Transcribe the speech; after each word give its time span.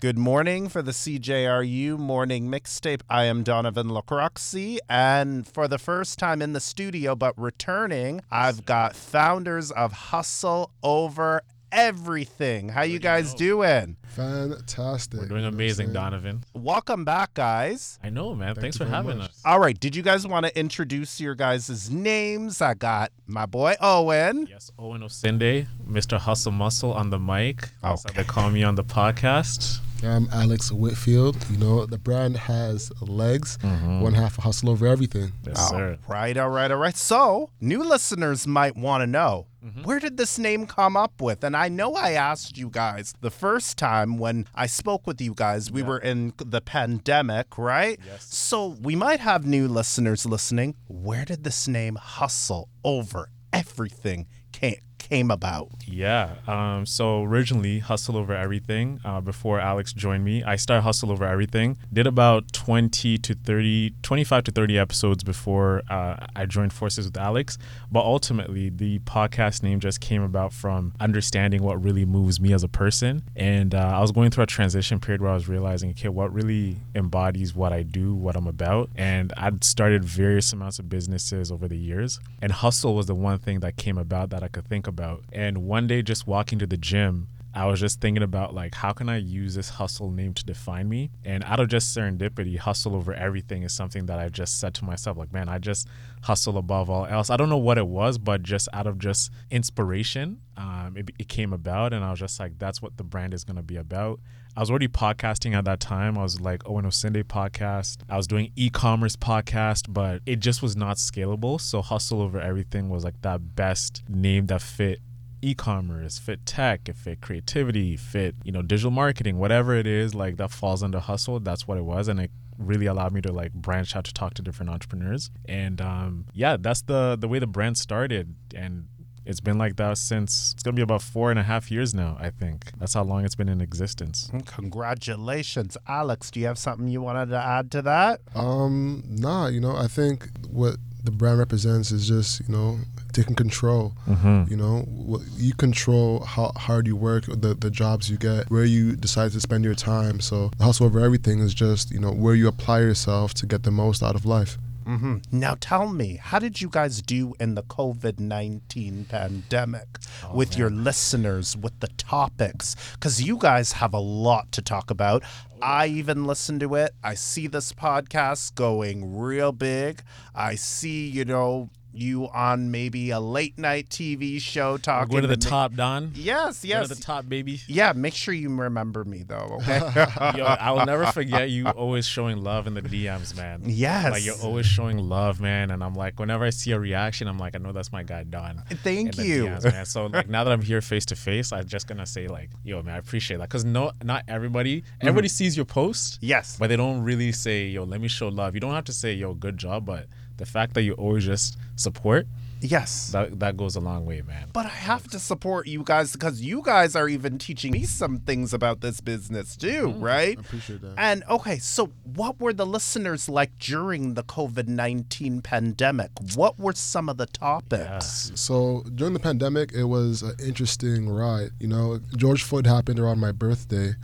Good 0.00 0.16
morning 0.18 0.68
for 0.68 0.80
the 0.80 0.92
CJRU 0.92 1.98
morning 1.98 2.48
mixtape. 2.48 3.00
I 3.10 3.24
am 3.24 3.42
Donovan 3.42 3.88
Lacroixy, 3.88 4.78
and 4.88 5.44
for 5.46 5.66
the 5.66 5.78
first 5.78 6.20
time 6.20 6.40
in 6.40 6.52
the 6.52 6.60
studio, 6.60 7.16
but 7.16 7.34
returning, 7.36 8.20
I've 8.30 8.64
got 8.64 8.94
founders 8.94 9.72
of 9.72 9.90
Hustle 9.92 10.70
Over 10.84 11.42
Everything. 11.72 12.68
How 12.68 12.82
you 12.82 13.00
guys 13.00 13.34
doing? 13.34 13.96
Fantastic. 14.14 15.18
We're 15.20 15.26
doing 15.26 15.40
You 15.40 15.42
know 15.42 15.42
what 15.42 15.48
I'm 15.48 15.54
amazing. 15.54 15.92
Donovan. 15.92 16.44
Welcome 16.54 17.04
back, 17.04 17.34
guys. 17.34 17.98
I 18.02 18.10
know, 18.10 18.36
man. 18.36 18.54
Thanks 18.54 18.76
for 18.76 18.84
having 18.86 19.20
us. 19.20 19.42
All 19.44 19.58
right, 19.58 19.78
did 19.78 19.96
you 19.96 20.02
guys 20.04 20.24
want 20.28 20.46
to 20.46 20.56
introduce 20.58 21.20
your 21.20 21.34
guys' 21.34 21.90
names? 21.90 22.62
I 22.62 22.74
got 22.74 23.10
my 23.26 23.46
boy 23.46 23.74
Owen. 23.80 24.46
Yes, 24.48 24.70
Owen 24.78 25.02
Osinde, 25.02 25.66
Mr. 25.90 26.18
Hustle 26.18 26.52
Muscle 26.52 26.92
on 26.92 27.10
the 27.10 27.18
mic. 27.18 27.62
That's 27.82 28.04
how 28.04 28.10
Okay. 28.10 28.22
they 28.22 28.24
call 28.24 28.50
me 28.50 28.62
on 28.62 28.76
the 28.76 28.84
podcast. 28.84 29.80
I'm 30.02 30.28
Alex 30.32 30.70
Whitfield. 30.70 31.36
You 31.50 31.58
know, 31.58 31.84
the 31.84 31.98
brand 31.98 32.36
has 32.36 32.92
legs. 33.00 33.58
Mm-hmm. 33.58 34.00
One 34.00 34.14
half 34.14 34.38
a 34.38 34.42
hustle 34.42 34.70
over 34.70 34.86
everything. 34.86 35.32
Yes, 35.44 35.58
All 35.58 35.70
sir. 35.70 35.98
right, 36.06 36.36
all 36.36 36.50
right, 36.50 36.70
all 36.70 36.78
right. 36.78 36.96
So, 36.96 37.50
new 37.60 37.82
listeners 37.82 38.46
might 38.46 38.76
want 38.76 39.02
to 39.02 39.06
know 39.06 39.46
mm-hmm. 39.64 39.82
where 39.82 39.98
did 39.98 40.16
this 40.16 40.38
name 40.38 40.66
come 40.66 40.96
up 40.96 41.20
with? 41.20 41.42
And 41.42 41.56
I 41.56 41.68
know 41.68 41.94
I 41.94 42.12
asked 42.12 42.56
you 42.56 42.70
guys 42.70 43.12
the 43.20 43.30
first 43.30 43.76
time 43.76 44.18
when 44.18 44.46
I 44.54 44.66
spoke 44.66 45.06
with 45.06 45.20
you 45.20 45.34
guys, 45.34 45.70
we 45.70 45.82
were 45.82 45.98
in 45.98 46.32
the 46.36 46.60
pandemic, 46.60 47.58
right? 47.58 47.98
Yes. 48.06 48.24
So, 48.32 48.76
we 48.80 48.94
might 48.94 49.20
have 49.20 49.46
new 49.46 49.66
listeners 49.66 50.24
listening. 50.24 50.76
Where 50.86 51.24
did 51.24 51.44
this 51.44 51.66
name 51.66 51.96
hustle 51.96 52.68
over 52.84 53.30
everything 53.52 54.26
came, 54.52 54.80
came 54.98 55.30
about? 55.30 55.68
Yeah. 55.86 56.34
Um, 56.46 56.84
so 56.86 57.24
originally, 57.24 57.78
Hustle 57.78 58.16
Over 58.16 58.34
Everything, 58.34 59.00
uh, 59.04 59.20
before 59.20 59.60
Alex 59.60 59.92
joined 59.92 60.24
me, 60.24 60.42
I 60.42 60.56
started 60.56 60.82
Hustle 60.82 61.10
Over 61.10 61.24
Everything. 61.24 61.78
Did 61.92 62.06
about 62.06 62.52
20 62.52 63.18
to 63.18 63.34
30, 63.34 63.94
25 64.02 64.44
to 64.44 64.50
30 64.50 64.78
episodes 64.78 65.24
before 65.24 65.82
uh, 65.88 66.26
I 66.34 66.46
joined 66.46 66.72
forces 66.72 67.06
with 67.06 67.16
Alex. 67.16 67.58
But 67.90 68.04
ultimately, 68.04 68.68
the 68.68 68.98
podcast 69.00 69.62
name 69.62 69.80
just 69.80 70.00
came 70.00 70.22
about 70.22 70.52
from 70.52 70.92
understanding 71.00 71.62
what 71.62 71.82
really 71.82 72.04
moves 72.04 72.40
me 72.40 72.52
as 72.52 72.62
a 72.62 72.68
person. 72.68 73.22
And 73.36 73.74
uh, 73.74 73.92
I 73.94 74.00
was 74.00 74.12
going 74.12 74.30
through 74.30 74.44
a 74.44 74.48
transition 74.48 75.00
period 75.00 75.22
where 75.22 75.30
I 75.30 75.34
was 75.34 75.48
realizing, 75.48 75.90
okay, 75.90 76.08
what 76.08 76.32
really 76.32 76.76
embodies 76.94 77.54
what 77.54 77.72
I 77.72 77.82
do, 77.82 78.14
what 78.14 78.36
I'm 78.36 78.46
about. 78.46 78.90
And 78.96 79.32
I'd 79.36 79.64
started 79.64 80.04
various 80.04 80.52
amounts 80.52 80.78
of 80.78 80.88
businesses 80.88 81.52
over 81.52 81.68
the 81.68 81.78
years. 81.78 82.18
And 82.42 82.52
hustle 82.52 82.94
was 82.94 83.06
the 83.06 83.14
one 83.14 83.38
thing 83.38 83.60
that 83.60 83.76
came 83.76 83.98
about 83.98 84.30
that 84.30 84.42
I 84.42 84.48
could 84.48 84.66
think 84.66 84.86
about. 84.88 85.24
And 85.32 85.58
one 85.58 85.86
day, 85.86 86.02
just 86.02 86.26
walking 86.26 86.58
to 86.58 86.66
the 86.66 86.76
gym, 86.76 87.28
I 87.54 87.66
was 87.66 87.80
just 87.80 88.00
thinking 88.00 88.22
about 88.22 88.54
like 88.54 88.74
how 88.74 88.92
can 88.92 89.08
I 89.08 89.16
use 89.16 89.54
this 89.54 89.70
hustle 89.70 90.10
name 90.10 90.34
to 90.34 90.44
define 90.44 90.88
me? 90.88 91.10
And 91.24 91.42
out 91.44 91.60
of 91.60 91.68
just 91.68 91.96
serendipity, 91.96 92.58
hustle 92.58 92.94
over 92.94 93.12
everything 93.14 93.62
is 93.62 93.72
something 93.72 94.06
that 94.06 94.18
I 94.18 94.28
just 94.28 94.60
said 94.60 94.74
to 94.74 94.84
myself, 94.84 95.16
like, 95.16 95.32
man, 95.32 95.48
I 95.48 95.58
just 95.58 95.88
hustle 96.22 96.58
above 96.58 96.90
all 96.90 97.06
else. 97.06 97.30
I 97.30 97.36
don't 97.36 97.48
know 97.48 97.56
what 97.56 97.78
it 97.78 97.86
was, 97.86 98.18
but 98.18 98.42
just 98.42 98.68
out 98.72 98.86
of 98.86 98.98
just 98.98 99.32
inspiration, 99.50 100.40
um, 100.56 100.94
it, 100.96 101.10
it 101.18 101.28
came 101.28 101.52
about, 101.52 101.92
and 101.92 102.04
I 102.04 102.10
was 102.10 102.20
just 102.20 102.38
like, 102.38 102.58
that's 102.58 102.82
what 102.82 102.96
the 102.96 103.04
brand 103.04 103.34
is 103.34 103.44
gonna 103.44 103.62
be 103.62 103.76
about. 103.76 104.20
I 104.56 104.60
was 104.60 104.70
already 104.70 104.88
podcasting 104.88 105.54
at 105.54 105.64
that 105.66 105.80
time. 105.80 106.18
I 106.18 106.22
was 106.22 106.40
like 106.40 106.62
oh, 106.66 106.74
Owen 106.74 106.84
Osinde 106.84 107.24
podcast. 107.24 107.98
I 108.08 108.16
was 108.16 108.26
doing 108.26 108.52
e-commerce 108.56 109.16
podcast, 109.16 109.92
but 109.92 110.22
it 110.26 110.40
just 110.40 110.62
was 110.62 110.76
not 110.76 110.96
scalable. 110.96 111.60
So 111.60 111.82
hustle 111.82 112.20
over 112.20 112.40
everything 112.40 112.88
was 112.88 113.04
like 113.04 113.20
that 113.22 113.54
best 113.54 114.02
name 114.08 114.46
that 114.46 114.62
fit 114.62 115.00
e-commerce, 115.40 116.18
fit 116.18 116.44
tech, 116.44 116.88
it 116.88 116.96
fit 116.96 117.20
creativity, 117.20 117.96
fit, 117.96 118.34
you 118.42 118.50
know, 118.50 118.62
digital 118.62 118.90
marketing, 118.90 119.38
whatever 119.38 119.74
it 119.74 119.86
is, 119.86 120.14
like 120.14 120.36
that 120.36 120.50
falls 120.50 120.82
under 120.82 120.98
hustle. 120.98 121.38
That's 121.40 121.68
what 121.68 121.78
it 121.78 121.84
was. 121.84 122.08
And 122.08 122.18
it 122.18 122.30
really 122.58 122.86
allowed 122.86 123.12
me 123.12 123.20
to 123.20 123.32
like 123.32 123.52
branch 123.52 123.94
out 123.94 124.04
to 124.04 124.12
talk 124.12 124.34
to 124.34 124.42
different 124.42 124.70
entrepreneurs. 124.70 125.30
And 125.44 125.80
um, 125.80 126.26
yeah, 126.32 126.56
that's 126.58 126.82
the 126.82 127.16
the 127.18 127.28
way 127.28 127.38
the 127.38 127.46
brand 127.46 127.78
started. 127.78 128.34
And 128.54 128.88
it's 129.24 129.40
been 129.40 129.58
like 129.58 129.76
that 129.76 129.98
since 129.98 130.52
it's 130.52 130.62
gonna 130.62 130.74
be 130.74 130.82
about 130.82 131.02
four 131.02 131.30
and 131.30 131.38
a 131.38 131.42
half 131.42 131.70
years 131.70 131.94
now, 131.94 132.16
I 132.20 132.30
think. 132.30 132.72
That's 132.78 132.94
how 132.94 133.02
long 133.02 133.24
it's 133.24 133.34
been 133.34 133.48
in 133.48 133.60
existence. 133.60 134.30
Congratulations. 134.46 135.76
Alex, 135.86 136.30
do 136.30 136.40
you 136.40 136.46
have 136.46 136.58
something 136.58 136.88
you 136.88 137.02
wanted 137.02 137.30
to 137.30 137.38
add 137.38 137.70
to 137.72 137.82
that? 137.82 138.20
Um, 138.34 139.02
nah, 139.08 139.48
you 139.48 139.60
know, 139.60 139.76
I 139.76 139.86
think 139.86 140.28
what 140.50 140.76
the 141.04 141.10
brand 141.10 141.38
represents 141.38 141.90
is 141.90 142.08
just, 142.08 142.40
you 142.46 142.54
know, 142.54 142.78
taking 143.12 143.34
control. 143.34 143.94
Mm-hmm. 144.06 144.50
You 144.50 144.56
know, 144.56 144.80
what 144.88 145.22
you 145.36 145.54
control 145.54 146.20
how 146.20 146.52
hard 146.56 146.86
you 146.86 146.96
work, 146.96 147.24
the 147.26 147.54
the 147.54 147.70
jobs 147.70 148.10
you 148.10 148.16
get, 148.16 148.50
where 148.50 148.64
you 148.64 148.96
decide 148.96 149.32
to 149.32 149.40
spend 149.40 149.64
your 149.64 149.74
time. 149.74 150.20
So 150.20 150.50
the 150.58 150.64
hustle 150.64 150.86
over 150.86 151.00
everything 151.00 151.38
is 151.40 151.54
just, 151.54 151.90
you 151.90 152.00
know, 152.00 152.12
where 152.12 152.34
you 152.34 152.48
apply 152.48 152.80
yourself 152.80 153.34
to 153.34 153.46
get 153.46 153.62
the 153.62 153.70
most 153.70 154.02
out 154.02 154.14
of 154.14 154.26
life. 154.26 154.58
Hmm 154.88 155.18
Now 155.30 155.54
tell 155.60 155.92
me, 155.92 156.16
how 156.16 156.38
did 156.38 156.62
you 156.62 156.70
guys 156.70 157.02
do 157.02 157.34
in 157.38 157.54
the 157.56 157.62
COVID 157.62 158.18
19 158.18 159.04
pandemic 159.04 159.86
with 160.32 160.56
your 160.56 160.70
listeners, 160.70 161.54
with 161.54 161.78
the 161.80 161.88
topics? 161.98 162.74
Because 162.94 163.22
you 163.22 163.36
guys 163.36 163.72
have 163.72 163.92
a 163.92 164.00
lot 164.00 164.50
to 164.52 164.62
talk 164.62 164.90
about. 164.90 165.22
I 165.60 165.88
even 165.88 166.24
listen 166.24 166.58
to 166.60 166.74
it. 166.76 166.94
I 167.04 167.14
see 167.16 167.48
this 167.48 167.70
podcast 167.72 168.54
going 168.54 169.14
real 169.14 169.52
big. 169.52 170.02
I 170.34 170.54
see, 170.54 171.06
you 171.06 171.26
know, 171.26 171.68
you 171.92 172.28
on 172.28 172.70
maybe 172.70 173.10
a 173.10 173.20
late 173.20 173.58
night 173.58 173.88
TV 173.88 174.40
show 174.40 174.76
talking 174.76 175.14
Go 175.14 175.20
to 175.20 175.26
the 175.26 175.34
me- 175.36 175.40
top, 175.40 175.74
Don. 175.74 176.12
Yes, 176.14 176.62
Go 176.62 176.68
yes. 176.68 176.88
to 176.88 176.94
the 176.94 177.00
top, 177.00 177.28
baby. 177.28 177.60
Yeah, 177.66 177.92
make 177.94 178.14
sure 178.14 178.34
you 178.34 178.54
remember 178.54 179.04
me 179.04 179.22
though, 179.22 179.58
okay? 179.62 179.78
Yo, 180.36 180.44
I 180.44 180.70
will 180.72 180.86
never 180.86 181.06
forget 181.06 181.50
you 181.50 181.66
always 181.76 182.06
showing 182.06 182.38
love 182.42 182.66
in 182.66 182.74
the 182.74 182.82
DMs, 182.82 183.36
man. 183.36 183.62
yes. 183.64 184.10
Like 184.12 184.24
you're 184.24 184.40
always 184.42 184.66
showing 184.66 184.98
love, 184.98 185.40
man. 185.40 185.70
And 185.70 185.82
I'm 185.82 185.94
like, 185.94 186.18
whenever 186.20 186.44
I 186.44 186.50
see 186.50 186.72
a 186.72 186.78
reaction, 186.80 187.26
I'm 187.28 187.38
like, 187.38 187.54
I 187.54 187.58
know 187.58 187.72
that's 187.72 187.92
my 187.92 188.02
guy 188.02 188.24
Don. 188.24 188.62
Thank 188.70 189.16
you. 189.18 189.46
DMs, 189.46 189.64
man. 189.64 189.86
So 189.86 190.06
like 190.06 190.28
now 190.28 190.44
that 190.44 190.52
I'm 190.52 190.62
here 190.62 190.80
face 190.80 191.06
to 191.06 191.16
face, 191.16 191.52
I'm 191.52 191.66
just 191.66 191.86
gonna 191.86 192.06
say 192.06 192.28
like, 192.28 192.50
yo, 192.64 192.82
man, 192.82 192.94
I 192.94 192.98
appreciate 192.98 193.38
that. 193.38 193.48
Cause 193.48 193.64
no, 193.64 193.92
not 194.02 194.24
everybody, 194.28 194.82
mm-hmm. 194.82 195.08
everybody 195.08 195.28
sees 195.28 195.56
your 195.56 195.64
post, 195.66 196.18
Yes. 196.20 196.56
but 196.58 196.68
they 196.68 196.76
don't 196.76 197.02
really 197.02 197.32
say, 197.32 197.66
yo, 197.66 197.84
let 197.84 198.00
me 198.00 198.08
show 198.08 198.28
love. 198.28 198.54
You 198.54 198.60
don't 198.60 198.74
have 198.74 198.84
to 198.84 198.92
say, 198.92 199.14
yo, 199.14 199.34
good 199.34 199.56
job, 199.56 199.84
but 199.86 200.06
the 200.38 200.46
fact 200.46 200.74
that 200.74 200.82
you 200.82 200.94
always 200.94 201.24
just 201.24 201.56
support, 201.76 202.26
Yes. 202.60 203.10
that 203.12 203.38
that 203.40 203.56
goes 203.56 203.76
a 203.76 203.80
long 203.80 204.04
way, 204.06 204.22
man. 204.22 204.48
But 204.52 204.66
I 204.66 204.70
have 204.70 205.08
to 205.08 205.18
support 205.18 205.66
you 205.66 205.82
guys 205.84 206.12
because 206.12 206.40
you 206.40 206.62
guys 206.62 206.96
are 206.96 207.08
even 207.08 207.38
teaching 207.38 207.72
me 207.72 207.84
some 207.84 208.18
things 208.20 208.52
about 208.52 208.80
this 208.80 209.00
business 209.00 209.56
too, 209.56 209.90
right? 209.98 210.36
I 210.36 210.40
appreciate 210.40 210.80
that. 210.82 210.94
And 210.96 211.24
okay, 211.30 211.58
so 211.58 211.86
what 212.14 212.40
were 212.40 212.52
the 212.52 212.66
listeners 212.66 213.28
like 213.28 213.58
during 213.58 214.14
the 214.14 214.22
COVID 214.22 214.68
19 214.68 215.42
pandemic? 215.42 216.10
What 216.34 216.58
were 216.58 216.72
some 216.72 217.08
of 217.08 217.16
the 217.16 217.26
topics? 217.26 218.32
So 218.34 218.82
during 218.94 219.12
the 219.14 219.20
pandemic, 219.20 219.72
it 219.72 219.84
was 219.84 220.22
an 220.22 220.34
interesting 220.44 221.08
ride. 221.08 221.50
You 221.60 221.68
know, 221.68 222.00
George 222.16 222.42
Floyd 222.42 222.66
happened 222.66 222.98
around 222.98 223.20
my 223.20 223.32
birthday, 223.32 223.94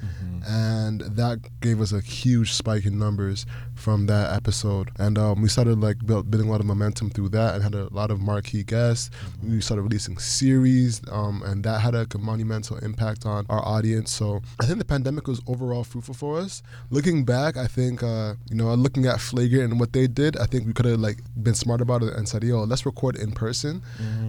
and 0.47 1.01
that 1.01 1.39
gave 1.61 1.81
us 1.81 1.93
a 1.93 2.01
huge 2.01 2.53
spike 2.53 2.85
in 2.87 2.99
numbers 2.99 3.47
from 3.75 4.07
that 4.07 4.35
episode. 4.35 4.91
And 4.99 5.19
um, 5.19 5.43
we 5.43 5.49
started 5.49 5.81
like 5.81 6.05
build, 6.05 6.31
building 6.31 6.49
a 6.49 6.53
lot 6.53 6.61
of 6.61 6.67
momentum 6.67 7.11
through 7.11 7.31
that, 7.31 7.55
and 7.55 7.63
had 7.63 7.75
a 7.75 7.93
lot 7.93 8.11
of 8.11 8.21
marquee 8.45 8.63
guests. 8.63 9.11
We 9.43 9.61
started 9.61 9.83
releasing 9.83 10.19
series, 10.19 11.01
um, 11.11 11.43
and 11.45 11.65
that 11.65 11.81
had 11.81 11.95
a 11.95 12.07
monumental 12.19 12.77
impact 12.79 13.27
on 13.27 13.47
our 13.49 13.65
audience. 13.65 14.11
So 14.11 14.43
I 14.61 14.67
think 14.67 14.79
the 14.79 14.85
pandemic 14.85 15.27
was 15.27 15.41
overall 15.47 15.85
fruitful 15.85 16.15
for 16.15 16.39
us. 16.39 16.63
Looking 16.91 17.25
back, 17.25 17.57
I 17.57 17.67
think 17.67 18.03
uh, 18.03 18.35
you 18.51 18.57
know, 18.57 18.73
looking 18.75 19.07
at 19.07 19.21
Flagrant 19.21 19.71
and 19.73 19.81
what 19.81 19.93
they 19.93 20.07
did, 20.07 20.37
I 20.37 20.47
think 20.47 20.67
we 20.67 20.73
could 20.73 20.87
have 20.87 21.01
like 21.01 21.19
been 21.43 21.55
smart 21.55 21.81
about 21.81 22.03
it 22.03 22.15
and 22.15 22.29
said, 22.29 22.43
"Yo, 22.45 22.65
let's 22.65 22.85
record 22.87 23.17
in 23.17 23.33
person," 23.33 23.83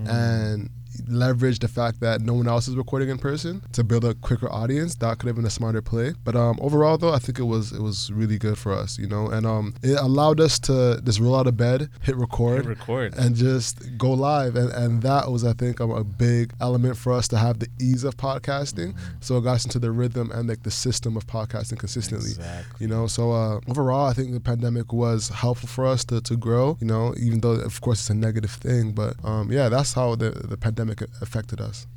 and 0.08 0.70
leverage 1.08 1.60
the 1.60 1.68
fact 1.68 2.00
that 2.02 2.22
no 2.22 2.34
one 2.34 2.48
else 2.48 2.68
is 2.68 2.76
recording 2.76 3.10
in 3.10 3.18
person 3.18 3.62
to 3.74 3.84
build 3.84 4.06
a 4.06 4.14
quicker 4.16 4.52
audience. 4.52 4.96
That 4.96 5.18
could 5.18 5.28
have 5.28 5.36
been 5.36 5.46
a 5.46 5.50
smarter 5.50 5.82
play. 5.82 6.14
But 6.24 6.36
um, 6.36 6.58
overall, 6.62 6.98
though, 6.98 7.14
I 7.14 7.20
think 7.20 7.40
it 7.40 7.44
was 7.44 7.72
it 7.72 7.82
was 7.82 8.12
really 8.12 8.38
good 8.38 8.58
for 8.58 8.74
us, 8.74 8.98
you 9.00 9.08
know, 9.08 9.28
and 9.28 9.46
um, 9.46 9.74
it 9.84 9.98
allowed 10.00 10.40
us 10.40 10.60
to 10.60 11.02
just 11.04 11.20
roll 11.20 11.36
out 11.36 11.48
of 11.48 11.58
bed, 11.58 11.90
hit 12.02 12.16
record, 12.16 12.66
Hit 12.66 12.78
record. 12.78 13.14
and 13.18 13.36
just 13.36 13.98
go 13.98 14.12
live. 14.12 14.56
And, 14.56 14.72
and 14.72 15.02
that 15.04 15.32
was, 15.32 15.44
I 15.44 15.54
think, 15.54 15.82
um, 15.82 15.92
a 15.92 16.04
big 16.04 16.54
element 16.62 16.98
for 16.98 17.14
us 17.14 17.28
to 17.30 17.38
have 17.38 17.60
the 17.60 17.68
ease 17.80 18.04
of 18.04 18.16
podcasting. 18.18 18.96
So 19.22 19.38
it 19.38 19.42
got 19.42 19.54
us 19.56 19.66
into 19.66 19.80
the 19.80 19.92
rhythm 19.92 20.32
and 20.32 20.48
like 20.48 20.64
the 20.64 20.72
system 20.72 21.18
of 21.18 21.26
podcasting 21.28 21.80
consistently. 21.80 22.30
Exactly. 22.32 22.86
You 22.86 22.88
know, 22.88 23.08
so 23.08 23.32
uh, 23.32 23.60
overall, 23.68 24.08
I 24.08 24.14
think 24.14 24.32
the 24.34 24.40
pandemic 24.40 24.94
was 24.94 25.30
helpful 25.30 25.68
for 25.70 25.86
us 25.86 26.04
to, 26.06 26.22
to 26.22 26.36
grow. 26.38 26.78
You 26.80 26.88
know, 26.88 27.14
even 27.18 27.40
though 27.42 27.52
of 27.54 27.82
course 27.82 28.00
it's 28.02 28.10
a 28.10 28.14
negative 28.14 28.52
thing, 28.52 28.92
but 28.92 29.16
um, 29.24 29.52
yeah, 29.52 29.70
that's 29.70 29.94
how 29.94 30.16
the 30.16 30.30
the 30.30 30.58
pandemic 30.58 30.85
affected 31.22 31.62
us. 31.62 31.88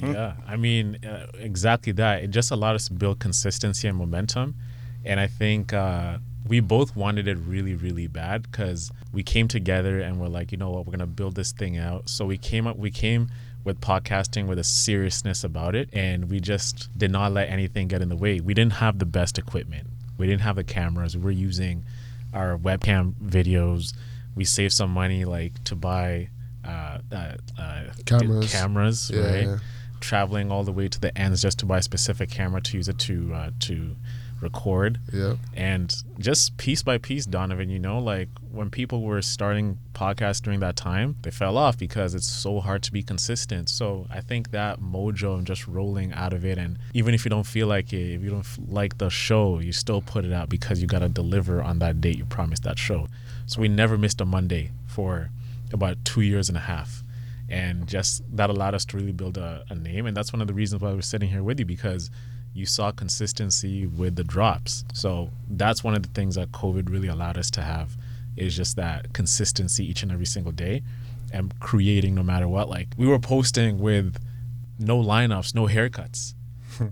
Yeah, 0.00 0.34
I 0.46 0.56
mean, 0.56 1.04
uh, 1.04 1.26
exactly 1.34 1.92
that. 1.92 2.22
It 2.22 2.30
just 2.30 2.50
allowed 2.50 2.76
us 2.76 2.86
to 2.88 2.94
build 2.94 3.18
consistency 3.18 3.88
and 3.88 3.96
momentum. 3.96 4.54
And 5.04 5.20
I 5.20 5.26
think 5.26 5.72
uh, 5.72 6.18
we 6.46 6.60
both 6.60 6.96
wanted 6.96 7.28
it 7.28 7.36
really, 7.38 7.74
really 7.74 8.06
bad 8.06 8.42
because 8.42 8.90
we 9.12 9.22
came 9.22 9.48
together 9.48 10.00
and 10.00 10.20
we're 10.20 10.28
like, 10.28 10.52
you 10.52 10.58
know 10.58 10.70
what, 10.70 10.86
we're 10.86 10.92
gonna 10.92 11.06
build 11.06 11.34
this 11.34 11.52
thing 11.52 11.76
out. 11.76 12.08
So 12.08 12.24
we 12.26 12.38
came 12.38 12.66
up, 12.66 12.76
we 12.76 12.90
came 12.90 13.28
with 13.64 13.80
podcasting 13.80 14.46
with 14.46 14.58
a 14.58 14.64
seriousness 14.64 15.42
about 15.42 15.74
it 15.74 15.88
and 15.92 16.30
we 16.30 16.40
just 16.40 16.96
did 16.96 17.10
not 17.10 17.32
let 17.32 17.48
anything 17.48 17.88
get 17.88 18.00
in 18.00 18.08
the 18.08 18.16
way. 18.16 18.40
We 18.40 18.54
didn't 18.54 18.74
have 18.74 18.98
the 18.98 19.06
best 19.06 19.38
equipment. 19.38 19.88
We 20.18 20.26
didn't 20.26 20.42
have 20.42 20.56
the 20.56 20.64
cameras. 20.64 21.16
We 21.16 21.24
were 21.24 21.30
using 21.32 21.84
our 22.32 22.56
webcam 22.56 23.14
videos. 23.14 23.92
We 24.34 24.44
saved 24.44 24.72
some 24.72 24.90
money 24.90 25.24
like 25.24 25.62
to 25.64 25.74
buy 25.74 26.28
uh, 26.66 26.98
uh, 27.12 27.32
uh, 27.58 27.82
Cameras. 28.04 28.52
cameras, 28.52 29.10
Yeah, 29.12 29.20
right? 29.20 29.44
yeah. 29.44 29.58
Traveling 30.00 30.52
all 30.52 30.62
the 30.62 30.72
way 30.72 30.88
to 30.88 31.00
the 31.00 31.16
ends 31.18 31.42
just 31.42 31.58
to 31.60 31.66
buy 31.66 31.78
a 31.78 31.82
specific 31.82 32.30
camera 32.30 32.60
to 32.60 32.76
use 32.76 32.88
it 32.88 32.98
to 33.00 33.32
uh, 33.34 33.50
to 33.60 33.96
record 34.42 35.00
Yeah. 35.14 35.36
and 35.54 35.94
just 36.18 36.58
piece 36.58 36.82
by 36.82 36.98
piece 36.98 37.24
donovan 37.24 37.70
you 37.70 37.78
know 37.78 37.98
like 37.98 38.28
when 38.52 38.68
people 38.68 39.00
were 39.00 39.22
starting 39.22 39.78
podcasts 39.94 40.42
during 40.42 40.60
that 40.60 40.76
time 40.76 41.16
they 41.22 41.30
fell 41.30 41.56
off 41.56 41.78
because 41.78 42.14
it's 42.14 42.26
so 42.28 42.60
hard 42.60 42.82
to 42.82 42.92
be 42.92 43.02
consistent 43.02 43.70
so 43.70 44.06
i 44.10 44.20
think 44.20 44.50
that 44.50 44.78
mojo 44.78 45.38
and 45.38 45.46
just 45.46 45.66
rolling 45.66 46.12
out 46.12 46.34
of 46.34 46.44
it 46.44 46.58
and 46.58 46.78
even 46.92 47.14
if 47.14 47.24
you 47.24 47.30
don't 47.30 47.46
feel 47.46 47.66
like 47.66 47.94
it 47.94 48.12
if 48.16 48.22
you 48.22 48.28
don't 48.28 48.40
f- 48.40 48.58
like 48.68 48.98
the 48.98 49.08
show 49.08 49.58
you 49.58 49.72
still 49.72 50.02
put 50.02 50.22
it 50.22 50.32
out 50.34 50.50
because 50.50 50.82
you 50.82 50.86
got 50.86 50.98
to 50.98 51.08
deliver 51.08 51.62
on 51.62 51.78
that 51.78 52.02
date 52.02 52.18
you 52.18 52.26
promised 52.26 52.62
that 52.62 52.78
show 52.78 53.08
so 53.46 53.58
we 53.62 53.68
never 53.68 53.96
missed 53.96 54.20
a 54.20 54.26
monday 54.26 54.70
for 54.86 55.30
about 55.72 56.04
two 56.04 56.22
years 56.22 56.48
and 56.48 56.56
a 56.56 56.60
half. 56.60 57.02
And 57.48 57.86
just 57.86 58.22
that 58.36 58.50
allowed 58.50 58.74
us 58.74 58.84
to 58.86 58.96
really 58.96 59.12
build 59.12 59.38
a, 59.38 59.64
a 59.70 59.74
name. 59.74 60.06
And 60.06 60.16
that's 60.16 60.32
one 60.32 60.42
of 60.42 60.48
the 60.48 60.54
reasons 60.54 60.82
why 60.82 60.92
we're 60.92 61.02
sitting 61.02 61.28
here 61.28 61.42
with 61.42 61.58
you 61.60 61.64
because 61.64 62.10
you 62.56 62.66
saw 62.66 62.90
consistency 62.90 63.86
with 63.86 64.16
the 64.16 64.24
drops. 64.24 64.84
So 64.94 65.30
that's 65.48 65.84
one 65.84 65.94
of 65.94 66.02
the 66.02 66.08
things 66.08 66.36
that 66.36 66.52
covid 66.52 66.90
really 66.90 67.08
allowed 67.08 67.36
us 67.36 67.50
to 67.52 67.62
have 67.62 67.96
is 68.36 68.56
just 68.56 68.76
that 68.76 69.12
consistency 69.12 69.88
each 69.88 70.02
and 70.02 70.10
every 70.10 70.26
single 70.26 70.52
day 70.52 70.82
and 71.32 71.58
creating 71.60 72.14
no 72.14 72.22
matter 72.22 72.48
what. 72.48 72.68
Like 72.68 72.88
we 72.96 73.06
were 73.06 73.18
posting 73.18 73.78
with 73.78 74.16
no 74.78 75.00
lineups 75.00 75.54
no 75.54 75.66
haircuts. 75.66 76.34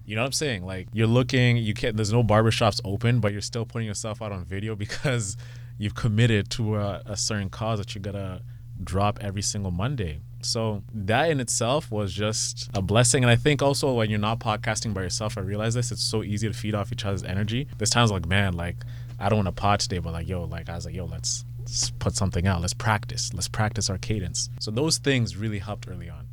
You 0.07 0.17
know 0.17 0.23
what 0.23 0.29
i'm 0.29 0.33
saying? 0.33 0.65
Like 0.65 0.89
you're 0.93 1.07
looking 1.07 1.57
you 1.57 1.75
can't 1.75 1.97
there's 1.97 2.13
no 2.13 2.23
barbershops 2.23 2.81
open 2.85 3.21
but 3.21 3.33
you're 3.33 3.43
still 3.43 3.67
putting 3.67 3.89
yourself 3.89 4.23
out 4.23 4.33
on 4.33 4.45
video 4.45 4.75
because 4.85 5.37
you've 5.79 5.95
committed 5.95 6.51
to 6.51 6.77
a, 6.77 7.03
a 7.07 7.17
certain 7.17 7.51
cause 7.51 7.79
that 7.79 7.95
you 7.95 8.01
gotta 8.01 8.43
drop 8.83 9.19
every 9.21 9.43
single 9.43 9.71
Monday. 9.71 10.21
So 10.43 10.83
that 10.93 11.31
in 11.31 11.41
itself 11.41 11.91
was 11.91 12.13
just 12.13 12.69
a 12.75 12.83
blessing. 12.83 13.25
And 13.25 13.31
I 13.31 13.37
think 13.37 13.63
also 13.63 13.95
when 13.95 14.11
you're 14.11 14.19
not 14.19 14.41
podcasting 14.41 14.93
by 14.93 15.03
yourself, 15.03 15.39
I 15.39 15.41
realize 15.41 15.75
this, 15.75 15.91
it's 15.91 16.03
so 16.03 16.23
easy 16.23 16.49
to 16.49 16.55
feed 16.55 16.75
off 16.75 16.93
each 16.93 17.05
other's 17.05 17.25
energy. 17.25 17.67
There's 17.79 17.91
times 17.91 18.11
like, 18.11 18.27
man, 18.27 18.53
like 18.53 18.77
I 19.19 19.29
don't 19.29 19.39
want 19.39 19.49
to 19.49 19.53
pod 19.53 19.81
today, 19.81 19.99
but 19.99 20.13
like, 20.13 20.29
yo, 20.29 20.45
like 20.45 20.69
I 20.69 20.75
was 20.75 20.85
like, 20.85 20.95
yo, 20.95 21.07
let's, 21.07 21.45
let's 21.61 21.91
put 21.93 22.15
something 22.15 22.47
out. 22.47 22.61
Let's 22.61 22.75
practice. 22.75 23.33
Let's 23.33 23.49
practice 23.49 23.89
our 23.89 23.99
cadence. 23.99 24.51
So 24.61 24.71
those 24.71 24.99
things 24.99 25.37
really 25.37 25.61
helped 25.61 25.89
early 25.89 26.11
on. 26.11 26.24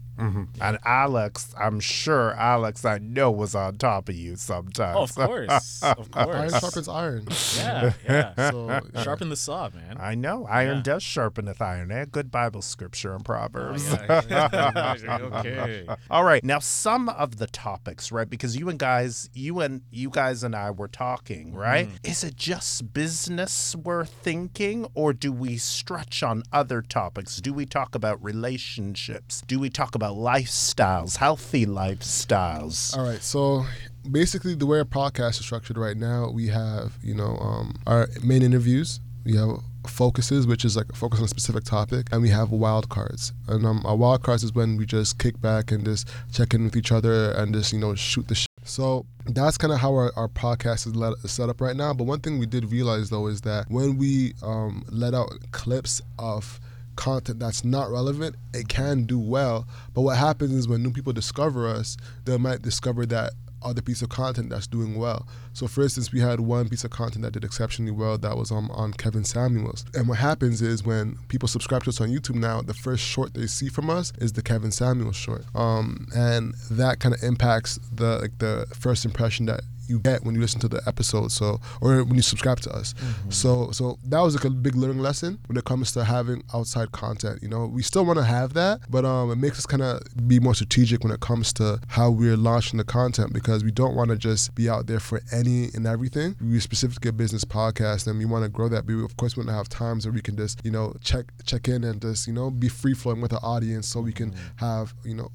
And 0.61 0.77
Alex, 0.85 1.53
I'm 1.59 1.79
sure 1.79 2.33
Alex, 2.35 2.85
I 2.85 2.99
know 2.99 3.31
was 3.31 3.55
on 3.55 3.77
top 3.77 4.09
of 4.09 4.15
you 4.15 4.35
sometimes. 4.35 4.95
Oh, 4.97 5.03
of 5.03 5.15
course. 5.15 5.81
Of 5.83 6.11
course. 6.11 6.27
Iron 6.35 6.49
sharpens 6.61 6.87
iron. 6.87 7.27
Yeah, 7.57 7.93
yeah. 8.07 8.33
So 8.51 8.67
yeah. 8.93 9.03
Sharpen 9.03 9.29
the 9.29 9.35
saw, 9.35 9.69
man. 9.73 9.97
I 9.99 10.15
know. 10.15 10.45
Iron 10.47 10.77
Yeah. 10.77 10.83
does 10.83 11.03
sharpeneth 11.03 11.61
iron. 11.61 11.91
Eh? 11.91 12.05
Good 12.11 12.31
Bible 12.31 12.61
scripture 12.61 13.13
and 13.15 13.25
Proverbs. 13.25 13.93
Oh, 13.93 14.21
yeah. 14.29 14.95
okay. 15.33 15.87
All 16.09 16.23
right. 16.23 16.43
Now 16.43 16.59
some 16.59 17.09
of 17.09 17.37
the 17.37 17.47
topics, 17.47 18.11
right? 18.11 18.29
Because 18.29 18.55
you 18.55 18.69
and 18.69 18.77
guys, 18.79 19.29
you 19.33 19.59
and 19.59 19.81
you 19.91 20.09
guys 20.09 20.43
and 20.43 20.55
I 20.55 20.71
were 20.71 20.87
talking, 20.87 21.53
right? 21.53 21.89
Is 22.03 22.23
it 22.23 22.35
just 22.35 22.93
business 22.93 23.75
we're 23.75 24.05
thinking 24.05 24.87
or 24.93 25.13
do 25.13 25.31
we 25.31 25.57
stretch 25.57 26.21
on 26.23 26.43
other 26.51 26.81
topics? 26.81 27.37
Do 27.37 27.53
we 27.53 27.65
talk 27.65 27.95
about 27.95 28.23
relationships? 28.23 29.41
Do 29.47 29.59
we 29.59 29.69
talk 29.69 29.95
about 29.95 30.10
lifestyles, 30.11 31.17
healthy 31.17 31.65
lifestyles? 31.65 32.97
All 32.97 33.03
right. 33.03 33.21
So 33.21 33.65
basically, 34.09 34.55
the 34.55 34.65
way 34.65 34.79
our 34.79 34.85
podcast 34.85 35.39
is 35.39 35.45
structured 35.45 35.77
right 35.77 35.97
now, 35.97 36.29
we 36.29 36.47
have 36.47 36.97
you 37.01 37.13
know 37.13 37.37
um, 37.39 37.75
our 37.87 38.07
main 38.23 38.41
interviews. 38.41 38.99
We 39.23 39.35
have 39.35 39.59
focuses, 39.87 40.47
which 40.47 40.65
is 40.65 40.75
like 40.75 40.93
focus 40.93 41.19
on 41.19 41.25
a 41.25 41.27
specific 41.27 41.63
topic, 41.63 42.07
and 42.11 42.21
we 42.21 42.29
have 42.29 42.51
wild 42.51 42.89
cards. 42.89 43.33
And 43.47 43.65
um, 43.65 43.81
our 43.85 43.95
wild 43.95 44.23
cards 44.23 44.43
is 44.43 44.53
when 44.53 44.77
we 44.77 44.85
just 44.85 45.19
kick 45.19 45.39
back 45.39 45.71
and 45.71 45.85
just 45.85 46.07
check 46.31 46.53
in 46.53 46.63
with 46.63 46.75
each 46.75 46.91
other 46.91 47.31
and 47.31 47.53
just 47.53 47.73
you 47.73 47.79
know 47.79 47.95
shoot 47.95 48.27
the. 48.27 48.45
So 48.63 49.05
that's 49.25 49.57
kind 49.57 49.73
of 49.73 49.79
how 49.79 49.91
our, 49.91 50.11
our 50.15 50.27
podcast 50.27 50.85
is 50.87 50.95
let, 50.95 51.17
set 51.19 51.49
up 51.49 51.61
right 51.61 51.75
now. 51.75 51.93
But 51.93 52.03
one 52.03 52.19
thing 52.19 52.37
we 52.37 52.45
did 52.45 52.71
realize 52.71 53.09
though 53.09 53.27
is 53.27 53.41
that 53.41 53.65
when 53.69 53.97
we 53.97 54.33
um, 54.43 54.83
let 54.89 55.13
out 55.13 55.31
clips 55.51 56.01
of 56.19 56.59
content 57.01 57.39
that's 57.39 57.65
not 57.65 57.89
relevant, 57.89 58.35
it 58.53 58.67
can 58.67 59.05
do 59.05 59.17
well. 59.17 59.67
But 59.93 60.01
what 60.01 60.17
happens 60.17 60.53
is 60.53 60.67
when 60.67 60.83
new 60.83 60.91
people 60.91 61.13
discover 61.13 61.67
us, 61.67 61.97
they 62.25 62.37
might 62.37 62.61
discover 62.61 63.07
that 63.07 63.33
other 63.63 63.81
piece 63.81 64.01
of 64.01 64.09
content 64.09 64.49
that's 64.49 64.67
doing 64.67 64.95
well. 64.95 65.27
So, 65.53 65.67
for 65.67 65.81
instance, 65.81 66.11
we 66.11 66.19
had 66.19 66.39
one 66.39 66.69
piece 66.69 66.83
of 66.83 66.91
content 66.91 67.23
that 67.23 67.33
did 67.33 67.43
exceptionally 67.43 67.91
well 67.91 68.17
that 68.19 68.37
was 68.37 68.51
um, 68.51 68.69
on 68.71 68.93
Kevin 68.93 69.23
Samuels. 69.23 69.83
And 69.95 70.07
what 70.07 70.19
happens 70.19 70.61
is 70.61 70.83
when 70.83 71.17
people 71.27 71.47
subscribe 71.47 71.83
to 71.83 71.89
us 71.89 71.99
on 72.01 72.09
YouTube 72.09 72.35
now, 72.35 72.61
the 72.61 72.73
first 72.73 73.03
short 73.03 73.33
they 73.33 73.47
see 73.47 73.67
from 73.67 73.89
us 73.89 74.13
is 74.19 74.33
the 74.33 74.43
Kevin 74.43 74.71
Samuels 74.71 75.15
short, 75.15 75.43
um, 75.55 76.07
and 76.15 76.53
that 76.69 76.99
kind 76.99 77.15
of 77.15 77.23
impacts 77.23 77.79
the 77.91 78.19
like 78.19 78.37
the 78.37 78.67
first 78.73 79.05
impression 79.05 79.47
that 79.47 79.61
you 79.91 79.99
get 79.99 80.23
when 80.23 80.33
you 80.35 80.41
listen 80.41 80.59
to 80.61 80.67
the 80.75 80.81
episode 80.91 81.31
so 81.31 81.59
or 81.81 82.03
when 82.03 82.15
you 82.15 82.21
subscribe 82.21 82.59
to 82.61 82.71
us. 82.79 82.93
So 83.29 83.71
so 83.71 83.97
that 84.11 84.21
was 84.25 84.33
like 84.35 84.45
a 84.45 84.49
big 84.49 84.75
learning 84.75 84.99
lesson 85.09 85.39
when 85.47 85.57
it 85.57 85.65
comes 85.65 85.91
to 85.93 86.03
having 86.03 86.43
outside 86.53 86.91
content 86.91 87.39
you 87.43 87.49
know? 87.53 87.63
We 87.77 87.83
still 87.83 88.05
want 88.05 88.19
to 88.19 88.25
have 88.25 88.53
that 88.53 88.75
but 88.89 89.03
um 89.05 89.31
it 89.31 89.37
makes 89.45 89.57
us 89.59 89.65
kind 89.65 89.83
of 89.83 90.01
be 90.27 90.39
more 90.39 90.55
strategic 90.55 91.03
when 91.03 91.11
it 91.11 91.19
comes 91.19 91.53
to 91.53 91.79
how 91.87 92.09
we're 92.09 92.37
launching 92.37 92.77
the 92.77 92.83
content 92.83 93.33
because 93.33 93.63
we 93.63 93.71
don't 93.71 93.95
want 93.95 94.09
to 94.09 94.17
just 94.17 94.55
be 94.55 94.69
out 94.69 94.87
there 94.87 94.99
for 94.99 95.21
any 95.31 95.69
and 95.75 95.85
everything. 95.85 96.35
We're 96.41 96.61
specifically 96.61 97.09
a 97.09 97.13
business 97.13 97.43
podcast 97.45 98.07
and 98.07 98.17
we 98.17 98.25
want 98.25 98.43
to 98.43 98.49
grow 98.49 98.67
that 98.69 98.85
but 98.85 98.95
we, 98.95 99.03
of 99.03 99.15
course 99.17 99.35
we 99.35 99.41
want 99.41 99.49
to 99.49 99.55
have 99.55 99.69
times 99.69 100.05
where 100.05 100.13
we 100.13 100.21
can 100.21 100.35
just 100.37 100.61
you 100.63 100.71
know 100.71 100.95
check 101.01 101.25
check 101.45 101.67
in 101.67 101.83
and 101.83 102.01
just 102.01 102.27
you 102.27 102.33
know 102.33 102.49
be 102.49 102.69
free 102.69 102.93
flowing 102.93 103.21
with 103.21 103.31
the 103.31 103.39
audience 103.39 103.87
so 103.87 103.99
we 104.01 104.13
can 104.13 104.33
have 104.55 104.93
you 105.03 105.15
know 105.15 105.29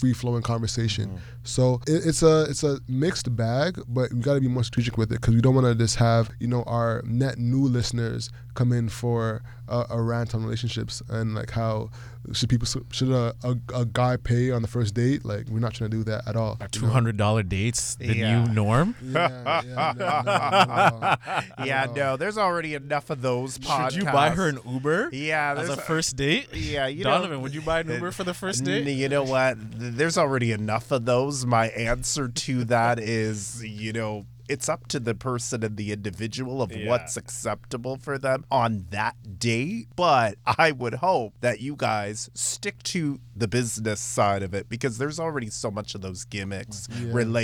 free 0.00 0.12
flowing 0.12 0.42
conversation. 0.42 1.08
Mm-hmm. 1.08 1.18
So 1.44 1.80
it, 1.86 2.06
it's 2.06 2.22
a 2.22 2.44
it's 2.44 2.64
a 2.64 2.80
mixed 2.88 3.34
bag, 3.36 3.78
but 3.86 4.12
we 4.12 4.20
got 4.20 4.34
to 4.34 4.40
be 4.40 4.48
more 4.48 4.64
strategic 4.64 4.96
with 4.96 5.12
it 5.12 5.20
because 5.20 5.34
we 5.34 5.40
don't 5.40 5.54
want 5.54 5.66
to 5.66 5.74
just 5.74 5.96
have 5.96 6.30
you 6.40 6.48
know 6.48 6.62
our 6.64 7.02
net 7.04 7.38
new 7.38 7.64
listeners 7.64 8.30
come 8.54 8.72
in 8.72 8.88
for 8.88 9.42
a, 9.68 9.86
a 9.90 10.02
rant 10.02 10.34
on 10.34 10.42
relationships 10.42 11.02
and 11.08 11.34
like 11.34 11.50
how 11.50 11.90
should 12.32 12.48
people 12.48 12.66
should 12.92 13.08
a, 13.10 13.34
a, 13.42 13.56
a 13.74 13.84
guy 13.86 14.16
pay 14.16 14.50
on 14.50 14.62
the 14.62 14.68
first 14.68 14.94
date? 14.94 15.24
Like 15.24 15.48
we're 15.48 15.58
not 15.58 15.74
trying 15.74 15.90
to 15.90 15.96
do 15.96 16.04
that 16.04 16.26
at 16.28 16.36
all. 16.36 16.56
you 16.60 16.68
Two 16.68 16.82
know? 16.86 16.88
hundred 16.92 17.16
dollar 17.16 17.42
dates, 17.42 17.94
the 17.96 18.16
Yeah. 18.16 18.44
new 18.44 18.52
norm. 18.52 18.94
Yeah, 19.02 19.62
yeah, 19.64 19.92
no, 19.96 20.22
no, 20.22 20.22
no, 20.22 21.16
no. 21.58 21.64
yeah, 21.64 21.86
no, 21.94 22.16
there's 22.16 22.38
already 22.38 22.74
enough 22.74 23.10
of 23.10 23.22
those 23.22 23.58
podcasts. 23.58 23.90
Should 23.92 24.02
you 24.02 24.04
buy 24.10 24.30
her 24.30 24.48
an 24.48 24.58
Uber? 24.66 25.10
Yeah, 25.12 25.54
as 25.58 25.68
a 25.68 25.76
first 25.76 26.16
date. 26.16 26.48
Yeah, 26.54 26.86
you 26.86 27.04
know- 27.04 27.10
Donovan, 27.10 27.42
would 27.42 27.54
you 27.54 27.60
buy 27.62 27.80
an 27.80 27.90
Uber 27.90 28.12
for 28.12 28.24
the 28.24 28.34
first 28.34 28.64
date? 28.64 28.86
You 28.86 29.08
know 29.08 29.22
what? 29.24 29.56
There's 29.60 30.16
already 30.18 30.52
enough 30.52 30.90
of 30.90 31.04
those. 31.04 31.44
My 31.46 31.68
answer 31.68 32.28
to 32.28 32.64
that 32.64 32.98
is, 32.98 33.62
you 33.64 33.92
know, 33.92 34.26
it's 34.50 34.68
up 34.68 34.88
to 34.88 34.98
the 35.00 35.14
person 35.14 35.62
and 35.62 35.76
the 35.76 35.92
individual 35.92 36.60
of 36.60 36.72
Yeah. 36.72 36.88
what's 36.88 37.16
acceptable 37.16 37.96
for 37.96 38.18
them 38.18 38.44
on 38.50 38.86
that 38.90 39.38
date. 39.38 39.88
But 39.96 40.36
I 40.44 40.72
would 40.72 40.94
hope 40.94 41.34
that 41.40 41.60
you 41.60 41.76
guys 41.76 42.28
stick 42.34 42.82
to 42.94 43.20
the 43.36 43.46
business 43.48 44.00
side 44.00 44.42
of 44.42 44.52
it 44.52 44.68
because 44.68 44.98
there's 44.98 45.18
already 45.20 45.48
so 45.50 45.70
much 45.70 45.94
of 45.94 46.00
those 46.00 46.24
gimmicks, 46.24 46.88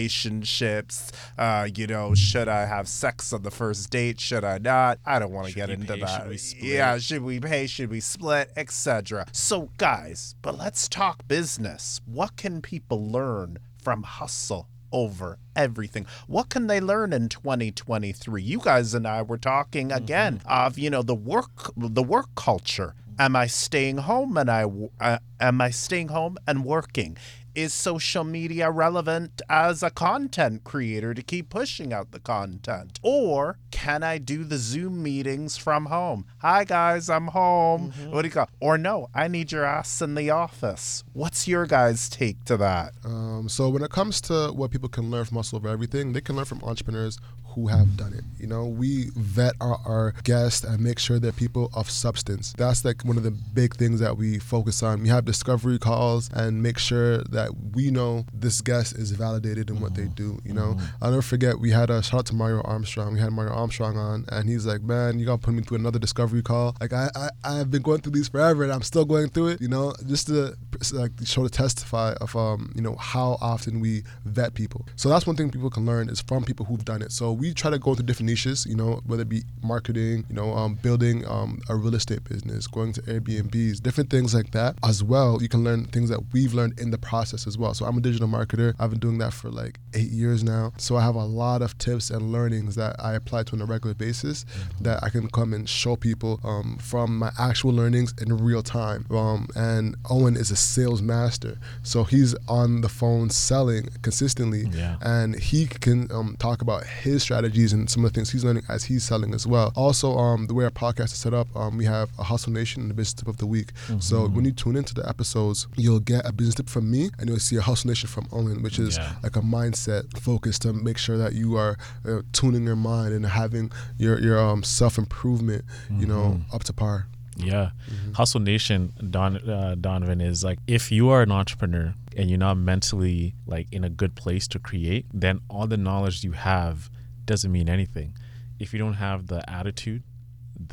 relationships. 0.07 1.13
Uh, 1.39 1.69
you 1.75 1.87
know, 1.87 2.15
should 2.15 2.49
I 2.49 2.67
have 2.67 2.89
sex 2.89 3.33
on 3.33 3.43
the 3.43 3.51
first 3.51 3.91
date? 3.91 4.21
Should 4.21 4.45
I 4.45 4.59
not? 4.59 4.99
I 5.07 5.19
don't 5.19 5.33
want 5.33 5.49
to 5.49 5.55
get 5.55 5.71
into 5.71 5.95
pay? 5.95 6.01
that. 6.01 6.41
Should? 6.41 6.63
Yeah, 6.63 6.99
should 6.99 7.23
we 7.23 7.41
pay? 7.41 7.67
Should 7.67 7.91
we 7.91 8.01
split? 8.01 8.51
Etc. 8.57 9.27
So, 9.33 9.71
guys, 9.79 10.35
but 10.43 10.59
let's 10.59 10.89
talk 10.89 11.27
business. 11.29 12.01
What 12.07 12.37
can 12.37 12.61
people 12.61 13.11
learn 13.11 13.59
from 13.83 14.03
hustle 14.03 14.69
over 14.97 15.39
everything? 15.55 16.07
What 16.27 16.49
can 16.49 16.67
they 16.67 16.81
learn 16.81 17.13
in 17.13 17.29
2023? 17.29 18.43
You 18.43 18.59
guys 18.59 18.95
and 18.95 19.07
I 19.07 19.21
were 19.21 19.37
talking 19.37 19.93
again 19.93 20.41
of 20.47 20.79
you 20.79 20.89
know 20.89 21.03
the 21.03 21.15
work 21.15 21.71
the 21.77 22.03
work 22.03 22.35
culture. 22.35 22.95
Am 23.19 23.37
I 23.37 23.47
staying 23.47 23.99
home 23.99 24.37
and 24.37 24.51
I 24.51 24.65
uh, 25.01 25.19
am 25.39 25.61
I 25.61 25.71
staying 25.71 26.09
home 26.09 26.39
and 26.47 26.65
working? 26.65 27.17
Is 27.57 27.73
social 27.73 28.23
media 28.23 28.71
relevant 28.71 29.41
as 29.49 29.83
a 29.83 29.89
content 29.89 30.63
creator 30.63 31.15
to 31.15 31.23
keep 31.23 31.49
pushing 31.49 31.91
out 31.91 32.13
the 32.13 32.21
content? 32.21 33.01
Or 33.03 33.59
can 33.71 34.03
I 34.03 34.19
do 34.19 34.45
the 34.45 34.59
Zoom 34.59 35.03
meetings 35.03 35.57
from 35.57 35.87
home? 35.87 36.27
Hi 36.43 36.65
guys, 36.65 37.09
I'm 37.09 37.29
home. 37.29 37.93
What 38.11 38.23
do 38.23 38.29
you 38.29 38.33
call? 38.33 38.51
Or 38.61 38.77
no, 38.77 39.09
I 39.15 39.29
need 39.29 39.53
your 39.53 39.65
ass 39.65 40.03
in 40.03 40.15
the 40.15 40.29
office. 40.29 41.03
What's 41.15 41.49
your 41.49 41.65
guys' 41.65 42.11
take 42.11 42.45
to 42.45 42.59
that? 42.59 42.93
Um, 43.05 43.49
so 43.49 43.71
when 43.71 43.83
it 43.83 43.91
comes 43.91 44.21
to 44.23 44.49
what 44.49 44.71
people 44.71 44.91
can 44.91 45.11
learn 45.11 45.25
from 45.25 45.39
Hustle 45.39 45.57
Over 45.57 45.71
Everything, 45.71 46.13
they 46.13 46.21
can 46.21 46.37
learn 46.37 46.45
from 46.45 46.63
entrepreneurs 46.63 47.19
who 47.57 47.69
have 47.69 47.97
done 47.97 48.13
it. 48.13 48.23
You 48.39 48.47
know, 48.47 48.67
we 48.67 49.09
vet 49.17 49.55
our, 49.63 49.81
our 49.87 50.15
guests 50.25 50.63
and 50.63 50.79
make 50.79 50.99
sure 50.99 51.19
they're 51.19 51.33
people 51.33 51.71
of 51.73 51.91
substance. 51.91 52.53
That's 52.59 52.85
like 52.85 53.03
one 53.03 53.17
of 53.17 53.23
the 53.23 53.31
big 53.31 53.75
things 53.77 53.99
that 54.01 54.19
we 54.19 54.39
focus 54.39 54.83
on. 54.83 55.03
We 55.03 55.09
have 55.09 55.25
discovery 55.25 55.79
calls 55.79 56.29
and 56.35 56.63
make 56.63 56.77
sure 56.77 57.25
that 57.25 57.46
we 57.73 57.91
know 57.91 58.25
this 58.33 58.61
guest 58.61 58.97
is 58.97 59.11
validated 59.13 59.71
in 59.71 59.81
what 59.81 59.95
they 59.95 60.07
do. 60.07 60.39
You 60.45 60.55
know, 60.55 60.77
I'll 61.01 61.11
never 61.11 61.23
forget 61.23 61.59
we 61.59 61.71
had 61.71 61.91
a 61.91 62.03
shout 62.03 62.21
out 62.21 62.27
to 62.27 62.35
Mario 62.35 62.61
Armstrong. 62.63 63.15
We 63.15 63.21
had 63.21 63.33
Mario 63.33 63.53
Armstrong 63.53 63.97
on, 63.97 64.25
and 64.31 64.49
he's 64.49 64.67
like, 64.67 64.83
"Man, 64.83 65.19
you 65.19 65.27
gotta 65.27 65.39
put 65.39 65.55
me 65.55 65.63
through 65.63 65.79
another 65.79 65.99
discovery 65.99 66.43
call. 66.43 66.77
Like 66.81 66.93
I, 66.93 67.11
I, 67.15 67.29
I've 67.45 67.71
been 67.71 67.83
going 67.83 68.01
through 68.01 68.13
these 68.13 68.29
forever, 68.29 68.63
and 68.65 68.73
I'm 68.73 68.83
still 68.83 69.05
going 69.05 69.29
through 69.29 69.49
it. 69.49 69.61
You 69.61 69.69
know, 69.69 69.95
just 70.07 70.29
to 70.29 70.57
like 70.93 71.13
show 71.25 71.43
to 71.43 71.51
testify 71.51 72.15
of 72.21 72.35
um, 72.37 72.73
you 72.75 72.83
know, 72.83 72.97
how 72.97 73.39
often 73.41 73.81
we 73.81 74.03
vet 74.25 74.55
people. 74.55 74.87
So 74.97 75.09
that's 75.09 75.27
one 75.27 75.37
thing 75.37 75.51
people 75.51 75.71
can 75.71 75.87
learn 75.87 76.09
is 76.09 76.21
from 76.21 76.45
people 76.45 76.67
who've 76.67 76.85
done 76.85 77.03
it. 77.03 77.13
So 77.13 77.33
we 77.33 77.55
try 77.55 77.71
to 77.71 77.79
go 77.79 77.93
into 77.93 78.03
different 78.03 78.31
niches. 78.31 78.67
You 78.67 78.77
know, 78.77 79.01
whether 79.07 79.23
it 79.23 79.29
be 79.29 79.43
marketing, 79.63 80.25
you 80.29 80.35
know, 80.35 80.53
um, 80.55 80.75
building 80.75 81.27
um, 81.27 81.61
a 81.69 81.77
real 81.77 81.95
estate 81.95 82.25
business, 82.25 82.67
going 82.67 82.93
to 82.95 83.03
Airbnbs, 83.03 83.83
different 83.83 84.11
things 84.11 84.35
like 84.35 84.51
that. 84.53 84.77
As 84.85 85.03
well, 85.03 85.43
you 85.43 85.49
can 85.49 85.65
learn 85.65 85.85
things 85.87 86.09
that 86.11 86.33
we've 86.33 86.55
learned 86.55 86.79
in 86.79 86.91
the 86.91 86.99
process 86.99 87.36
as 87.45 87.59
well. 87.59 87.75
So 87.75 87.87
I'm 87.87 87.99
a 87.99 88.01
digital 88.01 88.29
marketer. 88.29 88.73
I've 88.79 88.91
been 88.91 89.01
doing 89.01 89.19
that 89.19 89.33
for 89.33 89.51
like 89.51 89.81
eight 89.95 90.11
years 90.11 90.45
now. 90.45 90.73
So 90.77 90.95
I 90.95 91.03
have 91.03 91.17
a 91.17 91.25
lot 91.25 91.61
of 91.61 91.77
tips 91.79 92.11
and 92.11 92.31
learnings 92.31 92.77
that 92.77 92.95
I 93.01 93.15
apply 93.15 93.43
to 93.45 93.55
on 93.57 93.63
a 93.63 93.67
regular 93.67 93.95
basis 93.95 94.45
that 94.81 95.03
I 95.03 95.09
can 95.09 95.29
come 95.29 95.53
and 95.53 95.69
show 95.69 95.97
people 95.97 96.39
um, 96.45 96.79
from 96.81 97.19
my 97.19 97.33
actual 97.37 97.73
learnings 97.73 98.15
in 98.23 98.37
real 98.37 98.63
time. 98.63 99.07
Um, 99.11 99.49
and 99.57 99.97
Owen 100.09 100.37
is 100.37 100.53
a 100.53 100.57
sales 100.57 101.03
master, 101.03 101.59
so 101.83 102.05
he's 102.05 102.37
on 102.49 102.83
the 102.83 102.89
phone 102.89 103.31
selling 103.31 103.89
consistently, 104.03 104.67
Yeah. 104.73 104.97
and 105.01 105.35
he 105.35 105.67
can 105.67 106.07
um, 106.13 106.37
talk 106.39 106.63
about 106.63 106.85
his 106.87 107.23
strategies 107.23 107.73
and 107.73 107.89
some 107.91 108.05
of 108.05 108.13
the 108.13 108.15
things 108.15 108.31
he's 108.31 108.45
learning 108.45 108.63
as 108.69 108.85
he's 108.85 109.03
selling 109.03 109.35
as 109.35 109.47
well. 109.47 109.73
Also, 109.75 110.17
um, 110.17 110.47
the 110.47 110.55
way 110.55 110.65
our 110.65 110.71
podcast 110.71 111.07
is 111.07 111.19
set 111.19 111.35
up, 111.35 111.49
um, 111.57 111.77
we 111.79 111.87
have 111.87 112.11
a 112.19 112.23
Hustle 112.25 112.53
Nation 112.53 112.83
and 112.83 112.91
the 112.91 112.95
Business 112.95 113.15
Tip 113.15 113.29
of 113.29 113.39
the 113.39 113.47
Week. 113.47 113.73
So 113.99 114.29
when 114.29 114.45
you 114.45 114.53
tune 114.53 114.77
into 114.77 114.95
the 114.95 115.09
episodes, 115.09 115.67
you'll 115.77 116.01
get 116.01 116.27
a 116.29 116.33
business 116.33 116.55
tip 116.57 116.69
from 116.69 116.91
me, 116.91 117.11
and 117.19 117.29
you'll 117.29 117.39
see 117.39 117.57
a 117.57 117.63
Hustle 117.63 117.89
Nation 117.89 118.09
from 118.09 118.27
Owen, 118.33 118.63
which 118.63 118.79
is 118.79 118.97
Yeah. 118.97 119.15
like 119.23 119.37
a 119.37 119.41
mindset 119.41 120.19
focus 120.19 120.59
to 120.61 120.73
make 120.73 120.99
sure 120.99 121.17
that 121.19 121.33
you 121.35 121.57
are 121.57 121.77
uh, 122.07 122.23
tuning 122.33 122.65
your 122.65 122.77
mind 122.77 123.15
and 123.15 123.25
having 123.27 123.71
your 123.99 124.21
your 124.21 124.39
um, 124.39 124.63
self 124.63 124.99
improvement, 124.99 125.65
you 125.91 126.07
know, 126.07 126.41
up 126.53 126.65
to 126.65 126.73
par. 126.73 127.07
Yeah. 127.37 127.71
Hustle 128.15 128.41
Nation, 128.41 128.93
Don 129.11 129.37
uh, 129.49 129.75
Donovan 129.81 130.21
is 130.21 130.43
like 130.43 130.59
if 130.67 130.91
you 130.91 131.11
are 131.11 131.23
an 131.23 131.31
entrepreneur 131.31 131.95
and 132.17 132.31
you're 132.31 132.39
not 132.39 132.57
mentally 132.57 133.35
like 133.47 133.67
in 133.73 133.85
a 133.85 133.91
good 133.91 134.15
place 134.15 134.49
to 134.49 134.59
create, 134.59 135.05
then 135.13 135.41
all 135.51 135.67
the 135.67 135.77
knowledge 135.77 136.25
you 136.25 136.33
have 136.33 136.91
doesn't 137.27 137.53
mean 137.53 137.69
anything. 137.69 138.15
If 138.59 138.73
you 138.73 138.79
don't 138.79 138.95
have 138.95 139.27
the 139.27 139.49
attitude, 139.51 140.03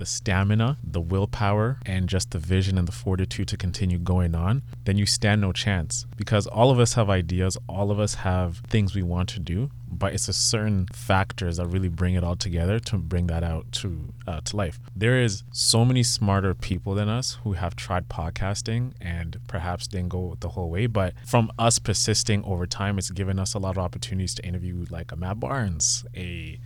the 0.04 0.08
stamina, 0.08 0.78
the 0.84 1.00
willpower, 1.00 1.80
and 1.86 2.10
just 2.10 2.32
the 2.32 2.38
vision 2.38 2.78
and 2.78 2.86
the 2.86 2.92
fortitude 2.92 3.48
to 3.48 3.56
continue 3.56 3.98
going 3.98 4.36
on, 4.36 4.62
then 4.84 4.98
you 4.98 5.06
stand 5.06 5.40
no 5.40 5.54
chance. 5.54 6.06
Because 6.18 6.46
all 6.46 6.72
of 6.72 6.78
us 6.78 6.96
have 6.96 7.10
ideas, 7.10 7.58
all 7.70 7.90
of 7.90 8.02
us 8.02 8.16
have 8.16 8.58
things 8.68 8.94
we 8.94 9.02
want 9.02 9.30
to 9.30 9.40
do, 9.40 9.72
but 9.90 10.14
it's 10.14 10.28
a 10.28 10.34
certain 10.34 10.88
factors 10.88 11.56
that 11.56 11.68
really 11.68 11.88
bring 11.88 12.16
it 12.16 12.24
all 12.24 12.36
together 12.36 12.80
to 12.80 12.98
bring 12.98 13.28
that 13.28 13.44
out 13.44 13.72
to 13.72 14.14
uh, 14.28 14.42
to 14.42 14.58
life. 14.58 14.78
There 14.94 15.22
is 15.22 15.44
so 15.54 15.86
many 15.86 16.04
smarter 16.04 16.54
people 16.54 16.96
than 16.96 17.08
us 17.08 17.38
who 17.44 17.54
have 17.54 17.78
tried 17.78 18.10
podcasting 18.10 18.92
and 19.00 19.40
perhaps 19.48 19.88
didn't 19.88 20.10
go 20.10 20.36
the 20.42 20.50
whole 20.50 20.70
way, 20.70 20.88
but 20.88 21.14
from 21.26 21.50
us 21.58 21.80
persisting 21.80 22.44
over 22.44 22.66
time, 22.66 22.98
it's 22.98 23.12
given 23.12 23.40
us 23.40 23.54
a 23.54 23.60
lot 23.60 23.78
of 23.78 23.84
opportunities 23.84 24.36
to 24.36 24.46
interview 24.46 24.86
like 24.90 25.14
a 25.14 25.16
Matt 25.16 25.40
Barnes, 25.40 26.04
a 26.14 26.60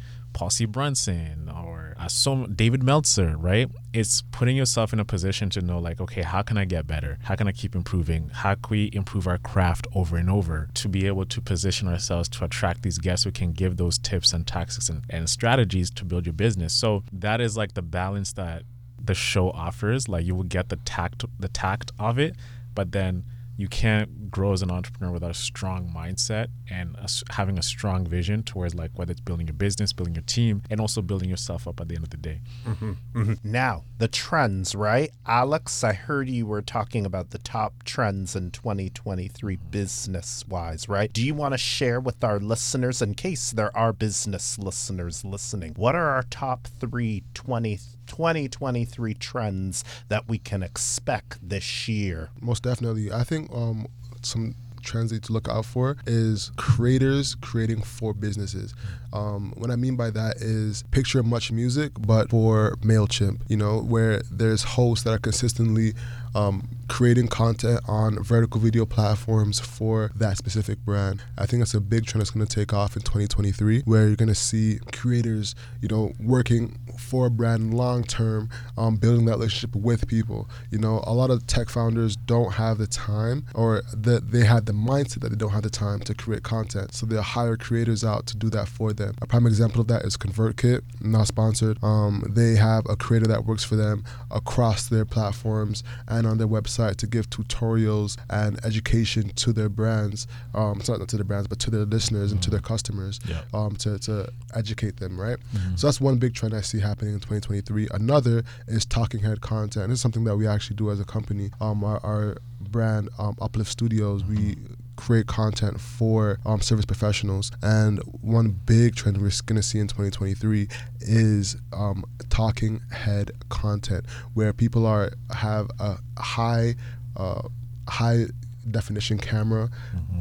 C. 0.50 0.65
Brunson 0.65 1.50
or 1.50 1.96
uh, 2.00 2.08
so 2.08 2.46
David 2.46 2.84
Meltzer, 2.84 3.36
right? 3.38 3.70
It's 3.94 4.22
putting 4.32 4.56
yourself 4.56 4.94
in 4.94 5.00
a 5.00 5.06
position 5.06 5.50
to 5.51 5.62
know, 5.62 5.79
like, 5.79 6.00
okay, 6.00 6.22
how 6.22 6.44
can 6.44 6.58
I 6.58 6.65
get 6.65 6.86
better? 6.86 7.17
How 7.24 7.36
can 7.36 7.48
I 7.48 7.51
keep 7.51 7.75
improving? 7.75 8.29
How 8.29 8.56
can 8.56 8.70
we 8.70 8.89
improve 8.94 9.27
our 9.27 9.39
craft 9.39 9.88
over 9.96 10.15
and 10.15 10.29
over 10.29 10.70
to 10.75 10.88
be 10.88 11.08
able 11.08 11.25
to 11.25 11.41
position 11.41 11.88
ourselves 11.88 12.29
to 12.29 12.46
attract 12.46 12.84
these 12.84 13.00
guests 13.00 13.25
who 13.25 13.32
can 13.32 13.51
give 13.51 13.77
those 13.77 13.98
tips 13.98 14.32
and 14.32 14.46
tactics 14.46 14.89
and, 14.89 15.03
and 15.10 15.29
strategies 15.29 15.89
to 15.91 16.06
build 16.06 16.25
your 16.25 16.34
business? 16.34 16.74
So 16.74 17.03
that 17.12 17.41
is 17.41 17.58
like 17.58 17.74
the 17.74 17.82
balance 17.82 18.34
that 18.34 18.63
the 19.03 19.15
show 19.15 19.50
offers. 19.50 20.08
Like 20.08 20.25
you 20.25 20.36
will 20.36 20.44
get 20.44 20.70
the 20.70 20.77
tact, 20.77 21.25
the 21.39 21.50
tact 21.50 21.91
of 21.98 22.20
it, 22.20 22.36
but 22.75 22.91
then 22.91 23.24
you 23.58 23.68
can't 23.68 24.30
grow 24.30 24.54
as 24.54 24.62
an 24.62 24.70
entrepreneur 24.70 25.12
without 25.12 25.32
a 25.32 25.34
strong 25.34 25.92
mindset 25.94 26.48
and 26.70 26.96
a 26.96 27.08
having 27.34 27.58
a 27.58 27.64
strong 27.64 28.06
vision 28.06 28.44
towards 28.44 28.76
like 28.76 28.92
whether 28.96 29.12
it's 29.12 29.20
building 29.22 29.48
your 29.48 29.56
business, 29.56 29.92
building 29.92 30.14
your 30.14 30.24
team, 30.24 30.62
and 30.70 30.80
also 30.80 31.02
building 31.02 31.28
yourself 31.28 31.68
up 31.68 31.82
at 31.82 31.88
the 31.88 31.96
end 31.96 32.04
of 32.04 32.12
the 32.12 32.18
day. 32.18 32.42
Mm-hmm, 32.66 32.92
mm-hmm. 33.16 33.34
Now, 33.44 33.84
the 33.98 34.08
trends, 34.08 34.76
right? 34.76 35.12
Alex, 35.26 35.84
I 35.84 35.94
heard 35.94 36.30
you 36.30 36.46
were 36.46 36.62
talking 36.62 37.06
about 37.06 37.32
the 37.32 37.40
top 37.40 37.84
trends 37.84 38.36
in 38.36 38.52
2023 38.52 39.56
business 39.56 40.46
wise, 40.48 40.88
right? 40.88 41.12
Do 41.12 41.26
you 41.26 41.34
want 41.34 41.54
to 41.54 41.58
share 41.58 42.00
with 42.00 42.24
our 42.24 42.40
listeners, 42.40 43.02
in 43.02 43.16
case 43.16 43.52
there 43.52 43.76
are 43.76 43.92
business 43.92 44.60
listeners 44.60 45.26
listening, 45.26 45.74
what 45.76 45.96
are 45.96 46.10
our 46.10 46.24
top 46.24 46.68
three 46.80 47.24
20, 47.34 47.80
2023 48.08 49.14
trends 49.16 49.84
that 50.10 50.28
we 50.28 50.38
can 50.38 50.64
expect 50.64 51.38
this 51.48 51.88
year? 51.88 52.30
Most 52.42 52.64
definitely. 52.64 53.12
I 53.12 53.24
think 53.24 53.52
um, 53.54 53.88
some 54.22 54.56
trends 54.88 55.18
to 55.20 55.34
look 55.34 55.50
out 55.50 55.66
for 55.66 55.98
is 56.08 56.52
creators 56.56 57.36
creating 57.36 57.82
for 57.82 58.14
businesses. 58.14 58.74
Um, 59.14 59.54
what 59.58 59.70
I 59.70 59.76
mean 59.76 59.96
by 59.96 60.10
that 60.12 60.38
is 60.38 60.84
picture 60.92 61.22
MuchMusic, 61.22 61.92
but 62.08 62.30
for 62.30 62.78
MailChimp, 62.78 63.42
you 63.50 63.58
know, 63.58 63.80
where 63.80 64.22
there's 64.32 64.64
hosts 64.64 65.04
that 65.04 65.14
are 65.14 65.20
consistently 65.20 65.94
um, 66.36 66.67
creating 66.88 67.27
content 67.27 67.81
on 67.88 68.22
vertical 68.24 68.60
video 68.60 68.86
platforms 68.86 69.60
for 69.60 70.12
that 70.15 70.38
specific 70.38 70.79
brand. 70.86 71.22
I 71.38 71.46
think 71.46 71.62
that's 71.62 71.74
a 71.74 71.81
big 71.81 72.05
trend 72.05 72.22
that's 72.22 72.31
going 72.31 72.46
to 72.46 72.55
take 72.55 72.74
off 72.74 72.96
in 72.96 73.01
2023, 73.01 73.81
where 73.81 74.07
you're 74.07 74.15
going 74.15 74.27
to 74.29 74.36
see 74.36 74.79
creators, 74.93 75.55
you 75.81 75.88
know, 75.88 76.13
working 76.19 76.79
for 76.98 77.27
a 77.27 77.29
brand 77.29 77.74
long 77.74 78.03
term, 78.03 78.50
um, 78.77 78.96
building 78.96 79.25
that 79.25 79.34
relationship 79.34 79.75
with 79.75 80.07
people. 80.07 80.50
You 80.72 80.79
know, 80.79 81.03
a 81.05 81.13
lot 81.13 81.29
of 81.29 81.46
tech 81.48 81.69
founders 81.69 82.15
don't 82.15 82.53
have 82.53 82.77
the 82.77 82.88
time, 82.88 83.46
or 83.53 83.84
that 83.93 84.31
they 84.31 84.46
have 84.46 84.65
the 84.65 84.74
mindset 84.74 85.22
that 85.22 85.29
they 85.29 85.36
don't 85.36 85.51
have 85.51 85.63
the 85.63 85.69
time 85.69 86.00
to 86.01 86.13
create 86.13 86.43
content, 86.43 86.93
so 86.93 87.05
they'll 87.05 87.22
hire 87.22 87.57
creators 87.57 88.03
out 88.03 88.25
to 88.27 88.38
do 88.38 88.50
that 88.51 88.67
for 88.67 88.93
them. 88.93 89.15
A 89.22 89.27
prime 89.27 89.46
example 89.46 89.81
of 89.81 89.88
that 89.88 90.03
is 90.03 90.17
ConvertKit, 90.17 90.81
not 91.01 91.27
sponsored. 91.27 91.77
Um, 91.84 92.24
they 92.27 92.55
have 92.55 92.86
a 92.89 92.96
creator 92.96 93.27
that 93.27 93.46
works 93.46 93.63
for 93.63 93.75
them 93.75 94.03
across 94.31 94.88
their 94.88 95.05
platforms 95.05 95.84
and 96.07 96.16
on 96.25 96.38
their 96.38 96.47
website 96.47 96.95
to 96.97 97.07
give 97.07 97.29
tutorials 97.29 98.17
and 98.29 98.59
education 98.65 99.29
to 99.36 99.53
their 99.53 99.69
brands. 99.69 100.27
Um, 100.53 100.79
it's 100.79 100.89
not 100.89 101.07
to 101.07 101.17
the 101.17 101.24
brands, 101.24 101.47
but 101.47 101.59
to 101.59 101.71
their 101.71 101.86
listeners 101.86 102.31
and 102.31 102.41
to 102.43 102.50
their 102.50 102.59
customers 102.59 103.19
Yeah. 103.27 103.41
um, 103.53 103.75
to, 103.77 104.00
to 104.00 104.29
educate 104.55 104.97
them, 104.97 105.19
right? 105.19 105.38
So 105.75 105.88
that's 105.88 106.01
one 106.01 106.17
big 106.17 106.33
trend 106.33 106.53
I 106.53 106.62
see 106.62 106.79
happening 106.79 107.13
in 107.13 107.19
2023. 107.19 107.89
Another 107.91 108.43
is 108.67 108.86
talking 108.86 109.19
head 109.21 109.41
content. 109.41 109.89
This 109.89 109.97
is 109.97 110.01
something 110.01 110.24
that 110.25 110.36
we 110.38 110.47
actually 110.47 110.75
do 110.77 110.89
as 110.91 111.00
a 111.00 111.05
company. 111.05 111.51
Um, 111.62 111.83
our, 111.83 112.03
our 112.05 112.38
brand, 112.59 113.09
um, 113.19 113.36
Uplift 113.41 113.69
Studios, 113.71 114.24
we 114.24 114.57
create 114.98 115.27
content 115.27 115.80
for 115.80 116.39
um, 116.46 116.60
service 116.60 116.86
professionals. 116.86 117.51
And 117.62 118.00
one 118.22 118.50
big 118.66 118.96
trend 118.96 119.18
we're 119.18 119.32
going 119.46 119.56
to 119.56 119.63
see 119.63 119.80
in 119.80 119.88
2023 119.88 120.68
is 121.00 121.56
um, 121.72 122.04
talking 122.30 122.82
head 122.92 123.32
content, 123.50 124.06
where 124.34 124.51
people 124.51 124.86
are 124.86 125.12
have 125.34 125.70
a 125.80 125.98
high, 126.18 126.75
uh, 127.16 127.44
high 127.88 128.25
definition 128.70 129.18
camera, 129.18 129.70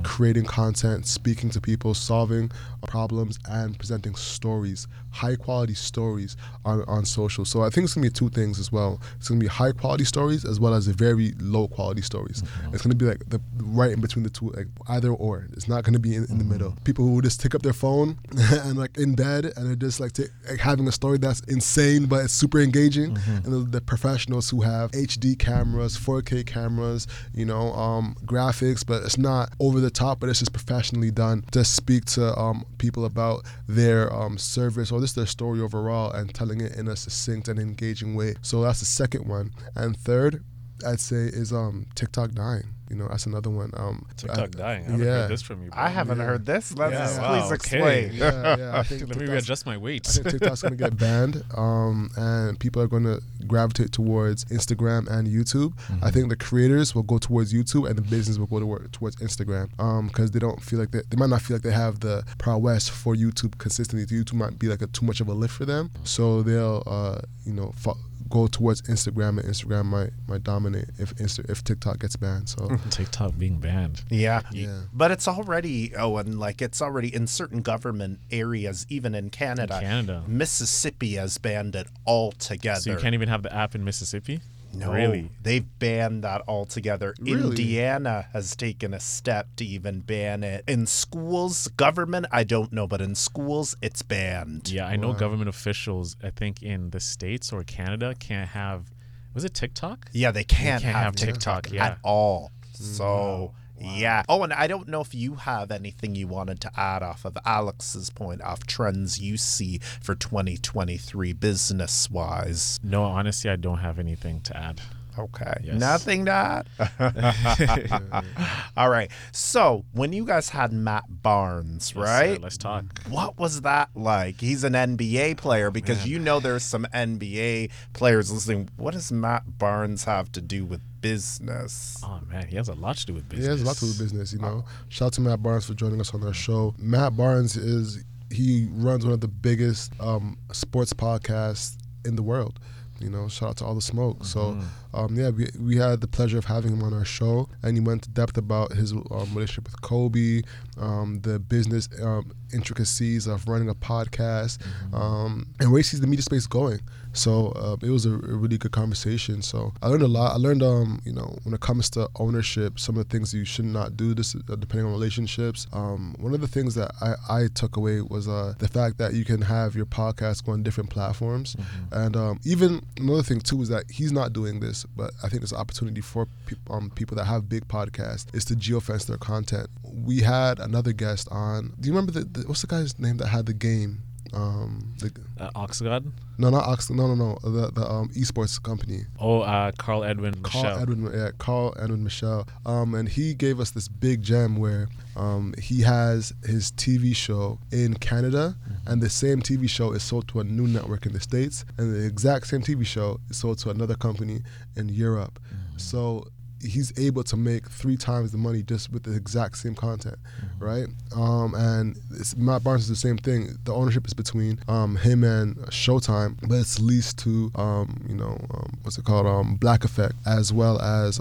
creating 0.04 0.44
content, 0.44 1.06
speaking 1.06 1.50
to 1.50 1.60
people, 1.60 1.94
solving 1.94 2.50
problems, 2.86 3.38
and 3.48 3.76
presenting 3.76 4.14
stories, 4.14 4.86
high 5.16 5.36
quality 5.36 5.74
stories 5.74 6.36
on, 6.64 6.84
on 6.86 7.04
social. 7.04 7.44
So 7.44 7.62
I 7.62 7.70
think 7.70 7.84
it's 7.84 7.94
gonna 7.94 8.06
be 8.06 8.10
two 8.10 8.28
things 8.28 8.58
as 8.58 8.70
well. 8.70 9.00
It's 9.16 9.28
gonna 9.28 9.40
be 9.40 9.46
high 9.46 9.72
quality 9.72 10.04
stories 10.04 10.44
as 10.44 10.60
well 10.60 10.74
as 10.74 10.88
a 10.88 10.92
very 10.92 11.32
low 11.40 11.68
quality 11.68 12.02
stories. 12.02 12.42
Mm-hmm. 12.42 12.74
It's 12.74 12.82
gonna 12.82 12.94
be 12.94 13.06
like 13.06 13.28
the 13.28 13.40
right 13.62 13.92
in 13.92 14.00
between 14.00 14.24
the 14.24 14.30
two, 14.30 14.50
like 14.50 14.68
either 14.88 15.10
or. 15.10 15.48
It's 15.52 15.68
not 15.68 15.84
gonna 15.84 15.98
be 15.98 16.14
in, 16.14 16.24
in 16.24 16.38
the 16.38 16.44
middle. 16.44 16.70
Mm-hmm. 16.70 16.84
People 16.84 17.06
who 17.06 17.22
just 17.22 17.40
take 17.40 17.54
up 17.54 17.62
their 17.62 17.72
phone 17.72 18.18
and 18.36 18.76
like 18.76 18.98
in 18.98 19.14
bed 19.14 19.46
and 19.56 19.66
they're 19.66 19.76
just 19.76 20.00
like, 20.00 20.12
ta- 20.12 20.34
like 20.50 20.60
having 20.60 20.86
a 20.86 20.92
story 20.92 21.18
that's 21.18 21.40
insane 21.48 22.06
but 22.06 22.24
it's 22.24 22.34
super 22.34 22.60
engaging. 22.60 23.14
Mm-hmm. 23.14 23.36
And 23.44 23.52
the, 23.52 23.78
the 23.78 23.80
professionals 23.80 24.50
who 24.50 24.60
have 24.60 24.90
HD 24.90 25.38
cameras, 25.38 25.96
4K 25.96 26.46
cameras, 26.46 27.06
you 27.34 27.46
know, 27.46 27.72
um, 27.72 28.16
graphics, 28.26 28.84
but 28.86 29.02
it's 29.02 29.18
not 29.18 29.52
over 29.60 29.80
the 29.80 29.90
top, 29.90 30.20
but 30.20 30.28
it's 30.28 30.40
just 30.40 30.52
professionally 30.52 31.10
done 31.10 31.42
to 31.52 31.64
speak 31.64 32.04
to 32.04 32.38
um, 32.38 32.64
people 32.78 33.04
about 33.04 33.44
their 33.68 34.12
um, 34.12 34.36
service 34.36 34.92
or 34.92 35.00
just 35.06 35.14
their 35.14 35.24
story 35.24 35.60
overall 35.60 36.10
and 36.10 36.34
telling 36.34 36.60
it 36.60 36.74
in 36.74 36.88
a 36.88 36.96
succinct 36.96 37.46
and 37.46 37.60
engaging 37.60 38.16
way. 38.16 38.34
So 38.42 38.62
that's 38.62 38.80
the 38.80 38.86
second 38.86 39.28
one. 39.28 39.52
And 39.76 39.96
third, 39.96 40.42
I'd 40.84 40.98
say 40.98 41.30
is 41.32 41.52
um, 41.52 41.86
TikTok 41.94 42.32
dying. 42.32 42.74
You 42.88 42.96
know, 42.96 43.08
that's 43.08 43.26
another 43.26 43.50
one. 43.50 43.70
Um, 43.76 44.06
TikTok 44.16 44.38
I- 44.38 44.46
dying. 44.46 44.82
I 44.86 44.90
haven't 44.90 45.06
yeah. 45.06 45.12
heard 45.12 45.30
this 45.30 45.42
from 45.42 45.62
you. 45.64 45.70
Bro. 45.70 45.82
I 45.82 45.88
haven't 45.88 46.18
Yeah. 46.18 46.24
heard 46.24 46.46
this. 46.46 46.72
Let's 46.74 46.92
Yeah, 46.92 47.06
please 47.06 47.18
wow, 47.48 47.50
explain. 47.52 47.82
okay. 48.06 48.16
yeah, 48.16 48.56
yeah. 48.58 48.78
I 48.78 48.82
think 48.88 49.00
Let 49.02 49.08
me 49.10 49.14
TikTok's- 49.26 49.30
readjust 49.32 49.66
my 49.66 49.76
weight. 49.76 50.06
I 50.06 50.10
weight. 50.10 50.22
think 50.22 50.28
TikTok's 50.30 50.62
gonna 50.62 50.76
get 50.76 50.96
banned, 50.96 51.42
um, 51.56 52.10
and 52.16 52.58
people 52.60 52.80
are 52.82 52.86
gonna 52.88 53.18
gravitate 53.46 53.92
towards 53.92 54.44
Instagram 54.46 55.08
and 55.08 55.26
YouTube. 55.28 55.72
I 56.02 56.10
think 56.10 56.28
the 56.28 56.36
creators 56.36 56.94
will 56.94 57.02
go 57.02 57.18
towards 57.18 57.52
YouTube, 57.52 57.88
and 57.88 57.96
the 57.98 58.02
business 58.02 58.38
will 58.38 58.46
go 58.46 58.60
to, 58.60 58.88
towards 58.90 59.16
Instagram, 59.16 59.68
because 60.08 60.30
they 60.30 60.38
don't 60.38 60.62
feel 60.62 60.78
like 60.78 60.90
they, 60.90 61.02
they 61.10 61.16
might 61.16 61.30
not 61.30 61.42
feel 61.42 61.56
like 61.56 61.62
they 61.62 61.72
have 61.72 62.00
the 62.00 62.24
prowess 62.38 62.88
for 62.88 63.14
YouTube 63.14 63.58
consistently. 63.58 64.06
YouTube 64.06 64.34
might 64.34 64.58
be 64.58 64.68
like 64.68 64.82
a 64.82 64.86
too 64.88 65.04
much 65.04 65.20
of 65.20 65.28
a 65.28 65.32
lift 65.34 65.54
for 65.54 65.64
them, 65.64 65.90
so 66.04 66.42
they'll, 66.42 66.82
uh, 66.86 67.18
you 67.44 67.52
know, 67.52 67.72
fo- 67.76 67.98
go 68.28 68.46
towards 68.46 68.82
Instagram, 68.82 69.38
and 69.40 69.44
Instagram 69.44 69.86
might 69.86 70.10
might 70.26 70.42
dominate 70.42 70.86
if 70.98 71.14
Insta- 71.16 71.48
if 71.50 71.62
TikTok 71.64 71.98
gets 72.00 72.16
banned. 72.16 72.48
So 72.48 72.68
TikTok 72.90 73.38
being 73.38 73.58
banned. 73.58 74.02
Yeah. 74.10 74.42
Yeah. 74.52 74.82
But 74.92 75.10
it's 75.10 75.28
already, 75.28 75.94
oh, 75.96 76.16
and 76.16 76.38
like 76.38 76.62
it's 76.62 76.80
already 76.82 77.14
in 77.14 77.26
certain 77.26 77.62
government 77.62 78.20
areas, 78.30 78.86
even 78.88 79.14
in 79.14 79.30
Canada. 79.30 79.80
Canada. 79.80 80.24
Mississippi 80.26 81.14
has 81.14 81.38
banned 81.38 81.74
it 81.74 81.86
altogether. 82.06 82.80
So 82.80 82.90
you 82.92 82.96
can't 82.98 83.14
even 83.14 83.28
have 83.28 83.42
the 83.42 83.54
app 83.54 83.74
in 83.74 83.84
Mississippi. 83.84 84.40
No, 84.78 84.92
Really? 84.92 85.30
they've 85.42 85.66
banned 85.78 86.22
that 86.24 86.42
altogether. 86.46 87.14
Really? 87.20 87.48
Indiana 87.48 88.26
has 88.32 88.54
taken 88.54 88.92
a 88.94 89.00
step 89.00 89.48
to 89.56 89.64
even 89.64 90.00
ban 90.00 90.42
it. 90.44 90.64
In 90.68 90.86
schools, 90.86 91.68
government, 91.68 92.26
I 92.30 92.44
don't 92.44 92.72
know, 92.72 92.86
but 92.86 93.00
in 93.00 93.14
schools, 93.14 93.76
it's 93.82 94.02
banned. 94.02 94.68
Yeah, 94.70 94.86
I 94.86 94.96
know 94.96 95.12
government 95.12 95.48
officials. 95.48 96.16
I 96.22 96.30
think 96.30 96.62
in 96.62 96.90
the 96.90 97.00
states 97.00 97.52
or 97.52 97.64
Canada 97.64 98.14
can't 98.18 98.50
have. 98.50 98.90
Was 99.34 99.44
it 99.44 99.54
TikTok? 99.54 100.08
Yeah, 100.12 100.30
they 100.30 100.44
can't, 100.44 100.82
can't 100.82 100.94
have, 100.94 101.04
have 101.04 101.16
TikTok, 101.16 101.64
TikTok, 101.64 101.72
yeah. 101.72 101.86
at 101.86 101.98
all. 102.02 102.50
Mm, 102.74 102.82
so, 102.82 103.54
yeah. 103.80 104.22
Oh, 104.28 104.42
and 104.42 104.52
I 104.52 104.66
don't 104.66 104.88
know 104.88 105.00
if 105.00 105.14
you 105.14 105.34
have 105.36 105.70
anything 105.70 106.14
you 106.14 106.26
wanted 106.26 106.60
to 106.62 106.70
add 106.78 107.02
off 107.02 107.24
of 107.24 107.36
Alex's 107.44 108.10
point 108.10 108.42
off 108.42 108.66
trends 108.66 109.20
you 109.20 109.36
see 109.36 109.78
for 110.00 110.14
2023 110.14 111.32
business 111.32 112.10
wise. 112.10 112.78
No, 112.82 113.04
honestly, 113.04 113.50
I 113.50 113.56
don't 113.56 113.78
have 113.78 113.98
anything 113.98 114.40
to 114.42 114.56
add. 114.56 114.80
Okay. 115.18 115.54
Yes. 115.62 115.80
Nothing 115.80 116.26
to 116.26 116.64
all 118.76 118.90
right. 118.90 119.10
So, 119.32 119.84
when 119.92 120.12
you 120.12 120.24
guys 120.24 120.48
had 120.50 120.72
Matt 120.72 121.04
Barnes, 121.08 121.92
Yes, 121.94 122.04
right? 122.04 122.36
sir, 122.36 122.42
let's 122.42 122.56
talk. 122.58 122.84
What 123.08 123.38
was 123.38 123.62
that 123.62 123.90
like? 123.94 124.40
He's 124.40 124.64
an 124.64 124.74
NBA 124.74 125.36
player 125.38 125.70
because 125.70 126.06
you 126.06 126.18
know 126.18 126.40
there's 126.40 126.62
some 126.64 126.86
NBA 126.92 127.70
players 127.92 128.30
listening. 128.32 128.68
What 128.76 128.94
does 128.94 129.10
Matt 129.10 129.58
Barnes 129.58 130.04
have 130.04 130.30
to 130.32 130.40
do 130.40 130.64
with 130.64 130.80
business? 131.00 132.00
Oh 132.04 132.20
man, 132.30 132.46
he 132.48 132.56
has 132.56 132.68
a 132.68 132.74
lot 132.74 132.96
to 132.98 133.06
do 133.06 133.14
with 133.14 133.28
business. 133.28 133.46
He 133.46 133.50
has 133.50 133.62
a 133.62 133.64
lot 133.66 133.74
to 133.76 133.80
do 133.80 133.86
with 133.86 133.98
business, 133.98 134.32
you 134.32 134.38
know. 134.38 134.64
Shout 134.88 135.06
out 135.06 135.12
to 135.14 135.20
Matt 135.20 135.42
Barnes 135.42 135.66
for 135.66 135.74
joining 135.74 136.00
us 136.00 136.12
on 136.14 136.22
our 136.24 136.34
show. 136.34 136.74
Matt 136.78 137.16
Barnes 137.16 137.56
is 137.56 138.04
he 138.30 138.68
runs 138.72 139.04
one 139.04 139.14
of 139.14 139.20
the 139.20 139.28
biggest 139.28 139.92
um, 140.00 140.36
sports 140.52 140.92
podcasts 140.92 141.76
in 142.04 142.16
the 142.16 142.22
world. 142.22 142.58
You 143.00 143.10
know, 143.10 143.28
shout 143.28 143.50
out 143.50 143.56
to 143.58 143.64
all 143.66 143.74
the 143.74 143.82
smoke. 143.82 144.24
So, 144.24 144.58
um, 144.94 145.14
yeah, 145.16 145.28
we, 145.30 145.48
we 145.60 145.76
had 145.76 146.00
the 146.00 146.06
pleasure 146.08 146.38
of 146.38 146.46
having 146.46 146.72
him 146.72 146.82
on 146.82 146.94
our 146.94 147.04
show, 147.04 147.48
and 147.62 147.76
he 147.76 147.80
went 147.80 148.02
to 148.04 148.10
depth 148.10 148.38
about 148.38 148.72
his 148.72 148.92
um, 148.92 149.04
relationship 149.34 149.64
with 149.64 149.80
Kobe, 149.82 150.42
um, 150.80 151.20
the 151.22 151.38
business 151.38 151.88
um, 152.02 152.32
intricacies 152.54 153.26
of 153.26 153.46
running 153.48 153.68
a 153.68 153.74
podcast, 153.74 154.58
um, 154.94 155.46
and 155.60 155.70
where 155.70 155.78
he 155.78 155.82
sees 155.82 156.00
the 156.00 156.06
media 156.06 156.22
space 156.22 156.46
going. 156.46 156.80
So 157.16 157.48
uh, 157.48 157.76
it 157.82 157.90
was 157.90 158.06
a, 158.06 158.12
a 158.12 158.36
really 158.36 158.58
good 158.58 158.72
conversation. 158.72 159.42
So 159.42 159.72
I 159.82 159.88
learned 159.88 160.02
a 160.02 160.08
lot. 160.08 160.32
I 160.32 160.36
learned, 160.36 160.62
um, 160.62 161.00
you 161.04 161.12
know, 161.12 161.38
when 161.44 161.54
it 161.54 161.60
comes 161.60 161.88
to 161.90 162.08
ownership, 162.16 162.78
some 162.78 162.96
of 162.96 163.08
the 163.08 163.10
things 163.10 163.32
you 163.32 163.44
should 163.44 163.64
not 163.64 163.96
do. 163.96 164.14
This 164.14 164.34
uh, 164.34 164.56
depending 164.56 164.86
on 164.86 164.92
relationships. 164.92 165.66
Um, 165.72 166.14
one 166.18 166.34
of 166.34 166.40
the 166.40 166.48
things 166.48 166.74
that 166.74 166.92
I, 167.00 167.14
I 167.28 167.48
took 167.54 167.76
away 167.76 168.00
was 168.02 168.28
uh, 168.28 168.54
the 168.58 168.68
fact 168.68 168.98
that 168.98 169.14
you 169.14 169.24
can 169.24 169.40
have 169.42 169.74
your 169.74 169.86
podcast 169.86 170.44
go 170.44 170.52
on 170.52 170.62
different 170.62 170.90
platforms, 170.90 171.56
and 171.92 172.16
um, 172.16 172.40
even 172.44 172.84
another 172.98 173.22
thing 173.22 173.40
too 173.40 173.62
is 173.62 173.68
that 173.68 173.90
he's 173.90 174.12
not 174.12 174.32
doing 174.32 174.60
this, 174.60 174.84
but 174.96 175.12
I 175.22 175.28
think 175.28 175.40
there's 175.40 175.52
an 175.52 175.58
opportunity 175.58 176.00
for 176.00 176.26
peop 176.46 176.58
um, 176.70 176.90
people 176.90 177.16
that 177.16 177.24
have 177.24 177.48
big 177.48 177.66
podcasts 177.68 178.34
is 178.34 178.44
to 178.46 178.54
geofence 178.54 179.06
their 179.06 179.18
content. 179.18 179.68
We 179.82 180.20
had 180.20 180.58
another 180.58 180.92
guest 180.92 181.28
on. 181.30 181.74
Do 181.80 181.88
you 181.88 181.94
remember 181.94 182.12
the, 182.12 182.24
the 182.24 182.46
what's 182.46 182.60
the 182.60 182.66
guy's 182.66 182.98
name 182.98 183.16
that 183.18 183.28
had 183.28 183.46
the 183.46 183.54
game? 183.54 184.02
Um, 184.34 184.94
the, 184.98 185.10
Uh, 185.38 185.50
Oxgod? 185.54 186.10
no, 186.38 186.50
not 186.50 186.64
Ox. 186.64 186.90
No, 186.90 187.06
no, 187.06 187.14
no. 187.14 187.38
The 187.42 187.70
the 187.70 187.86
um, 187.90 188.08
esports 188.10 188.62
company. 188.62 189.04
Oh, 189.20 189.40
uh, 189.40 189.72
Carl 189.78 190.04
Edwin 190.04 190.34
Carl 190.42 190.64
Michelle. 190.64 190.78
Edwin, 190.82 191.10
yeah, 191.14 191.30
Carl 191.38 191.74
Edwin 191.78 192.02
Michelle. 192.04 192.46
Um, 192.64 192.94
and 192.94 193.08
he 193.08 193.34
gave 193.34 193.60
us 193.60 193.70
this 193.70 193.88
big 193.88 194.22
gem 194.22 194.56
where 194.56 194.88
um, 195.16 195.54
he 195.60 195.82
has 195.82 196.32
his 196.44 196.72
TV 196.72 197.14
show 197.14 197.58
in 197.70 197.94
Canada, 197.94 198.56
and 198.86 199.02
the 199.02 199.10
same 199.10 199.40
TV 199.40 199.68
show 199.68 199.92
is 199.92 200.02
sold 200.02 200.28
to 200.28 200.40
a 200.40 200.44
new 200.44 200.66
network 200.66 201.06
in 201.06 201.12
the 201.12 201.20
States, 201.20 201.64
and 201.78 201.94
the 201.94 202.04
exact 202.06 202.46
same 202.46 202.62
TV 202.62 202.84
show 202.86 203.20
is 203.30 203.36
sold 203.36 203.58
to 203.58 203.70
another 203.70 203.94
company 203.94 204.42
in 204.76 204.88
Europe. 204.88 205.38
So 205.78 206.26
he's 206.62 206.92
able 206.98 207.22
to 207.24 207.36
make 207.36 207.68
three 207.68 207.96
times 207.96 208.32
the 208.32 208.38
money 208.38 208.62
just 208.62 208.92
with 208.92 209.02
the 209.02 209.14
exact 209.14 209.58
same 209.58 209.74
content, 209.74 210.16
right? 210.58 210.86
Um, 211.14 211.54
and 211.54 211.98
it's, 212.12 212.36
Matt 212.36 212.64
Barnes 212.64 212.82
is 212.82 212.88
the 212.88 212.96
same 212.96 213.18
thing. 213.18 213.56
The 213.64 213.74
ownership 213.74 214.06
is 214.06 214.14
between 214.14 214.60
um, 214.68 214.96
him 214.96 215.24
and 215.24 215.56
Showtime, 215.66 216.36
but 216.48 216.56
it's 216.56 216.78
leased 216.80 217.18
to 217.20 217.50
um, 217.54 218.04
you 218.08 218.16
know 218.16 218.38
um, 218.54 218.78
what's 218.82 218.98
it 218.98 219.04
called 219.04 219.26
um, 219.26 219.56
Black 219.56 219.84
Effect 219.84 220.14
as 220.26 220.52
well 220.52 220.80
as. 220.80 221.20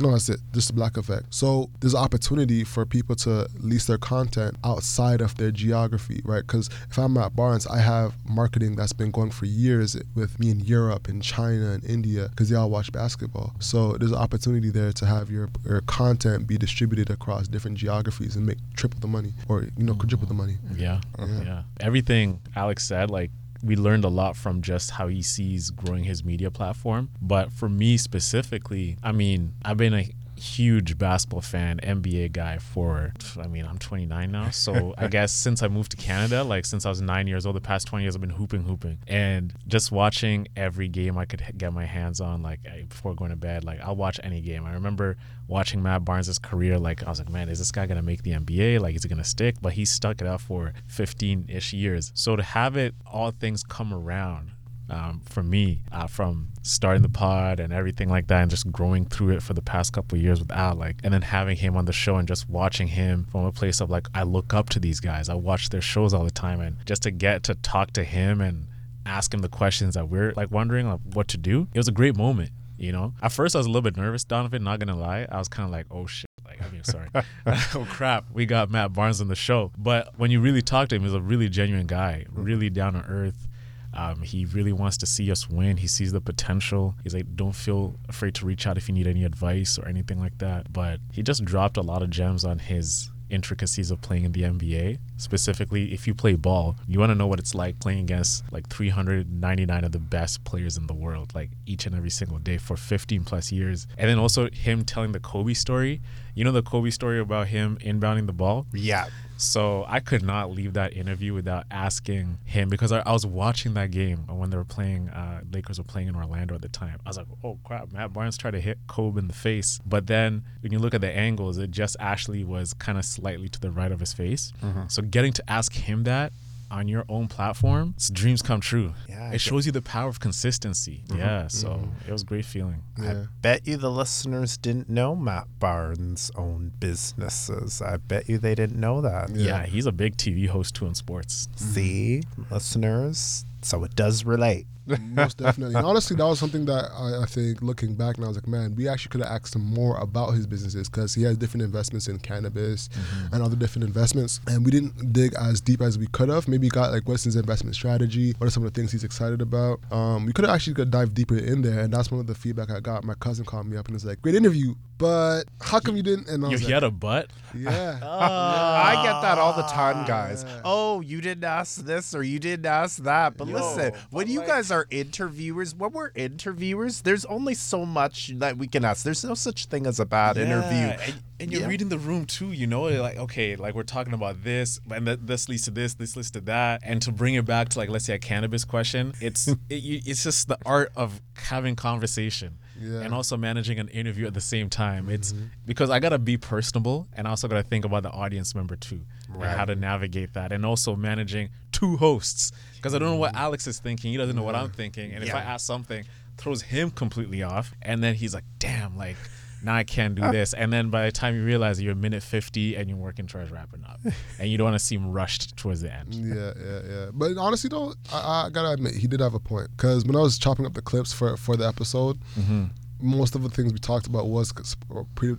No, 0.00 0.12
that's 0.12 0.28
it. 0.28 0.40
Just 0.52 0.68
the 0.68 0.74
black 0.74 0.96
effect. 0.96 1.34
So 1.34 1.70
there's 1.80 1.94
opportunity 1.94 2.64
for 2.64 2.86
people 2.86 3.14
to 3.16 3.46
lease 3.58 3.86
their 3.86 3.98
content 3.98 4.56
outside 4.64 5.20
of 5.20 5.36
their 5.36 5.50
geography, 5.50 6.22
right? 6.24 6.40
Because 6.40 6.70
if 6.90 6.98
I'm 6.98 7.16
at 7.18 7.36
Barnes, 7.36 7.66
I 7.66 7.78
have 7.78 8.14
marketing 8.26 8.76
that's 8.76 8.94
been 8.94 9.10
going 9.10 9.30
for 9.30 9.44
years 9.44 9.96
with 10.14 10.40
me 10.40 10.50
in 10.50 10.60
Europe 10.60 11.08
and 11.08 11.22
China 11.22 11.72
and 11.72 11.84
India 11.84 12.28
because 12.30 12.48
they 12.48 12.56
all 12.56 12.70
watch 12.70 12.90
basketball. 12.92 13.54
So 13.60 13.92
there's 13.92 14.12
an 14.12 14.18
opportunity 14.18 14.70
there 14.70 14.92
to 14.92 15.06
have 15.06 15.30
your, 15.30 15.50
your 15.64 15.82
content 15.82 16.46
be 16.46 16.56
distributed 16.56 17.10
across 17.10 17.46
different 17.46 17.76
geographies 17.76 18.36
and 18.36 18.46
make 18.46 18.58
triple 18.74 19.00
the 19.00 19.08
money 19.08 19.34
or 19.48 19.64
you 19.76 19.84
know 19.84 19.94
quadruple 19.94 20.26
the 20.26 20.34
money. 20.34 20.56
Yeah, 20.74 21.00
yeah. 21.18 21.62
Everything 21.80 22.40
Alex 22.56 22.86
said, 22.86 23.10
like 23.10 23.30
we 23.62 23.76
learned 23.76 24.04
a 24.04 24.08
lot 24.08 24.36
from 24.36 24.62
just 24.62 24.92
how 24.92 25.08
he 25.08 25.22
sees 25.22 25.70
growing 25.70 26.04
his 26.04 26.24
media 26.24 26.50
platform. 26.50 27.10
But 27.20 27.52
for 27.52 27.68
me 27.68 27.96
specifically, 27.96 28.96
I 29.02 29.12
mean, 29.12 29.54
I've 29.64 29.76
been 29.76 29.94
a 29.94 30.10
huge 30.40 30.98
basketball 30.98 31.40
fan, 31.40 31.78
NBA 31.82 32.32
guy 32.32 32.58
for 32.58 33.12
I 33.38 33.46
mean, 33.46 33.64
I'm 33.64 33.78
29 33.78 34.30
now. 34.30 34.50
So 34.50 34.94
I 34.98 35.06
guess 35.06 35.32
since 35.32 35.62
I 35.62 35.68
moved 35.68 35.92
to 35.92 35.96
Canada, 35.96 36.42
like 36.42 36.64
since 36.64 36.86
I 36.86 36.88
was 36.88 37.00
9 37.00 37.26
years 37.26 37.46
old, 37.46 37.56
the 37.56 37.60
past 37.60 37.86
20 37.86 38.04
years 38.04 38.14
I've 38.14 38.20
been 38.20 38.30
hooping 38.30 38.62
hooping. 38.62 38.98
And 39.06 39.54
just 39.66 39.92
watching 39.92 40.48
every 40.56 40.88
game 40.88 41.18
I 41.18 41.24
could 41.24 41.42
get 41.56 41.72
my 41.72 41.84
hands 41.84 42.20
on 42.20 42.42
like 42.42 42.60
before 42.88 43.14
going 43.14 43.30
to 43.30 43.36
bed, 43.36 43.64
like 43.64 43.80
I'll 43.80 43.96
watch 43.96 44.18
any 44.22 44.40
game. 44.40 44.64
I 44.64 44.72
remember 44.72 45.16
watching 45.46 45.82
Matt 45.82 46.04
Barnes' 46.04 46.38
career 46.38 46.78
like 46.78 47.04
I 47.04 47.10
was 47.10 47.18
like, 47.18 47.28
man, 47.28 47.48
is 47.48 47.58
this 47.58 47.72
guy 47.72 47.86
going 47.86 47.96
to 47.96 48.02
make 48.02 48.22
the 48.22 48.32
NBA? 48.32 48.80
Like 48.80 48.94
is 48.96 49.04
it 49.04 49.08
going 49.08 49.18
to 49.18 49.28
stick? 49.28 49.56
But 49.60 49.74
he 49.74 49.84
stuck 49.84 50.20
it 50.20 50.26
out 50.26 50.40
for 50.40 50.72
15ish 50.88 51.72
years. 51.72 52.12
So 52.14 52.36
to 52.36 52.42
have 52.42 52.76
it 52.76 52.94
all 53.06 53.30
things 53.30 53.62
come 53.62 53.92
around 53.92 54.52
um, 54.90 55.20
for 55.24 55.42
me 55.42 55.82
uh, 55.92 56.06
from 56.06 56.48
starting 56.62 57.02
the 57.02 57.08
pod 57.08 57.60
and 57.60 57.72
everything 57.72 58.08
like 58.08 58.26
that 58.26 58.42
and 58.42 58.50
just 58.50 58.70
growing 58.70 59.06
through 59.06 59.30
it 59.30 59.42
for 59.42 59.54
the 59.54 59.62
past 59.62 59.92
couple 59.92 60.18
of 60.18 60.22
years 60.22 60.40
with 60.40 60.50
Al 60.52 60.74
like 60.74 60.96
and 61.02 61.14
then 61.14 61.22
having 61.22 61.56
him 61.56 61.76
on 61.76 61.84
the 61.84 61.92
show 61.92 62.16
and 62.16 62.28
just 62.28 62.48
watching 62.48 62.88
him 62.88 63.26
from 63.30 63.44
a 63.44 63.52
place 63.52 63.80
of 63.80 63.90
like 63.90 64.08
I 64.14 64.24
look 64.24 64.52
up 64.52 64.68
to 64.70 64.80
these 64.80 65.00
guys 65.00 65.28
I 65.28 65.34
watch 65.34 65.70
their 65.70 65.80
shows 65.80 66.12
all 66.12 66.24
the 66.24 66.30
time 66.30 66.60
and 66.60 66.76
just 66.86 67.02
to 67.04 67.10
get 67.10 67.44
to 67.44 67.54
talk 67.54 67.92
to 67.92 68.04
him 68.04 68.40
and 68.40 68.66
ask 69.06 69.32
him 69.32 69.40
the 69.40 69.48
questions 69.48 69.94
that 69.94 70.08
we're 70.08 70.32
like 70.36 70.50
wondering 70.50 70.88
like 70.88 71.00
what 71.14 71.28
to 71.28 71.38
do 71.38 71.68
it 71.72 71.78
was 71.78 71.88
a 71.88 71.92
great 71.92 72.16
moment 72.16 72.50
you 72.76 72.92
know 72.92 73.14
at 73.22 73.32
first 73.32 73.54
I 73.54 73.58
was 73.58 73.66
a 73.66 73.70
little 73.70 73.82
bit 73.82 73.96
nervous 73.96 74.24
Donovan 74.24 74.64
not 74.64 74.78
gonna 74.80 74.96
lie 74.96 75.26
I 75.30 75.38
was 75.38 75.48
kind 75.48 75.64
of 75.66 75.72
like 75.72 75.86
oh 75.90 76.06
shit 76.06 76.30
Like, 76.44 76.62
I 76.62 76.70
mean, 76.70 76.84
sorry. 76.84 77.08
oh 77.46 77.86
crap, 77.90 78.26
we 78.32 78.44
got 78.46 78.70
Matt 78.70 78.92
Barnes 78.92 79.20
on 79.20 79.28
the 79.28 79.36
show. 79.36 79.70
But 79.78 80.18
when 80.18 80.30
you 80.30 80.40
really 80.40 80.62
talk 80.62 80.88
to 80.88 80.96
him, 80.96 81.02
he's 81.02 81.14
a 81.14 81.20
really 81.20 81.48
genuine 81.48 81.86
guy, 81.86 82.26
really 82.32 82.70
down 82.70 82.94
to 82.94 83.04
earth. 83.04 83.46
Um, 83.92 84.22
he 84.22 84.44
really 84.44 84.72
wants 84.72 84.96
to 84.98 85.06
see 85.06 85.30
us 85.30 85.48
win. 85.48 85.78
He 85.78 85.86
sees 85.86 86.12
the 86.12 86.20
potential. 86.20 86.94
He's 87.02 87.14
like, 87.14 87.36
don't 87.36 87.54
feel 87.54 87.96
afraid 88.08 88.34
to 88.36 88.46
reach 88.46 88.66
out 88.66 88.76
if 88.76 88.88
you 88.88 88.94
need 88.94 89.06
any 89.06 89.24
advice 89.24 89.78
or 89.78 89.88
anything 89.88 90.20
like 90.20 90.38
that. 90.38 90.72
But 90.72 91.00
he 91.12 91.22
just 91.22 91.44
dropped 91.44 91.76
a 91.76 91.82
lot 91.82 92.02
of 92.02 92.10
gems 92.10 92.44
on 92.44 92.58
his 92.58 93.10
intricacies 93.30 93.90
of 93.90 94.00
playing 94.00 94.24
in 94.24 94.32
the 94.32 94.42
NBA. 94.42 94.98
Specifically, 95.16 95.92
if 95.92 96.06
you 96.06 96.14
play 96.14 96.34
ball, 96.34 96.76
you 96.86 96.98
want 96.98 97.10
to 97.10 97.14
know 97.14 97.26
what 97.26 97.38
it's 97.38 97.54
like 97.54 97.78
playing 97.78 98.00
against 98.00 98.44
like 98.52 98.68
399 98.68 99.84
of 99.84 99.92
the 99.92 99.98
best 99.98 100.44
players 100.44 100.76
in 100.76 100.86
the 100.86 100.94
world, 100.94 101.32
like 101.34 101.50
each 101.66 101.86
and 101.86 101.94
every 101.94 102.10
single 102.10 102.38
day 102.38 102.58
for 102.58 102.76
15 102.76 103.24
plus 103.24 103.52
years. 103.52 103.86
And 103.96 104.10
then 104.10 104.18
also 104.18 104.50
him 104.50 104.84
telling 104.84 105.12
the 105.12 105.20
Kobe 105.20 105.54
story. 105.54 106.00
You 106.34 106.44
know 106.44 106.52
the 106.52 106.62
Kobe 106.62 106.90
story 106.90 107.20
about 107.20 107.48
him 107.48 107.78
inbounding 107.80 108.26
the 108.26 108.32
ball? 108.32 108.66
Yeah. 108.72 109.06
So 109.40 109.84
I 109.88 110.00
could 110.00 110.22
not 110.22 110.50
leave 110.50 110.74
that 110.74 110.92
interview 110.92 111.32
without 111.32 111.64
asking 111.70 112.38
him 112.44 112.68
because 112.68 112.92
I, 112.92 113.00
I 113.00 113.12
was 113.12 113.24
watching 113.24 113.74
that 113.74 113.90
game 113.90 114.26
when 114.28 114.50
they 114.50 114.56
were 114.56 114.64
playing. 114.64 115.08
Uh, 115.08 115.40
Lakers 115.50 115.78
were 115.78 115.84
playing 115.84 116.08
in 116.08 116.14
Orlando 116.14 116.54
at 116.54 116.62
the 116.62 116.68
time. 116.68 116.98
I 117.06 117.08
was 117.08 117.16
like, 117.16 117.26
"Oh 117.42 117.58
crap!" 117.64 117.90
Matt 117.92 118.12
Barnes 118.12 118.36
tried 118.36 118.50
to 118.52 118.60
hit 118.60 118.78
Kobe 118.86 119.18
in 119.18 119.28
the 119.28 119.34
face, 119.34 119.80
but 119.86 120.06
then 120.06 120.44
when 120.60 120.72
you 120.72 120.78
look 120.78 120.92
at 120.94 121.00
the 121.00 121.10
angles, 121.10 121.56
it 121.58 121.70
just 121.70 121.96
actually 122.00 122.44
was 122.44 122.74
kind 122.74 122.98
of 122.98 123.04
slightly 123.04 123.48
to 123.48 123.58
the 123.60 123.70
right 123.70 123.90
of 123.90 124.00
his 124.00 124.12
face. 124.12 124.52
So 124.88 125.00
getting 125.02 125.32
to 125.34 125.50
ask 125.50 125.72
him 125.72 126.04
that 126.04 126.32
on 126.70 126.88
your 126.88 127.04
own 127.08 127.28
platform, 127.28 127.94
it's 127.96 128.10
dreams 128.10 128.42
come 128.42 128.60
true. 128.60 128.94
Yeah, 129.08 129.32
it 129.32 129.40
shows 129.40 129.66
you 129.66 129.72
the 129.72 129.82
power 129.82 130.08
of 130.08 130.20
consistency. 130.20 131.02
Mm-hmm. 131.06 131.18
Yeah, 131.18 131.48
so 131.48 131.68
mm-hmm. 131.68 132.08
it 132.08 132.12
was 132.12 132.22
a 132.22 132.26
great 132.26 132.44
feeling. 132.44 132.82
Yeah. 133.00 133.26
Bet 133.42 133.66
you 133.66 133.76
the 133.76 133.90
listeners 133.90 134.56
didn't 134.56 134.88
know 134.88 135.14
Matt 135.14 135.46
Barnes 135.58 136.30
owned 136.36 136.78
businesses. 136.80 137.82
I 137.82 137.96
bet 137.96 138.28
you 138.28 138.38
they 138.38 138.54
didn't 138.54 138.78
know 138.78 139.00
that. 139.00 139.30
Yeah, 139.30 139.66
he's 139.66 139.86
a 139.86 139.92
big 139.92 140.16
TV 140.16 140.48
host 140.48 140.74
too 140.74 140.86
in 140.86 140.94
sports. 140.94 141.48
See, 141.56 142.22
mm-hmm. 142.24 142.54
listeners, 142.54 143.44
so 143.62 143.84
it 143.84 143.94
does 143.94 144.24
relate. 144.24 144.66
Most 144.98 145.38
definitely. 145.38 145.74
And 145.76 145.86
honestly, 145.86 146.16
that 146.16 146.24
was 146.26 146.38
something 146.38 146.64
that 146.66 146.90
I, 146.96 147.22
I 147.22 147.26
think 147.26 147.62
looking 147.62 147.94
back 147.94 148.18
now, 148.18 148.26
I 148.26 148.28
was 148.28 148.36
like, 148.36 148.46
man, 148.48 148.74
we 148.76 148.88
actually 148.88 149.10
could 149.10 149.20
have 149.22 149.30
asked 149.30 149.54
him 149.54 149.62
more 149.64 149.96
about 149.98 150.30
his 150.32 150.46
businesses 150.46 150.88
because 150.88 151.14
he 151.14 151.22
has 151.24 151.36
different 151.36 151.62
investments 151.64 152.08
in 152.08 152.18
cannabis 152.18 152.88
and 153.32 153.42
other 153.42 153.56
different 153.56 153.84
investments. 153.86 154.40
And 154.46 154.64
we 154.64 154.70
didn't 154.70 155.12
dig 155.12 155.34
as 155.34 155.60
deep 155.60 155.80
as 155.80 155.98
we 155.98 156.06
could 156.08 156.28
have. 156.28 156.48
Maybe 156.48 156.68
got 156.68 156.90
like, 156.92 157.06
what's 157.08 157.24
his 157.24 157.36
investment 157.36 157.74
strategy? 157.76 158.34
What 158.38 158.46
are 158.46 158.50
some 158.50 158.64
of 158.64 158.72
the 158.72 158.80
things 158.80 158.92
he's 158.92 159.04
excited 159.04 159.40
about? 159.42 159.80
Um, 159.92 160.26
we 160.26 160.32
could 160.32 160.44
have 160.44 160.54
actually 160.54 160.74
got 160.74 160.90
dive 160.90 161.14
deeper 161.14 161.36
in 161.36 161.62
there. 161.62 161.80
And 161.80 161.92
that's 161.92 162.10
one 162.10 162.20
of 162.20 162.26
the 162.26 162.34
feedback 162.34 162.70
I 162.70 162.80
got. 162.80 163.04
My 163.04 163.14
cousin 163.14 163.44
called 163.44 163.66
me 163.66 163.76
up 163.76 163.86
and 163.86 163.94
was 163.94 164.04
like, 164.04 164.20
great 164.22 164.34
interview, 164.34 164.74
but 164.98 165.44
how 165.60 165.80
come 165.80 165.96
you 165.96 166.02
didn't? 166.02 166.28
And 166.28 166.44
I 166.44 166.48
You 166.48 166.52
was 166.52 166.60
he 166.62 166.72
had 166.72 166.84
a 166.84 166.90
butt. 166.90 167.30
yeah. 167.56 167.98
I 168.02 169.02
get 169.02 169.20
that 169.22 169.38
all 169.38 169.54
the 169.56 169.62
time, 169.68 170.06
guys. 170.06 170.44
Yeah. 170.46 170.60
Oh, 170.64 171.00
you 171.00 171.20
didn't 171.20 171.44
ask 171.44 171.84
this 171.84 172.14
or 172.14 172.22
you 172.22 172.38
didn't 172.38 172.66
ask 172.66 173.02
that. 173.04 173.36
But 173.36 173.48
Yo, 173.48 173.54
listen, 173.54 173.92
when 174.10 174.26
but 174.26 174.28
you 174.32 174.40
like- 174.40 174.48
guys 174.48 174.70
are 174.70 174.79
interviewers, 174.90 175.74
when 175.74 175.92
we're 175.92 176.10
interviewers, 176.14 177.02
there's 177.02 177.24
only 177.26 177.54
so 177.54 177.84
much 177.84 178.28
that 178.36 178.56
we 178.56 178.66
can 178.66 178.84
ask. 178.84 179.04
There's 179.04 179.24
no 179.24 179.34
such 179.34 179.66
thing 179.66 179.86
as 179.86 180.00
a 180.00 180.06
bad 180.06 180.36
interview. 180.36 180.76
And, 180.76 181.14
and 181.40 181.52
you're 181.52 181.62
Yeah. 181.62 181.68
reading 181.68 181.88
the 181.88 181.98
room 181.98 182.26
too, 182.26 182.52
you 182.52 182.66
know, 182.66 182.82
like 182.82 183.16
okay, 183.16 183.56
like 183.56 183.74
we're 183.74 183.82
talking 183.82 184.12
about 184.12 184.44
this, 184.44 184.80
and 184.90 185.06
th- 185.06 185.20
this 185.22 185.48
leads 185.48 185.64
to 185.64 185.70
this, 185.70 185.94
this 185.94 186.16
leads 186.16 186.30
to 186.32 186.40
that, 186.42 186.80
and 186.84 187.00
to 187.02 187.12
bring 187.12 187.34
it 187.34 187.44
back 187.44 187.70
to 187.70 187.78
like 187.78 187.88
let's 187.88 188.04
say 188.04 188.14
a 188.14 188.18
cannabis 188.18 188.64
question, 188.64 189.12
it's 189.20 189.48
it, 189.48 189.56
it's 189.68 190.22
just 190.22 190.48
the 190.48 190.58
art 190.66 190.92
of 190.96 191.20
having 191.34 191.76
conversation. 191.76 192.58
Yeah. 192.80 193.00
And 193.00 193.12
also 193.12 193.36
managing 193.36 193.78
an 193.78 193.88
interview 193.88 194.26
at 194.26 194.32
the 194.32 194.40
same 194.40 194.70
time. 194.70 195.10
It's 195.10 195.32
mm-hmm. 195.34 195.46
because 195.66 195.90
I 195.90 195.98
gotta 195.98 196.18
be 196.18 196.38
personable 196.38 197.08
and 197.12 197.26
I 197.26 197.30
also 197.30 197.46
gotta 197.46 197.62
think 197.62 197.84
about 197.84 198.04
the 198.04 198.10
audience 198.10 198.54
member 198.54 198.74
too. 198.74 199.02
And 199.32 199.44
how 199.44 199.64
to 199.66 199.76
navigate 199.76 200.32
that. 200.34 200.50
And 200.50 200.66
also 200.66 200.96
managing 200.96 201.50
two 201.72 201.96
hosts. 201.98 202.52
Because 202.80 202.94
I 202.94 202.98
don't 202.98 203.08
know 203.08 203.16
what 203.16 203.34
mm-hmm. 203.34 203.42
Alex 203.42 203.66
is 203.66 203.78
thinking. 203.78 204.10
He 204.10 204.16
doesn't 204.16 204.34
know 204.34 204.42
what 204.42 204.54
I'm 204.54 204.66
mm-hmm. 204.66 204.74
thinking. 204.74 205.12
And 205.12 205.22
if 205.22 205.34
I 205.34 205.40
ask 205.40 205.66
something, 205.66 206.04
throws 206.38 206.62
him 206.62 206.90
completely 206.90 207.42
off. 207.42 207.74
And 207.82 208.02
then 208.02 208.14
he's 208.14 208.32
like, 208.32 208.44
damn, 208.58 208.96
like 208.96 209.16
now 209.62 209.74
I 209.74 209.84
can't 209.84 210.14
do 210.14 210.22
this. 210.32 210.54
And 210.54 210.72
then 210.72 210.90
by 210.90 211.04
the 211.04 211.12
time 211.12 211.34
you 211.34 211.44
realize 211.44 211.80
you're 211.80 211.92
a 211.92 211.96
minute 211.96 212.22
50 212.22 212.76
and 212.76 212.88
you're 212.88 212.98
working 212.98 213.26
towards 213.26 213.50
wrapping 213.50 213.84
up. 213.84 214.00
and 214.38 214.48
you 214.48 214.56
don't 214.56 214.66
want 214.66 214.78
to 214.78 214.84
seem 214.84 215.12
rushed 215.12 215.56
towards 215.56 215.82
the 215.82 215.92
end. 215.92 216.14
Yeah, 216.14 216.52
yeah, 216.58 216.80
yeah. 216.88 217.06
But 217.12 217.36
honestly, 217.36 217.68
though, 217.68 217.94
I, 218.12 218.46
I 218.46 218.50
gotta 218.50 218.70
admit 218.70 218.94
he 218.94 219.06
did 219.06 219.20
have 219.20 219.34
a 219.34 219.40
point 219.40 219.68
because 219.76 220.04
when 220.04 220.16
I 220.16 220.20
was 220.20 220.38
chopping 220.38 220.66
up 220.66 220.74
the 220.74 220.82
clips 220.82 221.12
for 221.12 221.36
for 221.36 221.56
the 221.56 221.66
episode, 221.66 222.18
mm-hmm. 222.38 222.66
Most 223.00 223.34
of 223.34 223.42
the 223.42 223.48
things 223.48 223.72
we 223.72 223.78
talked 223.78 224.06
about 224.06 224.26
was 224.26 224.52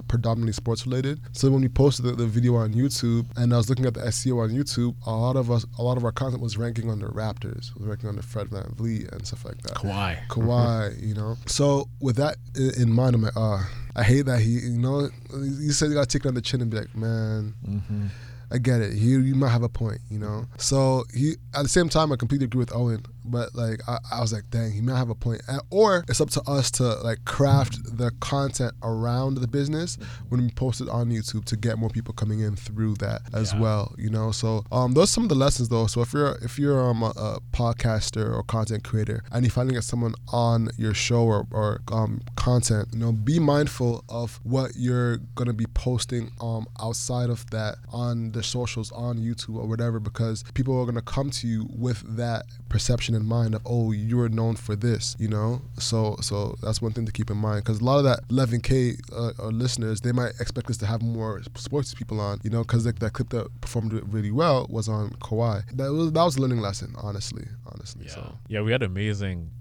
predominantly 0.08 0.54
sports 0.54 0.86
related. 0.86 1.20
So 1.32 1.50
when 1.50 1.62
we 1.62 1.70
posted 1.70 2.06
the, 2.06 2.12
the 2.14 2.28
video 2.28 2.56
on 2.56 2.74
YouTube, 2.74 3.28
and 3.38 3.54
I 3.54 3.58
was 3.58 3.70
looking 3.70 3.86
at 3.86 3.94
the 3.94 4.02
SEO 4.02 4.44
on 4.44 4.50
YouTube, 4.50 4.96
a 5.06 5.12
lot 5.12 5.36
of 5.36 5.52
us, 5.52 5.66
a 5.78 5.84
lot 5.84 5.98
of 5.98 6.06
our 6.06 6.12
content 6.12 6.42
was 6.42 6.58
ranking 6.58 6.90
under 6.90 7.08
Raptors, 7.10 7.74
was 7.76 7.88
ranking 7.88 8.10
under 8.10 8.22
Fred 8.22 8.48
VanVleet 8.48 9.12
and 9.12 9.26
stuff 9.26 9.46
like 9.46 9.62
that. 9.64 9.76
Kawhi. 9.76 10.28
Kawhi, 10.28 11.02
you 11.08 11.14
know. 11.14 11.38
So 11.46 11.88
with 12.00 12.16
that 12.18 12.38
in 12.56 12.92
mind, 12.92 13.16
I'm 13.16 13.22
like, 13.24 13.38
ah, 13.38 13.70
I 13.96 14.04
hate 14.04 14.26
that 14.28 14.40
he, 14.40 14.52
you 14.52 14.80
know, 14.80 15.10
you 15.34 15.72
said 15.72 15.90
you 15.90 15.96
gotta 15.96 16.08
take 16.08 16.26
it 16.26 16.28
on 16.28 16.36
the 16.36 16.42
chin 16.42 16.62
and 16.62 16.70
be 16.72 16.78
like, 16.78 16.96
man, 16.96 17.54
Mm-hmm. 17.68 18.08
I 18.54 18.58
get 18.58 18.82
it. 18.82 18.94
He, 18.94 19.12
you 19.12 19.36
might 19.36 19.50
have 19.50 19.64
a 19.64 19.70
point, 19.70 20.02
you 20.10 20.20
know. 20.20 20.46
So 20.58 21.06
he, 21.14 21.36
at 21.56 21.64
the 21.64 21.70
same 21.70 21.88
time, 21.88 22.12
I 22.12 22.18
completely 22.18 22.46
agree 22.46 22.60
with 22.60 22.76
Owen, 22.76 23.02
but 23.26 23.54
like 23.56 23.82
I, 23.88 23.98
I 24.14 24.22
was 24.22 24.34
like, 24.34 24.50
dang, 24.50 24.72
he 24.72 24.82
might 24.82 24.98
have 24.98 25.10
a 25.10 25.16
point. 25.16 25.42
Or 25.70 26.04
it's 26.10 26.22
up 26.22 26.30
to 26.32 26.42
us 26.42 26.72
to 26.72 26.84
like 27.04 27.24
craft 27.26 27.98
the 27.98 28.12
content 28.20 28.74
around 28.84 29.36
the 29.36 29.48
business 29.48 29.98
when 30.30 30.42
we 30.42 30.50
post 30.52 30.82
it 30.82 30.90
on 30.90 31.10
YouTube 31.10 31.46
to 31.46 31.56
get 31.58 31.78
more 31.78 31.90
people 31.90 32.14
coming 32.14 32.40
in 32.40 32.56
through 32.56 32.96
that 32.96 33.22
as 33.34 33.54
Yeah. 33.54 33.60
well, 33.60 33.96
you 33.98 34.10
know. 34.10 34.32
So 34.32 34.64
um, 34.72 34.94
those 34.94 35.10
are 35.10 35.14
some 35.14 35.24
of 35.24 35.30
the 35.30 35.36
lessons 35.36 35.70
though. 35.70 35.88
So 35.88 36.02
if 36.02 36.14
you're 36.14 36.38
if 36.42 36.58
you're 36.60 36.82
um, 36.82 37.04
a, 37.04 37.10
a 37.16 37.40
podcaster 37.54 38.34
or 38.36 38.44
content 38.44 38.84
creator 38.84 39.24
and 39.32 39.44
you're 39.46 39.52
finding 39.52 39.76
get 39.76 39.84
someone 39.84 40.14
on 40.34 40.70
your 40.78 40.94
show 40.94 41.24
or, 41.24 41.48
or 41.52 41.82
um, 41.92 42.22
content, 42.36 42.90
you 42.92 43.00
know, 43.00 43.12
be 43.12 43.40
mindful 43.40 44.04
of 44.10 44.40
what 44.44 44.72
you're 44.76 45.18
gonna 45.36 45.54
be 45.54 45.66
posting 45.74 46.30
um 46.42 46.66
outside 46.82 47.30
of 47.30 47.50
that 47.52 47.76
on 47.92 48.32
the 48.32 48.44
socials 48.44 48.92
on 48.92 49.18
YouTube 49.18 49.56
or 49.56 49.68
whatever 49.68 50.00
because 50.00 50.44
people 50.54 50.80
are 50.80 50.86
gonna 50.86 51.02
come 51.02 51.30
to 51.30 51.48
you 51.48 51.68
with 51.78 52.04
that 52.18 52.46
perception 52.70 53.11
in 53.14 53.26
mind 53.26 53.56
of 53.56 53.62
oh 53.66 53.92
you're 53.92 54.30
known 54.30 54.56
for 54.56 54.76
this, 54.76 55.16
you 55.20 55.28
know. 55.28 55.62
So 55.80 56.18
so 56.22 56.56
that's 56.62 56.82
one 56.82 56.92
thing 56.92 57.06
to 57.06 57.12
keep 57.12 57.30
in 57.30 57.38
mind 57.38 57.64
because 57.64 57.80
a 57.80 57.84
lot 57.84 57.98
of 57.98 58.04
that 58.06 58.28
11k 58.30 59.00
uh, 59.12 59.32
uh, 59.40 59.48
listeners 59.48 60.02
they 60.02 60.12
might 60.12 60.32
expect 60.40 60.70
us 60.70 60.78
to 60.78 60.86
have 60.86 61.02
more 61.02 61.42
sports 61.56 61.94
people 61.94 62.20
on, 62.20 62.40
you 62.44 62.50
know, 62.50 62.64
because 62.64 62.84
that, 62.84 63.00
that 63.00 63.14
clip 63.14 63.30
that 63.30 63.48
performed 63.62 63.94
really 64.14 64.32
well 64.32 64.68
was 64.70 64.88
on 64.88 65.12
Kawhi. 65.22 65.64
That 65.76 65.92
was 65.92 66.12
that 66.12 66.24
was 66.24 66.38
a 66.38 66.42
learning 66.42 66.62
lesson, 66.62 66.96
honestly, 66.98 67.48
honestly. 67.66 68.06
Yeah. 68.06 68.14
So 68.14 68.36
Yeah, 68.48 68.62
we 68.62 68.72
had 68.72 68.84
amazing 68.84 69.52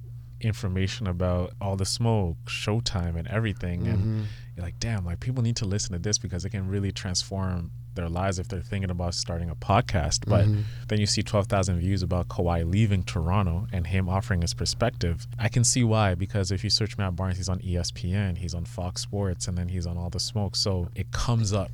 information 0.41 1.07
about 1.07 1.53
all 1.61 1.77
the 1.77 1.85
smoke, 1.85 2.37
Showtime, 2.47 3.17
and 3.17 3.29
everything. 3.29 3.83
Mm-hmm. 3.83 3.91
And 3.91 4.27
you're 4.57 4.65
like, 4.65 4.79
damn, 4.79 5.05
like 5.05 5.21
people 5.21 5.43
need 5.43 5.57
to 5.57 5.65
listen 5.65 5.93
to 5.93 5.99
this 5.99 6.19
because 6.19 6.45
it 6.45 6.51
can 6.51 6.69
really 6.69 6.93
transform 6.93 7.71
their 7.95 8.09
lives 8.09 8.39
if 8.39 8.49
they're 8.49 8.61
thinking 8.63 8.91
about 8.91 9.15
starting 9.15 9.51
a 9.51 9.55
podcast. 9.55 10.21
But 10.27 10.47
Mm-hmm. 10.47 10.61
then 10.89 11.01
you 11.01 11.07
see 11.07 11.23
12,000 11.23 11.79
views 11.79 12.03
about 12.03 12.29
Kawhi 12.29 12.71
leaving 12.71 13.03
Toronto 13.03 13.67
and 13.73 13.87
him 13.87 14.09
offering 14.09 14.43
his 14.43 14.55
perspective. 14.55 15.27
I 15.39 15.49
can 15.49 15.65
see 15.65 15.85
why 15.85 16.15
because 16.15 16.51
if 16.51 16.63
you 16.65 16.71
search 16.71 16.97
Matt 16.99 17.17
Barnes, 17.17 17.37
he's 17.37 17.49
on 17.49 17.59
ESPN, 17.61 18.39
he's 18.39 18.55
on 18.55 18.65
Fox 18.65 19.03
Sports, 19.03 19.49
and 19.49 19.57
then 19.59 19.69
he's 19.69 19.87
on 19.87 19.97
all 19.99 20.11
the 20.11 20.21
smoke. 20.21 20.57
So 20.57 20.89
it 20.95 21.11
comes 21.13 21.53
up. 21.53 21.71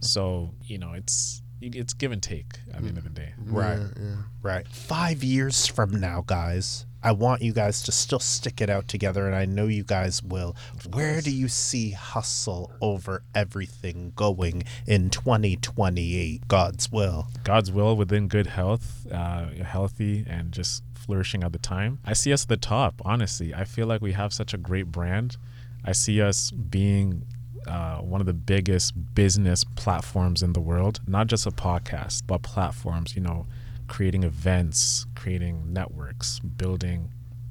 So, 0.00 0.50
you 0.64 0.78
know, 0.78 0.92
it's 0.92 1.40
it's 1.62 1.94
give 1.94 2.12
and 2.12 2.22
take 2.22 2.58
at 2.74 2.82
the 2.82 2.88
end 2.88 2.98
of 2.98 3.04
the 3.04 3.10
day. 3.10 3.32
Right. 3.46 3.78
yeah, 3.78 3.86
yeah. 3.98 4.14
Right. 4.42 4.68
Five 4.68 5.24
years 5.24 5.66
from 5.66 5.98
now, 5.98 6.22
guys, 6.26 6.84
I 7.04 7.12
want 7.12 7.42
you 7.42 7.52
guys 7.52 7.82
to 7.82 7.92
still 7.92 8.18
stick 8.18 8.62
it 8.62 8.70
out 8.70 8.88
together, 8.88 9.26
and 9.26 9.36
I 9.36 9.44
know 9.44 9.66
you 9.66 9.84
guys 9.84 10.22
will. 10.22 10.56
Where 10.90 11.20
do 11.20 11.30
you 11.30 11.48
see 11.48 11.90
hustle 11.90 12.72
over 12.80 13.22
everything 13.34 14.14
going 14.16 14.64
in 14.86 15.10
2028? 15.10 16.48
God's 16.48 16.90
will. 16.90 17.26
God's 17.44 17.70
will 17.70 17.94
within 17.94 18.26
good 18.26 18.46
health, 18.46 19.06
uh, 19.12 19.48
healthy 19.62 20.24
and 20.26 20.50
just 20.50 20.82
flourishing 20.94 21.44
at 21.44 21.52
the 21.52 21.58
time. 21.58 21.98
I 22.06 22.14
see 22.14 22.32
us 22.32 22.44
at 22.44 22.48
the 22.48 22.56
top, 22.56 23.02
honestly. 23.04 23.52
I 23.52 23.64
feel 23.64 23.86
like 23.86 24.00
we 24.00 24.12
have 24.12 24.32
such 24.32 24.54
a 24.54 24.58
great 24.58 24.86
brand. 24.86 25.36
I 25.84 25.92
see 25.92 26.22
us 26.22 26.50
being 26.50 27.26
uh, 27.66 27.98
one 27.98 28.22
of 28.22 28.26
the 28.26 28.32
biggest 28.32 29.14
business 29.14 29.62
platforms 29.76 30.42
in 30.42 30.54
the 30.54 30.60
world, 30.60 31.00
not 31.06 31.26
just 31.26 31.46
a 31.46 31.50
podcast, 31.50 32.22
but 32.26 32.42
platforms, 32.42 33.14
you 33.14 33.20
know, 33.20 33.46
creating 33.88 34.22
events, 34.22 35.06
creating 35.14 35.72
networks, 35.72 36.40
building 36.40 37.10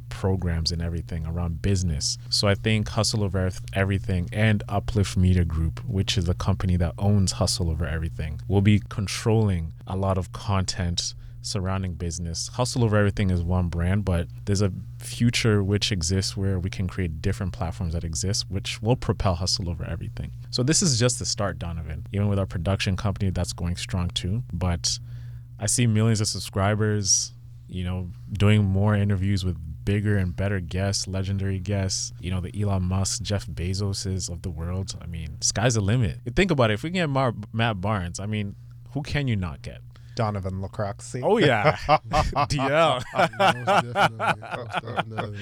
programs 0.09 0.71
and 0.71 0.81
everything 0.81 1.25
around 1.25 1.61
business. 1.61 2.17
So 2.29 2.47
I 2.47 2.55
think 2.55 2.87
Hustle 2.89 3.23
Over 3.23 3.49
Everything 3.73 4.29
and 4.31 4.63
Uplift 4.69 5.17
Media 5.17 5.43
Group, 5.43 5.83
which 5.85 6.17
is 6.17 6.29
a 6.29 6.33
company 6.35 6.77
that 6.77 6.93
owns 6.97 7.33
Hustle 7.33 7.69
Over 7.69 7.85
Everything, 7.87 8.39
will 8.47 8.61
be 8.61 8.79
controlling 8.89 9.73
a 9.87 9.97
lot 9.97 10.17
of 10.17 10.31
content 10.31 11.15
surrounding 11.41 11.95
business. 11.95 12.47
Hustle 12.49 12.83
Over 12.83 12.95
Everything 12.97 13.31
is 13.31 13.41
one 13.41 13.67
brand, 13.67 14.05
but 14.05 14.27
there's 14.45 14.61
a 14.61 14.71
future 14.99 15.63
which 15.63 15.91
exists 15.91 16.37
where 16.37 16.59
we 16.59 16.69
can 16.69 16.87
create 16.87 17.21
different 17.21 17.51
platforms 17.51 17.93
that 17.93 18.03
exist, 18.03 18.45
which 18.49 18.81
will 18.81 18.95
propel 18.95 19.35
Hustle 19.35 19.69
Over 19.69 19.83
Everything. 19.83 20.31
So 20.51 20.63
this 20.63 20.81
is 20.81 20.97
just 20.97 21.19
the 21.19 21.25
start, 21.25 21.59
Donovan. 21.59 22.05
Even 22.13 22.29
with 22.29 22.39
our 22.39 22.45
production 22.45 22.95
company, 22.95 23.29
that's 23.29 23.51
going 23.51 23.75
strong 23.75 24.09
too. 24.11 24.43
But 24.53 24.99
I 25.59 25.67
see 25.67 25.87
millions 25.87 26.21
of 26.21 26.27
subscribers, 26.27 27.33
you 27.67 27.83
know, 27.83 28.09
doing 28.31 28.63
more 28.63 28.95
interviews 28.95 29.45
with 29.45 29.57
bigger 29.85 30.17
and 30.17 30.35
better 30.35 30.59
guests, 30.59 31.07
legendary 31.07 31.59
guests, 31.59 32.13
you 32.19 32.31
know, 32.31 32.41
the 32.41 32.61
Elon 32.61 32.83
Musk, 32.83 33.21
Jeff 33.21 33.45
Bezoses 33.47 34.29
of 34.29 34.41
the 34.41 34.49
world. 34.49 34.95
I 35.01 35.05
mean, 35.05 35.37
sky's 35.41 35.75
the 35.75 35.81
limit. 35.81 36.19
Think 36.35 36.51
about 36.51 36.71
it. 36.71 36.75
If 36.75 36.83
we 36.83 36.89
can 36.89 36.95
get 36.95 37.09
Mar- 37.09 37.35
Matt 37.51 37.81
Barnes, 37.81 38.19
I 38.19 38.25
mean, 38.25 38.55
who 38.91 39.01
can 39.01 39.27
you 39.27 39.35
not 39.35 39.61
get? 39.61 39.81
Donovan 40.15 40.61
Lacroixy. 40.61 41.21
Oh 41.23 41.37
yeah, 41.37 41.75
DL. 41.87 43.03
Most 44.53 44.79
definitely. 44.81 45.39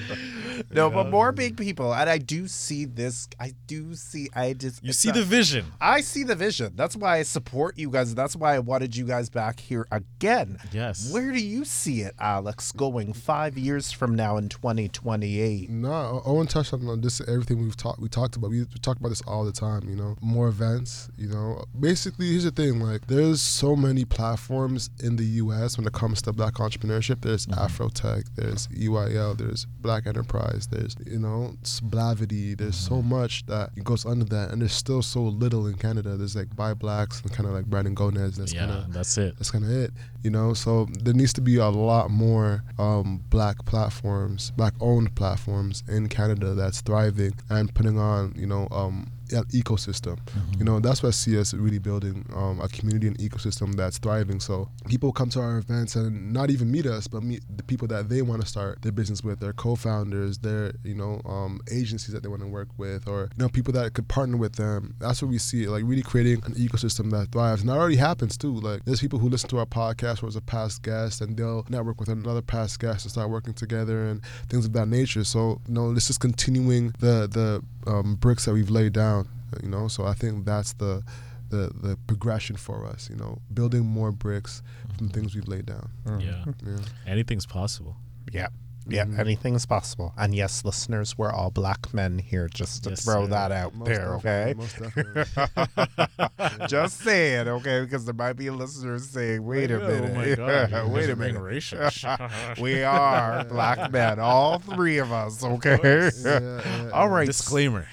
No, 0.70 0.90
but 0.90 1.10
more 1.10 1.30
um, 1.30 1.34
big 1.34 1.56
people, 1.56 1.92
and 1.94 2.08
I 2.08 2.18
do 2.18 2.46
see 2.48 2.84
this. 2.84 3.28
I 3.40 3.52
do 3.66 3.94
see. 3.94 4.28
I 4.34 4.52
just 4.54 4.82
You 4.84 4.92
see 4.92 5.10
a- 5.10 5.12
the 5.12 5.22
vision. 5.22 5.66
I 5.80 6.00
see 6.00 6.24
the 6.24 6.34
vision. 6.34 6.72
That's 6.76 6.96
why 6.96 7.18
I 7.18 7.22
support 7.22 7.78
you 7.78 7.90
guys. 7.90 8.14
That's 8.14 8.36
why 8.36 8.54
I 8.54 8.58
wanted 8.60 8.96
you 8.96 9.04
guys 9.04 9.28
back 9.30 9.60
here 9.60 9.86
again. 9.90 10.58
Yes. 10.72 11.12
Where 11.12 11.32
do 11.32 11.38
you 11.40 11.64
see 11.64 12.00
it, 12.02 12.14
Alex, 12.18 12.72
going 12.72 13.12
five 13.12 13.56
years 13.58 13.92
from 13.92 14.14
now 14.14 14.36
in 14.36 14.48
2028? 14.48 15.70
No, 15.70 16.22
Owen 16.24 16.46
touched 16.46 16.72
on 16.72 17.00
this. 17.00 17.20
Everything 17.20 17.62
we've 17.62 17.76
talked, 17.76 18.00
we 18.00 18.08
talked 18.08 18.36
about. 18.36 18.50
We, 18.50 18.60
we 18.60 18.66
talk 18.80 18.98
about 18.98 19.08
this 19.10 19.22
all 19.22 19.44
the 19.44 19.52
time. 19.52 19.88
You 19.88 19.96
know, 19.96 20.16
more 20.20 20.48
events. 20.48 21.10
You 21.16 21.28
know, 21.28 21.64
basically, 21.78 22.30
here's 22.30 22.44
the 22.44 22.50
thing. 22.50 22.80
Like, 22.80 23.06
there's 23.06 23.40
so 23.42 23.74
many 23.76 24.04
platforms 24.04 24.61
in 24.66 25.16
the 25.16 25.24
U.S. 25.24 25.76
when 25.76 25.86
it 25.86 25.92
comes 25.92 26.22
to 26.22 26.32
Black 26.32 26.54
entrepreneurship. 26.54 27.20
There's 27.22 27.46
Afrotech. 27.46 28.24
There's 28.34 28.68
EYL. 28.68 29.36
There's 29.36 29.64
Black 29.64 30.06
Enterprise. 30.06 30.68
There's 30.70 30.96
you 31.06 31.18
know, 31.18 31.54
Blavity. 31.62 32.56
There's 32.56 32.76
so 32.76 33.02
much 33.02 33.46
that 33.46 33.70
goes 33.84 34.06
under 34.06 34.24
that, 34.26 34.50
and 34.50 34.60
there's 34.60 34.72
still 34.72 35.02
so 35.02 35.22
little 35.22 35.66
in 35.66 35.74
Canada. 35.74 36.16
There's 36.16 36.36
like 36.36 36.54
Buy 36.54 36.74
Blacks 36.74 37.20
and 37.22 37.32
kind 37.32 37.48
of 37.48 37.54
like 37.54 37.66
Brandon 37.66 37.94
Gomez. 37.94 38.36
That's 38.36 38.52
yeah, 38.52 38.66
kind 38.66 38.72
of 38.72 38.92
that's 38.92 39.16
it. 39.18 39.36
that's 39.36 39.50
kind 39.50 39.64
of 39.64 39.70
it, 39.70 39.92
you 40.22 40.30
know. 40.30 40.54
So 40.54 40.86
there 41.00 41.14
needs 41.14 41.32
to 41.34 41.40
be 41.40 41.56
a 41.56 41.68
lot 41.68 42.10
more 42.10 42.64
um, 42.78 43.22
black 43.30 43.64
platforms, 43.64 44.52
black-owned 44.56 45.14
platforms 45.14 45.82
in 45.88 46.08
Canada 46.08 46.54
that's 46.54 46.80
thriving 46.80 47.34
and 47.50 47.74
putting 47.74 47.98
on, 47.98 48.34
you 48.36 48.46
know, 48.46 48.68
um, 48.70 49.10
ecosystem. 49.48 50.18
You 50.58 50.64
know, 50.64 50.80
that's 50.80 51.02
what 51.02 51.08
I 51.08 51.12
see 51.12 51.38
us 51.38 51.54
really 51.54 51.78
building 51.78 52.26
um, 52.34 52.60
a 52.60 52.68
community 52.68 53.06
and 53.06 53.18
ecosystem 53.18 53.74
that's 53.74 53.98
thriving. 53.98 54.40
So 54.40 54.68
people 54.86 55.12
come 55.12 55.28
to 55.30 55.40
our 55.40 55.58
events 55.58 55.96
and 55.96 56.32
not 56.32 56.50
even 56.50 56.70
meet 56.70 56.86
us, 56.86 57.06
but 57.06 57.22
meet 57.22 57.42
the 57.56 57.62
people 57.62 57.88
that 57.88 58.08
they 58.08 58.22
want 58.22 58.42
to 58.42 58.48
start 58.48 58.82
their 58.82 58.92
business 58.92 59.22
with, 59.22 59.40
their 59.40 59.52
co-founders, 59.52 60.38
their 60.38 60.72
you 60.84 60.94
know 60.94 61.20
um, 61.24 61.60
agencies 61.70 62.12
that 62.14 62.22
they 62.22 62.28
want 62.28 62.42
to 62.42 62.48
work 62.48 62.68
with, 62.76 63.08
or 63.08 63.30
you 63.36 63.42
know 63.42 63.48
people 63.48 63.72
that 63.74 63.94
could 63.94 64.08
partner 64.08 64.36
with 64.36 64.56
them. 64.56 64.94
That's 64.98 65.22
what 65.22 65.30
we 65.30 65.38
see, 65.38 65.66
like 65.66 65.84
really 65.86 66.02
creating 66.02 66.42
an 66.44 66.54
ecosystem 66.54 67.10
that 67.10 67.32
thrives. 67.32 67.62
And 67.62 67.70
that 67.70 67.78
already 67.78 67.96
happens 67.96 68.36
too. 68.36 68.54
Like 68.54 68.84
there's 68.84 69.00
people 69.00 69.18
who 69.18 69.28
listen 69.28 69.48
to 69.50 69.58
our 69.58 69.66
podcast 69.66 70.22
where 70.22 70.28
it's 70.28 70.36
a 70.36 70.40
past 70.42 70.82
guest, 70.82 71.20
and 71.20 71.36
they'll 71.36 71.64
network 71.68 72.00
with 72.00 72.08
another 72.08 72.42
past 72.42 72.80
guest 72.80 73.04
and 73.04 73.12
start 73.12 73.30
working 73.30 73.54
together 73.54 74.04
and 74.04 74.22
things 74.48 74.66
of 74.66 74.72
that 74.72 74.88
nature. 74.88 75.24
So 75.24 75.60
you 75.66 75.74
know, 75.74 75.92
this 75.92 76.10
is 76.10 76.18
continuing 76.18 76.94
the 76.98 77.28
the 77.28 77.62
um, 77.90 78.16
bricks 78.16 78.44
that 78.44 78.52
we've 78.52 78.70
laid 78.70 78.92
down. 78.92 79.21
You 79.62 79.68
know, 79.68 79.88
so 79.88 80.04
I 80.04 80.14
think 80.14 80.44
that's 80.44 80.72
the 80.74 81.02
the, 81.50 81.70
the 81.82 81.98
progression 82.06 82.56
for 82.56 82.86
us, 82.86 83.10
you 83.10 83.16
know, 83.16 83.38
building 83.52 83.84
more 83.84 84.10
bricks 84.10 84.62
from 84.96 85.08
mm-hmm. 85.08 85.14
things 85.14 85.34
we've 85.34 85.46
laid 85.46 85.66
down. 85.66 85.90
Mm-hmm. 86.06 86.20
Yeah, 86.20 86.44
Yeah. 86.64 86.78
anything's 87.06 87.44
possible. 87.44 87.94
Yeah. 88.32 88.48
Yeah, 88.88 89.04
Mm-hmm. 89.04 89.20
anything 89.20 89.54
is 89.54 89.66
possible. 89.66 90.12
And 90.16 90.34
yes, 90.34 90.64
listeners, 90.64 91.16
we're 91.16 91.30
all 91.30 91.50
black 91.50 91.92
men 91.94 92.18
here 92.18 92.48
just 92.52 92.82
to 92.84 92.90
Yes, 92.90 93.04
throw 93.04 93.24
sir. 93.24 93.30
that 93.30 93.52
out 93.52 93.74
Most 93.74 93.88
there, 93.88 94.14
okay? 94.14 94.54
just 96.68 97.00
saying, 97.00 97.48
okay? 97.48 97.80
Because 97.82 98.04
there 98.04 98.14
might 98.14 98.34
be 98.34 98.50
listeners 98.50 99.08
saying, 99.08 99.44
wait 99.44 99.70
a 99.70 99.82
Oh 99.82 99.86
minute. 99.88 100.38
my 100.38 100.66
God, 100.68 100.90
wait 100.92 101.10
a 101.10 101.16
minute. 101.16 101.40
racist. 101.40 102.56
we 102.60 102.82
are 102.82 103.44
black 103.44 103.90
men, 103.92 104.18
all 104.18 104.58
three 104.58 104.98
of 104.98 105.12
us, 105.12 105.42
okay? 105.44 105.78
Yeah, 106.22 106.60
yeah, 106.64 106.90
all 106.92 107.08
right. 107.08 107.26
Disclaimer. 107.26 107.86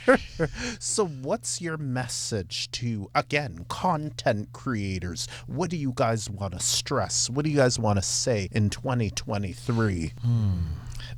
So, 0.80 1.06
what's 1.08 1.62
your 1.62 1.78
message 1.78 2.70
to, 2.72 3.10
again, 3.16 3.66
content 3.70 4.52
creators? 4.54 5.28
What 5.48 5.70
do 5.70 5.78
you 5.78 5.92
guys 5.96 6.30
want 6.30 6.54
to 6.54 6.60
stress? 6.60 7.30
What 7.30 7.46
do 7.46 7.52
you 7.52 7.58
guys 7.58 7.80
want 7.80 7.98
to 7.98 8.04
say 8.04 8.50
in 8.52 8.70
2023? 8.70 10.14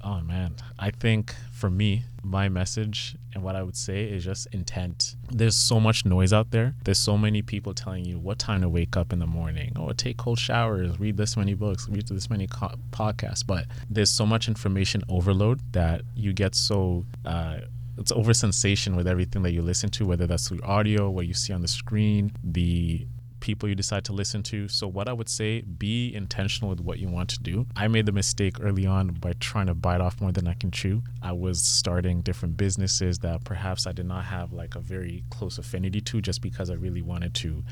Oh 0.03 0.21
man, 0.21 0.55
I 0.79 0.89
think 0.91 1.35
for 1.51 1.69
me, 1.69 2.05
my 2.23 2.49
message 2.49 3.15
and 3.33 3.43
what 3.43 3.55
I 3.55 3.63
would 3.63 3.77
say 3.77 4.03
is 4.05 4.23
just 4.25 4.47
intent. 4.51 5.15
There's 5.29 5.55
so 5.55 5.79
much 5.79 6.05
noise 6.05 6.33
out 6.33 6.51
there. 6.51 6.75
There's 6.83 6.99
so 6.99 7.17
many 7.17 7.41
people 7.41 7.73
telling 7.73 8.05
you 8.05 8.19
what 8.19 8.39
time 8.39 8.61
to 8.61 8.69
wake 8.69 8.97
up 8.97 9.13
in 9.13 9.19
the 9.19 9.27
morning. 9.27 9.73
or 9.77 9.93
take 9.93 10.17
cold 10.17 10.39
showers, 10.39 10.99
read 10.99 11.17
this 11.17 11.37
many 11.37 11.53
books, 11.53 11.87
read 11.87 12.07
this 12.07 12.29
many 12.29 12.47
co- 12.47 12.75
podcasts. 12.91 13.45
But 13.45 13.65
there's 13.89 14.11
so 14.11 14.25
much 14.25 14.47
information 14.47 15.03
overload 15.07 15.59
that 15.73 16.01
you 16.15 16.33
get 16.33 16.55
so. 16.55 17.05
Uh, 17.25 17.59
it's 17.97 18.11
over 18.11 18.33
sensation 18.33 18.95
with 18.95 19.07
everything 19.07 19.43
that 19.43 19.51
you 19.51 19.61
listen 19.61 19.89
to, 19.91 20.05
whether 20.07 20.25
that's 20.25 20.47
through 20.47 20.61
audio, 20.63 21.09
what 21.09 21.27
you 21.27 21.33
see 21.33 21.53
on 21.53 21.61
the 21.61 21.67
screen, 21.67 22.31
the 22.43 23.05
people 23.41 23.67
you 23.67 23.75
decide 23.75 24.05
to 24.05 24.13
listen 24.13 24.41
to. 24.43 24.67
So, 24.67 24.87
what 24.87 25.09
I 25.09 25.13
would 25.13 25.27
say, 25.27 25.61
be 25.61 26.13
intentional 26.15 26.69
with 26.69 26.79
what 26.79 26.99
you 26.99 27.09
want 27.09 27.29
to 27.31 27.39
do. 27.39 27.65
I 27.75 27.87
made 27.87 28.05
the 28.05 28.11
mistake 28.11 28.57
early 28.61 28.85
on 28.85 29.09
by 29.09 29.33
trying 29.39 29.67
to 29.67 29.75
bite 29.75 29.99
off 29.99 30.21
more 30.21 30.31
than 30.31 30.47
I 30.47 30.53
can 30.53 30.71
chew. 30.71 31.03
I 31.21 31.33
was 31.33 31.61
starting 31.61 32.21
different 32.21 32.55
businesses 32.55 33.19
that 33.19 33.43
perhaps 33.43 33.85
I 33.85 33.91
did 33.91 34.05
not 34.05 34.25
have 34.25 34.53
like 34.53 34.75
a 34.75 34.79
very 34.79 35.23
close 35.29 35.57
affinity 35.57 35.99
to 36.01 36.21
just 36.21 36.41
because 36.41 36.69
I 36.69 36.75
really 36.75 37.01
wanted 37.01 37.33
to. 37.35 37.63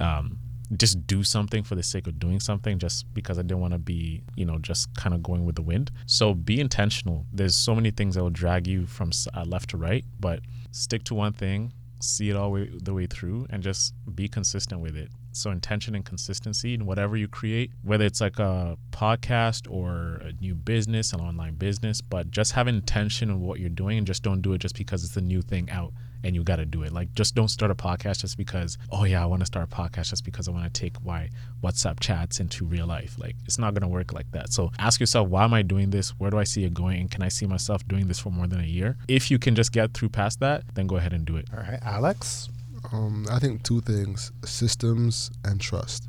Um, 0.00 0.38
just 0.76 1.04
do 1.06 1.24
something 1.24 1.64
for 1.64 1.74
the 1.74 1.82
sake 1.82 2.06
of 2.06 2.18
doing 2.18 2.38
something 2.38 2.78
just 2.78 3.12
because 3.12 3.38
I 3.38 3.42
didn't 3.42 3.60
want 3.60 3.72
to 3.72 3.78
be, 3.78 4.22
you 4.36 4.44
know, 4.44 4.58
just 4.58 4.94
kind 4.94 5.14
of 5.14 5.22
going 5.22 5.44
with 5.44 5.56
the 5.56 5.62
wind. 5.62 5.90
So 6.06 6.32
be 6.32 6.60
intentional. 6.60 7.26
There's 7.32 7.56
so 7.56 7.74
many 7.74 7.90
things 7.90 8.14
that 8.14 8.22
will 8.22 8.30
drag 8.30 8.68
you 8.68 8.86
from 8.86 9.10
uh, 9.34 9.44
left 9.44 9.70
to 9.70 9.76
right, 9.76 10.04
but 10.20 10.40
stick 10.70 11.02
to 11.04 11.14
one 11.14 11.32
thing, 11.32 11.72
see 12.02 12.30
it 12.30 12.36
all 12.36 12.52
way, 12.52 12.70
the 12.82 12.94
way 12.94 13.06
through, 13.06 13.46
and 13.50 13.62
just 13.62 13.94
be 14.14 14.28
consistent 14.28 14.80
with 14.80 14.96
it. 14.96 15.10
So 15.32 15.50
intention 15.50 15.94
and 15.94 16.04
consistency 16.04 16.74
in 16.74 16.86
whatever 16.86 17.16
you 17.16 17.28
create, 17.28 17.72
whether 17.82 18.04
it's 18.04 18.20
like 18.20 18.38
a 18.38 18.76
podcast 18.90 19.70
or 19.70 20.20
a 20.24 20.32
new 20.40 20.54
business, 20.54 21.12
an 21.12 21.20
online 21.20 21.54
business, 21.54 22.00
but 22.00 22.30
just 22.30 22.52
have 22.52 22.68
intention 22.68 23.30
of 23.30 23.40
what 23.40 23.60
you're 23.60 23.68
doing 23.68 23.98
and 23.98 24.06
just 24.06 24.22
don't 24.22 24.42
do 24.42 24.52
it 24.52 24.58
just 24.58 24.76
because 24.76 25.04
it's 25.04 25.16
a 25.16 25.20
new 25.20 25.42
thing 25.42 25.70
out 25.70 25.92
and 26.24 26.34
you 26.34 26.42
got 26.42 26.56
to 26.56 26.66
do 26.66 26.82
it. 26.82 26.92
Like 26.92 27.14
just 27.14 27.34
don't 27.34 27.48
start 27.48 27.70
a 27.70 27.74
podcast 27.74 28.20
just 28.20 28.36
because, 28.36 28.78
oh 28.90 29.04
yeah, 29.04 29.22
I 29.22 29.26
want 29.26 29.40
to 29.40 29.46
start 29.46 29.68
a 29.70 29.74
podcast 29.74 30.10
just 30.10 30.24
because 30.24 30.48
I 30.48 30.52
want 30.52 30.72
to 30.72 30.80
take 30.80 31.02
my 31.04 31.28
WhatsApp 31.62 32.00
chats 32.00 32.40
into 32.40 32.64
real 32.64 32.86
life. 32.86 33.16
Like 33.18 33.36
it's 33.44 33.58
not 33.58 33.74
going 33.74 33.82
to 33.82 33.88
work 33.88 34.12
like 34.12 34.30
that. 34.32 34.52
So 34.52 34.72
ask 34.78 35.00
yourself, 35.00 35.28
why 35.28 35.44
am 35.44 35.54
I 35.54 35.62
doing 35.62 35.90
this? 35.90 36.10
Where 36.10 36.30
do 36.30 36.38
I 36.38 36.44
see 36.44 36.64
it 36.64 36.74
going? 36.74 37.00
And 37.00 37.10
can 37.10 37.22
I 37.22 37.28
see 37.28 37.46
myself 37.46 37.86
doing 37.88 38.06
this 38.06 38.18
for 38.18 38.30
more 38.30 38.46
than 38.46 38.60
a 38.60 38.66
year? 38.66 38.96
If 39.08 39.30
you 39.30 39.38
can 39.38 39.54
just 39.54 39.72
get 39.72 39.94
through 39.94 40.10
past 40.10 40.40
that, 40.40 40.64
then 40.74 40.86
go 40.86 40.96
ahead 40.96 41.12
and 41.12 41.24
do 41.24 41.36
it. 41.36 41.48
All 41.52 41.60
right, 41.60 41.78
Alex? 41.82 42.48
Um, 42.92 43.26
I 43.30 43.38
think 43.38 43.62
two 43.62 43.80
things: 43.80 44.32
systems 44.44 45.30
and 45.44 45.60
trust. 45.60 46.08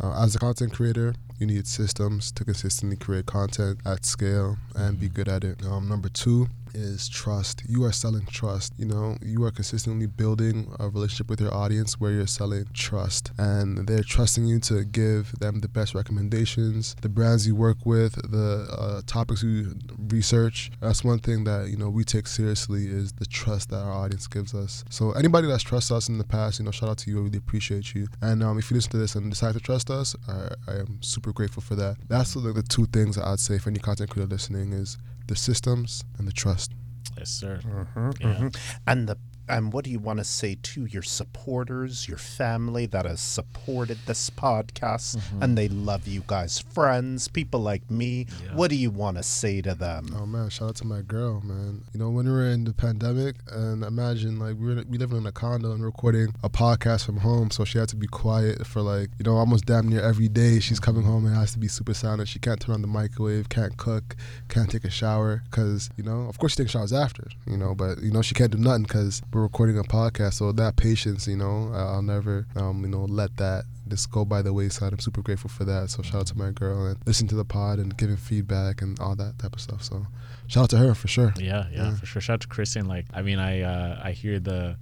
Uh, 0.00 0.20
as 0.22 0.34
a 0.34 0.38
content 0.38 0.72
creator, 0.72 1.14
you 1.38 1.46
need 1.46 1.66
systems 1.66 2.32
to 2.32 2.44
consistently 2.44 2.96
create 2.96 3.26
content 3.26 3.78
at 3.84 4.04
scale 4.04 4.56
and 4.74 4.98
be 4.98 5.08
good 5.08 5.28
at 5.28 5.44
it. 5.44 5.64
Um, 5.64 5.88
number 5.88 6.08
two 6.08 6.48
is 6.74 7.08
trust. 7.08 7.62
You 7.68 7.84
are 7.84 7.92
selling 7.92 8.26
trust. 8.26 8.72
You 8.78 8.86
know, 8.86 9.16
you 9.22 9.44
are 9.44 9.50
consistently 9.50 10.06
building 10.06 10.74
a 10.78 10.88
relationship 10.88 11.28
with 11.28 11.40
your 11.40 11.54
audience 11.54 12.00
where 12.00 12.12
you're 12.12 12.26
selling 12.26 12.66
trust, 12.72 13.32
and 13.38 13.86
they're 13.86 14.02
trusting 14.02 14.44
you 14.44 14.60
to 14.60 14.84
give 14.84 15.32
them 15.38 15.60
the 15.60 15.68
best 15.68 15.94
recommendations, 15.94 16.94
the 17.00 17.08
brands 17.08 17.46
you 17.46 17.54
work 17.54 17.78
with, 17.84 18.14
the 18.30 18.66
uh, 18.78 19.02
topics 19.06 19.42
you 19.42 19.74
research. 20.08 20.70
That's 20.80 21.04
one 21.04 21.18
thing 21.18 21.44
that 21.44 21.68
you 21.68 21.76
know 21.76 21.90
we 21.90 22.04
take 22.04 22.26
seriously 22.26 22.86
is 22.86 23.12
the 23.12 23.26
trust 23.26 23.70
that 23.70 23.82
our 23.82 23.92
audience 23.92 24.26
gives 24.26 24.54
us. 24.54 24.84
So 24.90 25.12
anybody 25.12 25.48
that's 25.48 25.62
trusted 25.62 25.96
us 25.96 26.08
in 26.08 26.18
the 26.18 26.24
past, 26.24 26.58
you 26.58 26.64
know, 26.64 26.70
shout 26.70 26.88
out 26.88 26.98
to 26.98 27.10
you. 27.10 27.18
I 27.18 27.22
really 27.22 27.38
appreciate 27.38 27.94
you. 27.94 28.08
And 28.20 28.42
um, 28.42 28.58
if 28.58 28.70
you 28.70 28.76
listen 28.76 28.92
to 28.92 28.98
this 28.98 29.14
and 29.14 29.30
decide 29.30 29.54
to 29.54 29.60
trust 29.60 29.90
us, 29.90 30.14
I, 30.28 30.48
I 30.68 30.74
am 30.76 30.98
super 31.02 31.32
grateful 31.32 31.62
for 31.62 31.74
that. 31.76 31.96
That's 32.08 32.34
the, 32.34 32.52
the 32.52 32.62
two 32.62 32.86
things 32.86 33.18
I'd 33.18 33.40
say 33.40 33.58
for 33.58 33.70
any 33.70 33.78
content 33.78 34.10
creator 34.10 34.30
listening 34.30 34.72
is 34.72 34.98
the 35.26 35.36
systems 35.36 36.04
and 36.18 36.26
the 36.28 36.32
trust. 36.32 36.72
Yes, 37.18 37.30
sir. 37.30 37.60
Mm-hmm, 37.62 38.10
Yeah. 38.20 38.48
And 38.86 39.08
the 39.08 39.16
And 39.48 39.72
what 39.72 39.84
do 39.84 39.90
you 39.90 39.98
want 39.98 40.18
to 40.18 40.24
say 40.24 40.56
to 40.62 40.86
your 40.86 41.02
supporters, 41.02 42.08
your 42.08 42.18
family 42.18 42.86
that 42.86 43.04
has 43.04 43.20
supported 43.20 43.98
this 44.06 44.30
podcast 44.30 45.16
mm-hmm. 45.16 45.42
and 45.42 45.58
they 45.58 45.68
love 45.68 46.06
you 46.06 46.22
guys, 46.26 46.58
friends, 46.58 47.28
people 47.28 47.60
like 47.60 47.90
me? 47.90 48.26
What 48.54 48.70
do 48.70 48.76
you 48.76 48.90
want 48.90 49.16
to 49.16 49.22
say 49.22 49.60
to 49.62 49.74
them? 49.74 50.06
Oh 50.16 50.26
man, 50.26 50.48
shout 50.50 50.70
out 50.70 50.76
to 50.76 50.86
my 50.86 51.02
girl, 51.02 51.40
man. 51.42 51.82
You 51.92 52.00
know, 52.00 52.10
when 52.10 52.26
we 52.26 52.32
were 52.32 52.46
in 52.46 52.64
the 52.64 52.72
pandemic, 52.72 53.36
and 53.50 53.82
imagine 53.84 54.38
like 54.38 54.56
we 54.58 54.74
were 54.74 54.84
we 54.88 54.98
living 54.98 55.18
in 55.18 55.26
a 55.26 55.32
condo 55.32 55.72
and 55.72 55.84
recording 55.84 56.34
a 56.42 56.50
podcast 56.50 57.04
from 57.04 57.18
home, 57.18 57.50
so 57.50 57.64
she 57.64 57.78
had 57.78 57.88
to 57.88 57.96
be 57.96 58.06
quiet 58.06 58.66
for 58.66 58.80
like 58.80 59.10
you 59.18 59.24
know 59.24 59.36
almost 59.36 59.66
damn 59.66 59.88
near 59.88 60.02
every 60.02 60.28
day. 60.28 60.60
She's 60.60 60.80
coming 60.80 61.02
home 61.02 61.26
and 61.26 61.34
has 61.34 61.52
to 61.52 61.58
be 61.58 61.68
super 61.68 61.94
silent. 61.94 62.28
She 62.28 62.38
can't 62.38 62.60
turn 62.60 62.74
on 62.74 62.82
the 62.82 62.88
microwave, 62.88 63.48
can't 63.48 63.76
cook, 63.76 64.16
can't 64.48 64.70
take 64.70 64.84
a 64.84 64.90
shower, 64.90 65.42
cause 65.50 65.90
you 65.96 66.04
know 66.04 66.22
of 66.28 66.38
course 66.38 66.52
she 66.52 66.62
takes 66.62 66.72
showers 66.72 66.92
after, 66.92 67.28
you 67.46 67.56
know, 67.56 67.74
but 67.74 68.02
you 68.02 68.10
know 68.10 68.22
she 68.22 68.34
can't 68.34 68.52
do 68.52 68.58
nothing 68.58 68.84
because 68.84 69.22
we're 69.32 69.42
recording 69.42 69.78
a 69.78 69.82
podcast. 69.82 70.34
So 70.34 70.52
that 70.52 70.76
patience, 70.76 71.26
you 71.26 71.36
know, 71.36 71.72
I'll 71.74 72.02
never 72.02 72.46
um 72.56 72.82
you 72.82 72.88
know 72.88 73.04
let 73.04 73.36
that 73.38 73.64
just 73.88 74.10
go 74.10 74.24
by 74.24 74.42
the 74.42 74.52
wayside. 74.52 74.92
I'm 74.92 74.98
super 75.00 75.22
grateful 75.22 75.50
for 75.50 75.64
that. 75.64 75.90
So 75.90 76.02
shout 76.02 76.20
out 76.22 76.26
to 76.28 76.38
my 76.38 76.50
girl 76.50 76.86
and 76.86 76.96
listen 77.06 77.26
to 77.28 77.34
the 77.34 77.44
pod 77.44 77.78
and 77.78 77.96
giving 77.96 78.16
feedback 78.16 78.80
and 78.82 78.98
all 79.00 79.14
that 79.16 79.38
type 79.38 79.54
of 79.54 79.60
stuff. 79.60 79.82
So 79.82 80.06
shout 80.46 80.64
out 80.64 80.70
to 80.70 80.76
her 80.78 80.94
for 80.94 81.08
sure. 81.08 81.34
Yeah, 81.38 81.66
yeah, 81.72 81.84
Yeah. 81.90 81.94
for 81.96 82.06
sure. 82.06 82.22
Shout 82.22 82.34
out 82.34 82.40
to 82.42 82.48
Kristen. 82.48 82.86
Like, 82.86 83.06
I 83.12 83.22
mean, 83.22 83.38
I 83.38 83.62
uh, 83.62 84.00
I 84.02 84.12
hear 84.12 84.38
the 84.38 84.76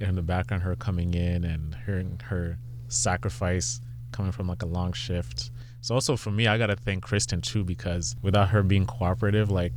in 0.00 0.14
the 0.14 0.22
background 0.22 0.62
her 0.62 0.76
coming 0.76 1.14
in 1.14 1.44
and 1.44 1.74
hearing 1.86 2.20
her 2.24 2.58
sacrifice 2.88 3.80
coming 4.12 4.32
from 4.32 4.46
like 4.48 4.62
a 4.62 4.66
long 4.66 4.92
shift. 4.92 5.50
So 5.80 5.94
also 5.94 6.16
for 6.16 6.30
me, 6.30 6.46
I 6.46 6.58
gotta 6.58 6.76
thank 6.76 7.02
Kristen 7.04 7.40
too 7.40 7.62
because 7.64 8.16
without 8.22 8.48
her 8.50 8.62
being 8.62 8.86
cooperative, 8.86 9.50
like, 9.50 9.72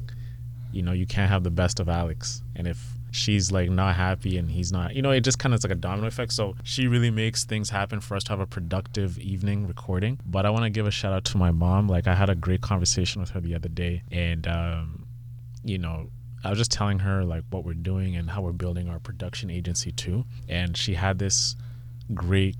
you 0.72 0.82
know, 0.82 0.92
you 0.94 1.06
can't 1.06 1.30
have 1.30 1.44
the 1.44 1.52
best 1.52 1.80
of 1.80 1.88
Alex. 1.90 2.42
And 2.56 2.68
if 2.68 2.80
she's 3.12 3.52
like 3.52 3.70
not 3.70 3.96
happy 3.96 4.38
and 4.38 4.52
he's 4.52 4.72
not, 4.72 4.96
you 4.96 5.02
know, 5.02 5.12
it 5.12 5.22
just 5.22 5.40
kind 5.40 5.54
of 5.54 5.64
like 5.64 5.72
a 5.72 5.76
domino 5.76 6.08
effect. 6.08 6.34
So 6.34 6.56
she 6.64 6.88
really 6.88 7.12
makes 7.12 7.44
things 7.44 7.70
happen 7.70 8.00
for 8.00 8.16
us 8.16 8.24
to 8.26 8.32
have 8.32 8.40
a 8.40 8.46
productive 8.46 9.18
evening 9.20 9.68
recording. 9.68 10.20
But 10.26 10.46
I 10.46 10.50
want 10.50 10.64
to 10.64 10.70
give 10.70 10.88
a 10.88 10.92
shout 10.92 11.14
out 11.14 11.26
to 11.26 11.38
my 11.38 11.52
mom. 11.52 11.88
Like 11.88 12.08
I 12.08 12.16
had 12.16 12.30
a 12.30 12.36
great 12.36 12.62
conversation 12.62 13.22
with 13.22 13.32
her 13.32 13.40
the 13.40 13.56
other 13.56 13.70
day, 13.70 14.04
and 14.12 14.48
um, 14.48 15.08
you 15.64 15.78
know, 15.78 16.10
I 16.44 16.50
was 16.50 16.58
just 16.58 16.72
telling 16.72 17.00
her 17.00 17.24
like 17.24 17.44
what 17.50 17.66
we're 17.66 17.74
doing 17.74 18.16
and 18.16 18.30
how 18.30 18.42
we're 18.42 18.52
building 18.52 18.90
our 18.90 19.00
production 19.00 19.50
agency 19.50 19.92
too. 19.92 20.26
And 20.48 20.78
she 20.78 20.94
had 20.94 21.20
this 21.20 21.56
great 22.14 22.56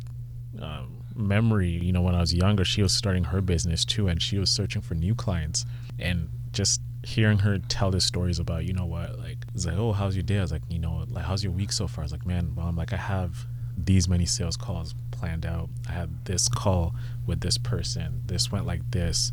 um, 0.62 1.04
memory. 1.16 1.70
You 1.70 1.94
know, 1.94 2.02
when 2.02 2.16
I 2.16 2.20
was 2.20 2.34
younger, 2.34 2.66
she 2.66 2.82
was 2.82 2.94
starting 2.94 3.26
her 3.26 3.42
business 3.42 3.86
too, 3.86 4.08
and 4.08 4.22
she 4.22 4.38
was 4.38 4.50
searching 4.50 4.82
for 4.82 4.96
new 4.96 5.16
clients. 5.16 5.66
And 5.98 6.30
just 6.52 6.82
hearing 7.04 7.40
her 7.40 7.58
tell 7.58 7.92
the 7.92 8.02
stories 8.02 8.40
about, 8.40 8.66
you 8.66 8.74
know 8.74 8.86
what, 8.86 9.18
like, 9.20 9.38
it's 9.54 9.66
like, 9.66 9.78
oh, 9.78 9.94
how's 9.94 10.16
your 10.16 10.24
day? 10.24 10.38
I 10.38 10.42
was 10.42 10.52
like, 10.52 10.64
you 10.70 10.80
know, 10.80 11.06
like, 11.10 11.26
how's 11.26 11.44
your 11.44 11.54
week 11.54 11.72
so 11.72 11.88
far? 11.88 12.04
I 12.04 12.06
was 12.06 12.12
like, 12.12 12.26
man, 12.26 12.54
mom, 12.56 12.76
like, 12.76 12.94
I 12.94 12.98
have 12.98 13.46
these 13.78 14.08
many 14.08 14.26
sales 14.26 14.58
calls 14.58 14.94
planned 15.12 15.46
out. 15.46 15.70
I 15.88 15.94
had 15.94 16.26
this 16.26 16.50
call 16.50 16.94
with 17.26 17.42
this 17.42 17.58
person. 17.58 18.22
This 18.26 18.52
went 18.52 18.66
like 18.66 18.92
this. 18.92 19.32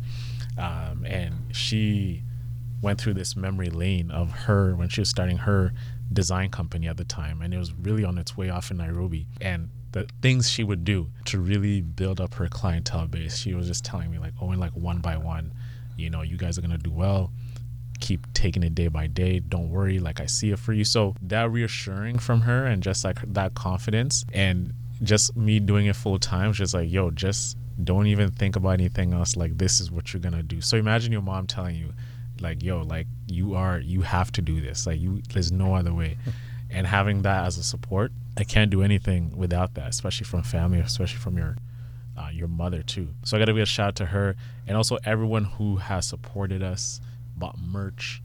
Um, 0.57 1.05
and 1.05 1.55
she 1.55 2.23
went 2.81 3.01
through 3.01 3.15
this 3.15 3.35
memory 3.35 3.69
lane 3.69 4.11
of 4.11 4.31
her 4.31 4.75
when 4.75 4.89
she 4.89 5.01
was 5.01 5.09
starting 5.09 5.39
her 5.39 5.73
design 6.11 6.49
company 6.49 6.87
at 6.87 6.97
the 6.97 7.03
time 7.03 7.41
and 7.41 7.53
it 7.53 7.57
was 7.57 7.73
really 7.73 8.03
on 8.03 8.17
its 8.17 8.37
way 8.37 8.49
off 8.49 8.71
in 8.71 8.77
Nairobi 8.77 9.27
and 9.41 9.69
the 9.91 10.07
things 10.21 10.49
she 10.49 10.63
would 10.63 10.85
do 10.85 11.09
to 11.25 11.39
really 11.39 11.81
build 11.81 12.21
up 12.21 12.35
her 12.35 12.47
clientele 12.47 13.07
base 13.07 13.37
she 13.37 13.53
was 13.53 13.67
just 13.67 13.83
telling 13.83 14.09
me 14.09 14.17
like 14.19 14.33
oh 14.41 14.51
and 14.51 14.59
like 14.59 14.71
one 14.71 14.99
by 14.99 15.17
one 15.17 15.51
you 15.97 16.09
know 16.09 16.21
you 16.21 16.37
guys 16.37 16.57
are 16.57 16.61
to 16.61 16.77
do 16.77 16.91
well 16.91 17.31
keep 17.99 18.31
taking 18.33 18.63
it 18.63 18.75
day 18.75 18.87
by 18.87 19.07
day. 19.07 19.39
Don't 19.39 19.69
worry 19.69 19.99
like 19.99 20.19
I 20.19 20.25
see 20.25 20.51
it 20.51 20.59
for 20.59 20.73
you. 20.73 20.83
So 20.83 21.15
that 21.21 21.51
reassuring 21.51 22.19
from 22.19 22.41
her 22.41 22.65
and 22.65 22.81
just 22.81 23.03
like 23.03 23.17
that 23.33 23.55
confidence 23.55 24.25
and 24.33 24.73
just 25.03 25.35
me 25.35 25.59
doing 25.59 25.85
it 25.85 25.95
full 25.95 26.17
time 26.17 26.51
just 26.53 26.73
like 26.73 26.89
yo 26.89 27.11
just 27.11 27.55
don't 27.83 28.07
even 28.07 28.31
think 28.31 28.55
about 28.55 28.71
anything 28.71 29.13
else. 29.13 29.35
Like 29.35 29.57
this 29.57 29.79
is 29.79 29.91
what 29.91 30.13
you're 30.13 30.21
going 30.21 30.35
to 30.35 30.43
do. 30.43 30.61
So 30.61 30.77
imagine 30.77 31.11
your 31.11 31.21
mom 31.21 31.47
telling 31.47 31.75
you 31.75 31.93
like 32.39 32.61
yo 32.61 32.81
like 32.81 33.07
you 33.27 33.55
are 33.55 33.79
you 33.79 34.01
have 34.01 34.31
to 34.33 34.41
do 34.41 34.61
this. 34.61 34.87
Like 34.87 34.99
you 34.99 35.21
there's 35.33 35.51
no 35.51 35.75
other 35.75 35.93
way. 35.93 36.17
And 36.69 36.85
having 36.85 37.21
that 37.21 37.45
as 37.45 37.57
a 37.57 37.63
support 37.63 38.11
i 38.37 38.43
can't 38.43 38.69
do 38.69 38.83
anything 38.83 39.35
without 39.37 39.73
that 39.75 39.87
especially 39.87 40.25
from 40.25 40.43
family 40.43 40.79
especially 40.79 41.17
from 41.17 41.37
your 41.37 41.55
uh, 42.17 42.27
your 42.29 42.49
mother 42.49 42.83
too. 42.83 43.07
So 43.23 43.37
i 43.37 43.39
gotta 43.39 43.53
give 43.53 43.61
a 43.61 43.65
shout 43.65 43.87
out 43.87 43.95
to 43.95 44.07
her 44.07 44.35
and 44.67 44.75
also 44.75 44.97
everyone 45.05 45.45
who 45.45 45.77
has 45.77 46.05
supported 46.07 46.61
us 46.61 46.99
bought 47.37 47.57
merch 47.59 48.21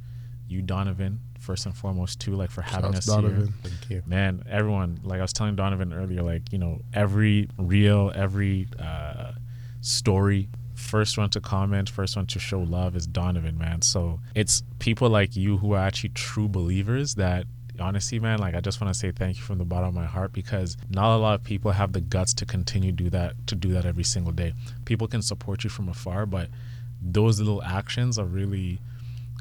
you 0.48 0.62
donovan 0.62 1.20
first 1.38 1.66
and 1.66 1.76
foremost 1.76 2.20
too 2.20 2.34
like 2.34 2.50
for 2.50 2.62
having 2.62 2.90
out 2.90 2.96
us 2.96 3.06
to 3.06 3.12
here 3.12 3.22
Donovan. 3.22 3.54
Thank 3.62 3.90
you. 3.90 4.02
man 4.06 4.44
everyone 4.48 5.00
like 5.02 5.18
i 5.18 5.22
was 5.22 5.32
telling 5.32 5.56
donovan 5.56 5.92
earlier 5.92 6.22
like 6.22 6.42
you 6.52 6.58
know 6.58 6.80
every 6.94 7.48
reel 7.58 8.12
every 8.14 8.68
uh 8.78 9.32
story 9.80 10.48
first 10.74 11.18
one 11.18 11.30
to 11.30 11.40
comment 11.40 11.88
first 11.90 12.16
one 12.16 12.26
to 12.26 12.38
show 12.38 12.60
love 12.60 12.96
is 12.96 13.06
donovan 13.06 13.58
man 13.58 13.82
so 13.82 14.20
it's 14.34 14.62
people 14.78 15.08
like 15.08 15.36
you 15.36 15.58
who 15.58 15.72
are 15.72 15.78
actually 15.78 16.10
true 16.10 16.48
believers 16.48 17.14
that 17.16 17.44
honestly 17.80 18.18
man 18.20 18.38
like 18.38 18.54
i 18.54 18.60
just 18.60 18.80
want 18.80 18.92
to 18.92 18.98
say 18.98 19.10
thank 19.10 19.36
you 19.36 19.42
from 19.42 19.58
the 19.58 19.64
bottom 19.64 19.88
of 19.88 19.94
my 19.94 20.04
heart 20.06 20.32
because 20.32 20.76
not 20.90 21.16
a 21.16 21.18
lot 21.18 21.34
of 21.34 21.42
people 21.42 21.72
have 21.72 21.92
the 21.92 22.00
guts 22.00 22.34
to 22.34 22.46
continue 22.46 22.92
do 22.92 23.10
that 23.10 23.34
to 23.46 23.54
do 23.54 23.72
that 23.72 23.84
every 23.84 24.04
single 24.04 24.32
day 24.32 24.52
people 24.84 25.08
can 25.08 25.22
support 25.22 25.64
you 25.64 25.70
from 25.70 25.88
afar 25.88 26.26
but 26.26 26.48
those 27.00 27.40
little 27.40 27.62
actions 27.62 28.18
are 28.18 28.26
really 28.26 28.78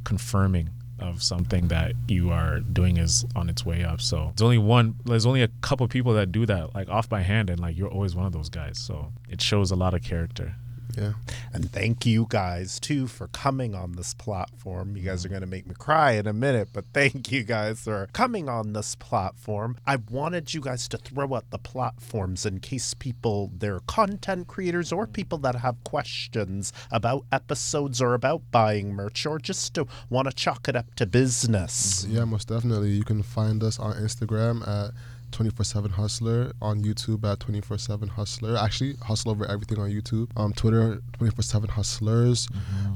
confirming 0.04 0.70
of 1.00 1.24
something 1.24 1.68
that 1.70 1.94
you 2.08 2.30
are 2.30 2.60
doing 2.60 2.98
is 2.98 3.26
on 3.36 3.50
its 3.50 3.66
way 3.66 3.84
up. 3.84 4.00
So 4.00 4.32
there's 4.36 4.44
only 4.44 4.60
one, 4.60 4.96
there's 5.04 5.26
only 5.26 5.42
a 5.42 5.48
couple 5.62 5.88
people 5.88 6.14
that 6.14 6.32
do 6.32 6.46
that 6.46 6.76
like 6.76 6.90
off 6.90 7.10
by 7.10 7.22
hand, 7.22 7.50
and 7.50 7.60
like 7.60 7.78
you're 7.78 7.90
always 7.90 8.16
one 8.16 8.26
of 8.26 8.34
those 8.34 8.50
guys. 8.50 8.78
So 8.78 9.12
it 9.28 9.42
shows 9.42 9.72
a 9.72 9.76
lot 9.76 9.94
of 9.94 10.04
character. 10.04 10.56
Yeah. 10.98 11.14
And 11.54 11.72
thank 11.72 12.06
you 12.06 12.28
guys 12.30 12.80
too 12.80 13.08
for 13.08 13.28
coming 13.28 13.76
on 13.76 13.94
this 13.94 14.14
platform. 14.14 14.96
You 14.96 15.04
guys 15.04 15.26
are 15.26 15.30
going 15.30 15.42
to 15.42 15.48
make 15.48 15.68
me 15.68 15.76
cry 15.78 16.12
in 16.12 16.28
a 16.28 16.34
minute, 16.34 16.70
but 16.74 16.86
thank 16.94 17.32
you 17.32 17.44
guys 17.44 17.82
for 17.82 18.10
coming 18.14 18.50
on 18.50 18.74
this 18.74 18.96
platform. 18.96 19.78
I 19.86 19.98
wanted 19.98 20.54
you 20.54 20.62
guys 20.62 20.88
to 20.90 20.98
throw 20.98 21.36
out 21.36 21.50
the 21.50 21.58
platforms 21.58 22.46
in 22.46 22.60
case 22.60 22.94
people, 22.94 23.52
they're 23.58 23.82
content 23.82 24.48
creators 24.48 24.92
or 24.92 25.08
people 25.08 25.38
that 25.40 25.56
have 25.56 25.84
questions 25.84 26.74
about 26.92 27.26
episodes 27.32 28.02
or 28.02 28.14
about 28.14 28.42
buying 28.52 28.94
merch 28.94 29.26
or 29.26 29.40
just 29.40 29.74
to 29.76 29.88
want 30.10 30.30
to 30.30 30.34
chalk 30.34 30.68
it 30.68 30.76
up 30.76 30.94
to 30.96 31.06
business. 31.06 32.06
Yeah, 32.10 32.26
most 32.26 32.48
definitely. 32.48 32.92
You 32.92 33.04
can 33.04 33.24
find 33.24 33.64
us 33.64 33.80
on 33.80 33.96
Instagram 33.96 34.68
at 34.68 34.92
24/7 35.32 35.91
Hustler, 35.91 36.52
on 36.62 36.84
YouTube 36.84 37.24
at 37.32 37.39
24/7 37.39 38.10
Hustler. 38.10 38.56
Actually, 38.58 38.96
Hustle 39.02 39.32
over 39.32 39.46
everything 39.48 39.80
on 39.80 39.89
YouTube. 39.89 40.30
Um, 40.36 40.54
Twitter 40.54 41.02
24/7 41.13 41.70
Hustlers. 41.70 42.48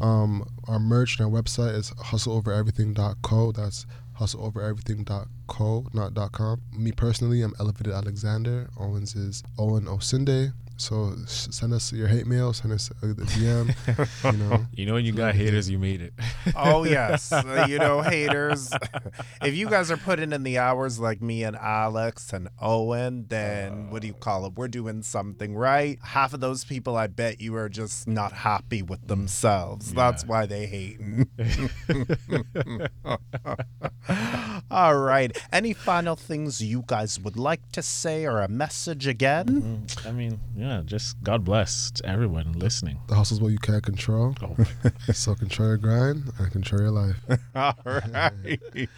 Um, 0.01 0.45
our 0.67 0.79
merch 0.79 1.19
and 1.19 1.25
our 1.25 1.41
website 1.41 1.75
is 1.75 1.91
hustleovereverything.co. 1.91 3.51
That's 3.51 3.85
hustleovereverything.co, 4.19 5.85
not 5.93 6.31
.com. 6.31 6.61
Me 6.71 6.91
personally, 6.91 7.41
I'm 7.41 7.53
Elevated 7.59 7.93
Alexander. 7.93 8.69
Owens 8.77 9.15
is 9.15 9.43
Owen 9.57 9.85
Osinde. 9.85 10.53
So 10.77 11.13
send 11.27 11.73
us 11.73 11.91
your 11.93 12.07
hate 12.07 12.27
mail, 12.27 12.51
send 12.53 12.73
us 12.73 12.91
a 13.01 13.05
DM. 13.07 13.73
you 14.33 14.37
know, 14.37 14.65
You 14.73 14.85
know, 14.85 14.93
when 14.95 15.05
you 15.05 15.13
got 15.13 15.33
haters, 15.35 15.69
you 15.69 15.79
made 15.79 16.01
it. 16.01 16.13
Oh 16.55 16.83
yes, 16.83 17.31
Uh, 17.45 17.65
you 17.69 17.79
know 17.79 18.01
haters. 18.01 18.71
if 19.41 19.55
you 19.55 19.69
guys 19.69 19.89
are 19.89 19.97
putting 19.97 20.33
in 20.33 20.43
the 20.43 20.57
hours 20.57 20.99
like 20.99 21.21
me 21.21 21.43
and 21.43 21.55
Alex 21.55 22.33
and 22.33 22.49
Owen, 22.61 23.25
then 23.29 23.89
what 23.89 24.01
do 24.01 24.07
you 24.07 24.13
call 24.13 24.45
it? 24.47 24.53
We're 24.55 24.67
doing 24.67 25.01
something 25.01 25.55
right. 25.55 25.97
Half 26.03 26.33
of 26.33 26.41
those 26.41 26.65
people, 26.65 26.97
I 26.97 27.07
bet 27.07 27.39
you, 27.39 27.55
are 27.55 27.69
just 27.69 28.07
not 28.07 28.33
happy 28.33 28.81
with 28.81 29.07
themselves. 29.07 29.93
That's 29.93 30.25
why 30.25 30.45
they 30.45 30.65
hate. 30.65 30.99
All 34.71 34.97
right. 34.97 35.35
Any 35.51 35.73
final 35.73 36.15
things 36.15 36.61
you 36.61 36.83
guys 36.85 37.19
would 37.19 37.37
like 37.37 37.71
to 37.73 37.81
say 37.81 38.25
or 38.25 38.41
a 38.41 38.47
message 38.47 39.07
again? 39.07 39.85
I 40.05 40.11
mean, 40.11 40.39
yeah, 40.55 40.64
just 40.85 41.21
God 41.23 41.43
bless 41.43 41.91
to 41.91 42.05
everyone 42.05 42.53
listening. 42.53 42.99
the 43.07 43.15
hustle's 43.15 43.41
what 43.41 43.51
you 43.51 43.57
can't 43.57 43.83
control. 43.83 44.35
Oh, 44.41 44.55
So 45.13 45.35
control 45.35 45.69
your 45.69 45.77
grind 45.77 46.31
and 46.39 46.51
control 46.51 46.81
your 46.81 46.91
life. 46.91 47.17
All 47.55 47.73
right. 47.85 48.59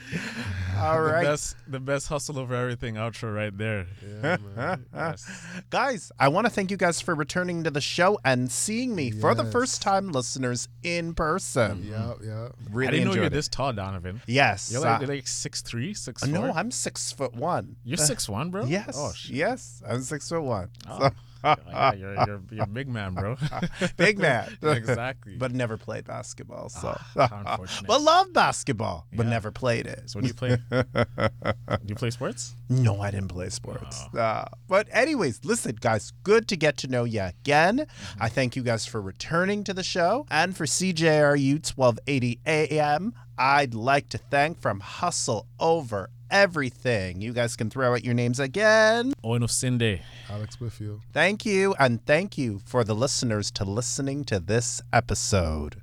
All 0.78 1.02
right. 1.02 1.24
the 1.24 1.30
best, 1.30 1.56
the 1.68 1.80
best 1.80 2.08
hustle 2.08 2.40
over 2.40 2.56
everything 2.56 2.96
outro 2.96 3.34
right 3.36 3.56
there. 3.58 3.88
Yeah, 4.02 4.38
man. 4.56 4.86
Yes. 4.94 5.46
Guys, 5.70 6.12
I 6.20 6.28
want 6.30 6.46
to 6.46 6.52
thank 6.52 6.72
you 6.72 6.78
guys 6.78 7.02
for 7.02 7.16
returning 7.16 7.64
to 7.64 7.72
the 7.72 7.82
show 7.82 8.20
and 8.24 8.52
seeing 8.52 8.96
me 8.96 9.12
for 9.12 9.34
the 9.36 9.46
first 9.46 9.82
time, 9.82 10.12
listeners, 10.12 10.68
in 10.84 11.14
person. 11.14 11.86
Yeah, 11.90 12.14
yeah. 12.24 12.50
Really 12.72 12.88
I 12.88 12.92
didn't 12.92 13.08
know 13.08 13.14
you 13.16 13.22
were 13.22 13.30
this 13.30 13.48
tall, 13.48 13.74
Donovan. 13.74 14.22
Yes. 14.28 14.72
You're 14.72 14.82
like, 14.82 14.98
uh, 15.02 15.06
you're 15.06 15.16
like 15.16 15.28
six 15.28 15.62
three, 15.62 15.94
six 15.94 16.26
no, 16.26 16.42
four? 16.42 16.52
I'm 16.52 16.72
six 16.72 17.12
foot 17.12 17.34
one. 17.36 17.76
You're 17.84 17.98
six 17.98 18.30
one, 18.30 18.50
bro. 18.52 18.66
Yes. 18.66 18.96
Oh, 18.98 19.12
shit. 19.14 19.36
yes, 19.36 19.82
I'm 19.88 20.02
six 20.02 20.30
foot 20.30 20.42
one. 20.44 20.70
Oh, 20.88 21.00
So- 21.00 21.12
yeah, 21.44 21.94
you're, 21.94 22.14
you're, 22.14 22.42
you're 22.52 22.64
a 22.64 22.68
big 22.68 22.88
man, 22.88 23.14
bro. 23.14 23.36
Big 23.98 24.20
man. 24.20 24.58
exactly. 24.62 25.36
but 25.38 25.52
never 25.52 25.78
played 25.78 26.06
basketball. 26.06 26.70
So, 26.70 27.00
unfortunate. 27.16 27.88
but 27.88 28.02
love 28.02 28.34
basketball, 28.34 29.08
but 29.14 29.26
never 29.26 29.52
played 29.52 29.86
it. 29.86 30.10
so, 30.10 30.20
what 30.20 30.24
do 30.24 30.28
you 30.28 30.34
play? 30.34 30.58
do 30.72 31.88
you 31.88 31.96
play 31.96 32.10
sports? 32.10 32.56
No, 32.70 33.02
I 33.02 33.12
didn't 33.12 33.30
play 33.30 33.50
sports. 33.50 34.04
Uh, 34.16 34.46
but 34.68 34.88
anyways, 34.92 35.42
listen, 35.44 35.78
guys, 35.80 36.12
good 36.24 36.48
to 36.50 36.58
get 36.58 36.78
to 36.78 36.88
know 36.88 37.04
you 37.04 37.22
again. 37.22 37.88
I 38.20 38.30
thank 38.30 38.56
you 38.56 38.64
guys 38.64 38.86
for 38.86 39.02
returning 39.02 39.64
to 39.66 39.74
the 39.74 39.84
show. 39.84 40.26
And 40.30 40.56
for 40.56 40.66
CJRU 40.66 41.76
1280 41.76 42.40
AM, 42.46 43.14
I'd 43.38 43.76
like 43.76 44.10
to 44.10 44.18
thank 44.18 44.60
from 44.60 44.80
Hustle 44.80 45.46
Over 45.60 46.10
Everything. 46.30 47.22
You 47.22 47.34
guys 47.34 47.56
can 47.56 47.70
throw 47.70 47.94
out 47.94 48.04
your 48.04 48.14
names 48.14 48.40
again. 48.40 49.14
Owen 49.24 49.44
Osinde. 49.44 50.02
Alex 50.30 50.60
Whitfield. 50.60 51.02
Thank 51.14 51.46
you. 51.46 51.74
And 51.80 52.06
thank 52.06 52.38
you 52.38 52.60
for 52.66 52.84
the 52.84 52.96
listeners 52.96 53.52
to 53.52 53.64
listening 53.64 54.26
to 54.26 54.40
this 54.40 54.82
episode. 54.92 55.82